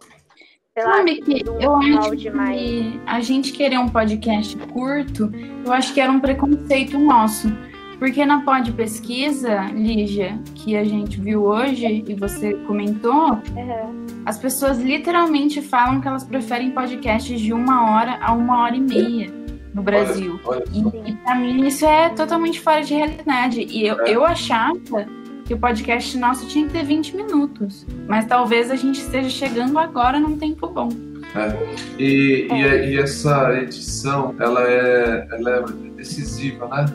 Sei 0.74 0.86
lá, 0.86 0.96
Sabe 0.96 1.20
que 1.20 1.44
eu 1.60 1.76
acho 1.76 2.10
que 2.12 3.00
a 3.04 3.20
gente 3.20 3.52
querer 3.52 3.78
um 3.78 3.90
podcast 3.90 4.56
curto, 4.68 5.30
eu 5.66 5.70
acho 5.70 5.92
que 5.92 6.00
era 6.00 6.10
um 6.10 6.18
preconceito 6.18 6.98
nosso. 6.98 7.52
Porque 7.98 8.24
na 8.24 8.40
pod 8.40 8.72
pesquisa, 8.72 9.64
Lígia, 9.74 10.40
que 10.54 10.74
a 10.74 10.82
gente 10.82 11.20
viu 11.20 11.44
hoje 11.44 12.02
e 12.08 12.14
você 12.14 12.54
comentou, 12.66 13.32
uhum. 13.32 14.06
as 14.24 14.38
pessoas 14.38 14.78
literalmente 14.78 15.60
falam 15.60 16.00
que 16.00 16.08
elas 16.08 16.24
preferem 16.24 16.70
podcasts 16.70 17.38
de 17.38 17.52
uma 17.52 17.90
hora 17.90 18.18
a 18.22 18.32
uma 18.32 18.62
hora 18.62 18.74
e 18.74 18.80
meia 18.80 19.30
no 19.74 19.82
Brasil. 19.82 20.40
Olha, 20.42 20.64
olha. 20.74 21.02
E, 21.06 21.10
e 21.10 21.16
pra 21.16 21.34
mim 21.34 21.66
isso 21.66 21.84
é 21.84 22.08
totalmente 22.08 22.58
fora 22.58 22.82
de 22.82 22.94
realidade. 22.94 23.60
E 23.60 23.86
eu, 23.86 24.00
é. 24.00 24.10
eu 24.16 24.24
achava 24.24 25.06
que 25.52 25.54
o 25.54 25.58
podcast 25.58 26.16
nosso 26.16 26.46
tinha 26.46 26.66
que 26.66 26.72
ter 26.72 26.82
20 26.82 27.14
minutos. 27.14 27.86
Mas 28.08 28.24
talvez 28.24 28.70
a 28.70 28.76
gente 28.76 29.00
esteja 29.00 29.28
chegando 29.28 29.78
agora 29.78 30.18
num 30.18 30.38
tempo 30.38 30.66
bom. 30.66 30.88
É. 31.34 32.02
E, 32.02 32.48
é. 32.50 32.86
E, 32.86 32.94
e, 32.94 32.98
essa 32.98 33.52
edição, 33.60 34.34
ela 34.40 34.62
é, 34.62 35.28
ela 35.30 35.50
é 35.56 35.62
decisiva, 35.94 36.66
né? 36.68 36.86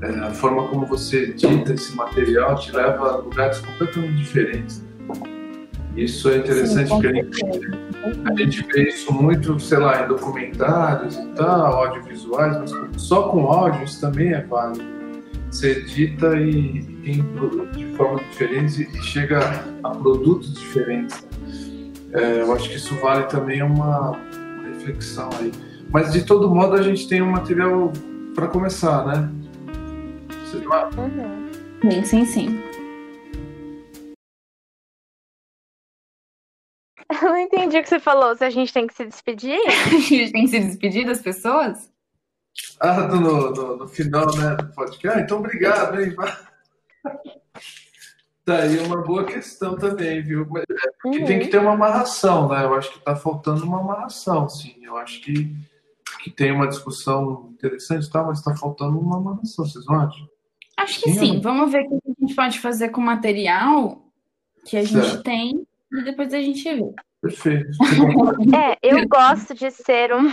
É, 0.00 0.08
a 0.26 0.30
forma 0.30 0.66
como 0.68 0.86
você 0.86 1.24
edita 1.24 1.72
esse 1.72 1.94
material 1.94 2.56
te 2.56 2.72
leva 2.72 3.12
a 3.12 3.16
lugares 3.16 3.60
completamente 3.60 4.16
diferentes. 4.16 4.84
Isso 5.96 6.30
é 6.30 6.38
interessante 6.38 6.88
Sim, 6.88 6.94
porque 6.94 7.06
a 7.08 7.12
gente, 7.12 7.44
a 8.24 8.36
gente 8.36 8.66
vê 8.72 8.88
isso 8.88 9.12
muito, 9.12 9.58
sei 9.58 9.78
lá, 9.78 10.04
em 10.04 10.08
documentários 10.08 11.16
e 11.16 11.26
tal, 11.28 11.84
audiovisuais, 11.84 12.72
mas 12.72 13.02
só 13.02 13.28
com 13.28 13.46
áudio 13.46 13.82
isso 13.82 14.00
também 14.00 14.32
é 14.32 14.42
válido 14.42 14.97
você 15.50 15.70
edita 15.72 16.36
e 16.36 16.82
tem 17.02 17.24
de 17.72 17.96
forma 17.96 18.20
diferente 18.30 18.88
e 18.92 19.02
chega 19.02 19.40
a 19.82 19.90
produtos 19.90 20.54
diferentes. 20.54 21.26
É, 22.12 22.40
eu 22.42 22.52
acho 22.52 22.68
que 22.68 22.76
isso 22.76 22.94
vale 22.96 23.24
também 23.24 23.62
uma, 23.62 24.12
reflexão 24.88 25.28
aí. 25.40 25.52
Mas 25.90 26.12
de 26.12 26.24
todo 26.24 26.52
modo 26.54 26.74
a 26.74 26.82
gente 26.82 27.08
tem 27.08 27.22
um 27.22 27.30
material 27.30 27.92
para 28.34 28.48
começar, 28.48 29.06
né? 29.06 29.30
Você 30.44 30.58
não 30.58 30.72
acha? 30.72 31.00
Uhum. 31.00 31.50
Sim, 31.82 32.04
sim, 32.04 32.24
sim. 32.24 32.62
Eu 37.10 37.30
não 37.30 37.38
entendi 37.38 37.78
o 37.78 37.82
que 37.82 37.88
você 37.88 37.98
falou. 37.98 38.36
Se 38.36 38.44
a 38.44 38.50
gente 38.50 38.72
tem 38.72 38.86
que 38.86 38.94
se 38.94 39.04
despedir? 39.04 39.58
a 39.66 39.98
gente 39.98 40.32
tem 40.32 40.44
que 40.44 40.48
se 40.48 40.60
despedir 40.60 41.06
das 41.06 41.20
pessoas? 41.20 41.90
Ah, 42.80 43.00
no, 43.08 43.50
no, 43.50 43.76
no, 43.76 43.88
final 43.88 44.26
né, 44.36 44.56
do 44.56 44.72
podcast. 44.72 45.18
Ah, 45.18 45.22
então, 45.22 45.38
obrigado, 45.38 46.00
hein? 46.00 46.14
Tá 48.44 48.62
aí 48.62 48.78
uma 48.78 49.02
boa 49.02 49.24
questão 49.24 49.76
também, 49.76 50.22
viu? 50.22 50.42
É, 50.56 50.64
uhum. 51.06 51.26
Tem 51.26 51.40
que 51.40 51.48
ter 51.48 51.58
uma 51.58 51.72
amarração, 51.72 52.48
né? 52.48 52.64
Eu 52.64 52.74
acho 52.74 52.92
que 52.92 52.98
está 52.98 53.14
faltando 53.14 53.64
uma 53.64 53.80
amarração, 53.80 54.48
sim. 54.48 54.74
Eu 54.82 54.96
acho 54.96 55.20
que, 55.20 55.54
que 56.22 56.30
tem 56.30 56.52
uma 56.52 56.68
discussão 56.68 57.50
interessante, 57.52 58.08
tá? 58.10 58.22
mas 58.22 58.38
está 58.38 58.56
faltando 58.56 58.98
uma 58.98 59.18
amarração, 59.18 59.66
vocês 59.66 59.84
não 59.86 60.00
acham? 60.00 60.28
Acho 60.78 61.00
que 61.02 61.10
sim. 61.12 61.18
sim. 61.18 61.40
Vamos 61.40 61.72
ver 61.72 61.82
o 61.82 61.88
que 61.88 62.10
a 62.10 62.20
gente 62.20 62.34
pode 62.34 62.60
fazer 62.60 62.88
com 62.90 63.00
o 63.00 63.04
material 63.04 64.02
que 64.64 64.76
a 64.76 64.84
gente 64.84 65.04
certo. 65.04 65.22
tem 65.24 65.66
e 65.92 66.04
depois 66.04 66.32
a 66.32 66.40
gente 66.40 66.62
vê. 66.62 66.94
Perfeito. 67.20 67.70
é, 68.54 68.78
eu 68.82 69.08
gosto 69.08 69.54
de 69.54 69.70
ser 69.70 70.14
um 70.14 70.32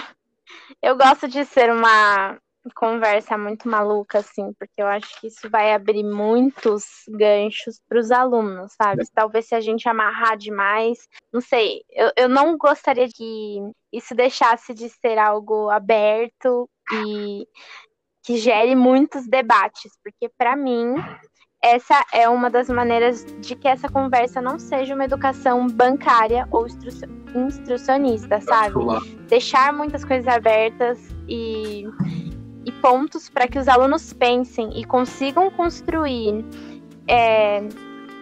eu 0.82 0.98
gosto 0.98 1.28
de 1.28 1.46
ser 1.46 1.72
uma 1.72 2.38
conversa 2.74 3.38
muito 3.38 3.70
maluca, 3.70 4.20
assim, 4.20 4.52
porque 4.58 4.82
eu 4.82 4.88
acho 4.88 5.20
que 5.20 5.28
isso 5.28 5.50
vai 5.50 5.74
abrir 5.74 6.04
muitos 6.04 6.86
ganchos 7.10 7.80
para 7.88 8.00
os 8.00 8.12
alunos, 8.12 8.74
sabe? 8.74 9.04
Talvez 9.14 9.48
se 9.48 9.56
a 9.56 9.62
gente 9.62 9.88
amarrar 9.88 10.38
demais, 10.38 11.08
não 11.32 11.42
sei, 11.42 11.84
eu, 11.92 12.12
eu 12.18 12.30
não 12.30 12.58
gostaria 12.58 13.08
que 13.08 13.60
isso 13.94 14.16
deixasse 14.16 14.74
de 14.74 14.90
ser 14.90 15.18
algo 15.18 15.70
aberto 15.70 16.68
e 16.92 17.48
que 18.24 18.38
gere 18.38 18.76
muitos 18.76 19.28
debates, 19.28 19.92
porque 20.04 20.28
para 20.36 20.56
mim 20.56 20.96
essa 21.66 22.06
é 22.14 22.30
uma 22.30 22.48
das 22.48 22.70
maneiras 22.70 23.26
de 23.42 23.56
que 23.56 23.68
essa 23.68 23.90
conversa 23.90 24.40
não 24.40 24.60
seja 24.60 24.94
uma 24.94 25.04
educação 25.04 25.66
bancária 25.68 26.48
ou 26.52 26.68
instru 26.68 26.92
instrucionista, 27.36 28.40
sabe? 28.40 28.76
Deixar 29.28 29.74
muitas 29.74 30.06
coisas 30.06 30.28
abertas 30.28 31.00
e, 31.28 31.86
e 32.64 32.72
pontos 32.82 33.30
para 33.30 33.48
que 33.48 33.58
os 33.58 33.68
alunos 33.68 34.14
pensem 34.14 34.80
e 34.80 34.86
consigam 34.86 35.50
construir, 35.50 36.46
é, 37.08 37.62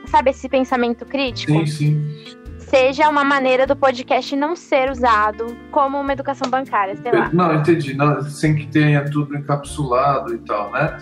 sabe, 0.08 0.32
esse 0.32 0.48
pensamento 0.48 1.06
crítico? 1.06 1.52
Sim, 1.52 1.66
sim. 1.68 2.48
Seja 2.58 3.08
uma 3.10 3.26
maneira 3.26 3.68
do 3.68 3.76
podcast 3.76 4.36
não 4.36 4.56
ser 4.56 4.90
usado 4.90 5.46
como 5.70 6.00
uma 6.00 6.14
educação 6.14 6.50
bancária, 6.50 6.96
sei 6.96 7.12
lá. 7.12 7.30
Não, 7.32 7.54
entendi. 7.54 7.94
Não, 7.94 8.20
sem 8.24 8.56
que 8.56 8.68
tenha 8.68 9.06
tudo 9.12 9.38
encapsulado 9.38 10.34
e 10.34 10.40
tal, 10.40 10.72
né? 10.72 10.98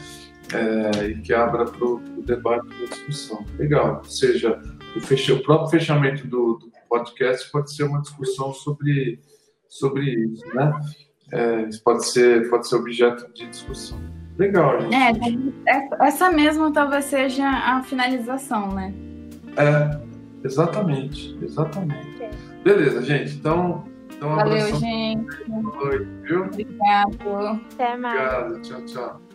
É, 0.54 1.08
e 1.08 1.22
que 1.22 1.34
abra 1.34 1.66
para 1.66 1.86
o 1.86 2.00
debate 2.24 2.68
e 2.82 2.88
discussão. 2.88 3.46
Legal. 3.58 3.98
Ou 3.98 4.04
seja, 4.04 4.62
o, 4.96 5.02
fecha, 5.02 5.34
o 5.34 5.42
próprio 5.42 5.70
fechamento 5.70 6.28
do, 6.28 6.56
do, 6.56 6.72
podcast 6.90 7.50
pode 7.52 7.74
ser 7.74 7.84
uma 7.84 8.02
discussão 8.02 8.54
sobre, 8.54 9.20
sobre 9.70 10.04
isso, 10.10 10.46
né? 10.54 10.74
É, 11.32 11.62
isso 11.64 11.82
pode 11.82 12.06
ser, 12.06 12.50
pode 12.50 12.68
ser 12.68 12.76
objeto 12.76 13.32
de 13.34 13.48
discussão. 13.48 13.98
Legal, 14.38 14.82
gente. 14.82 15.54
É, 15.68 16.06
essa 16.06 16.30
mesma 16.30 16.72
talvez 16.74 17.06
seja 17.06 17.48
a 17.48 17.82
finalização, 17.84 18.74
né? 18.74 18.94
É, 19.56 20.02
exatamente, 20.44 21.38
exatamente. 21.42 22.30
Beleza, 22.64 23.02
gente. 23.02 23.36
Então, 23.36 23.86
Então, 24.22 24.36
Valeu, 24.36 24.54
abração. 24.54 24.80
gente. 24.80 25.44
Boa 25.48 25.62
noite, 25.62 26.08
viu? 26.24 26.44
Obrigado. 26.44 27.62
Até 27.74 27.98
mais. 27.98 28.44
Obrigado. 28.44 28.62
Tchau, 28.62 28.86
tchau. 28.86 29.31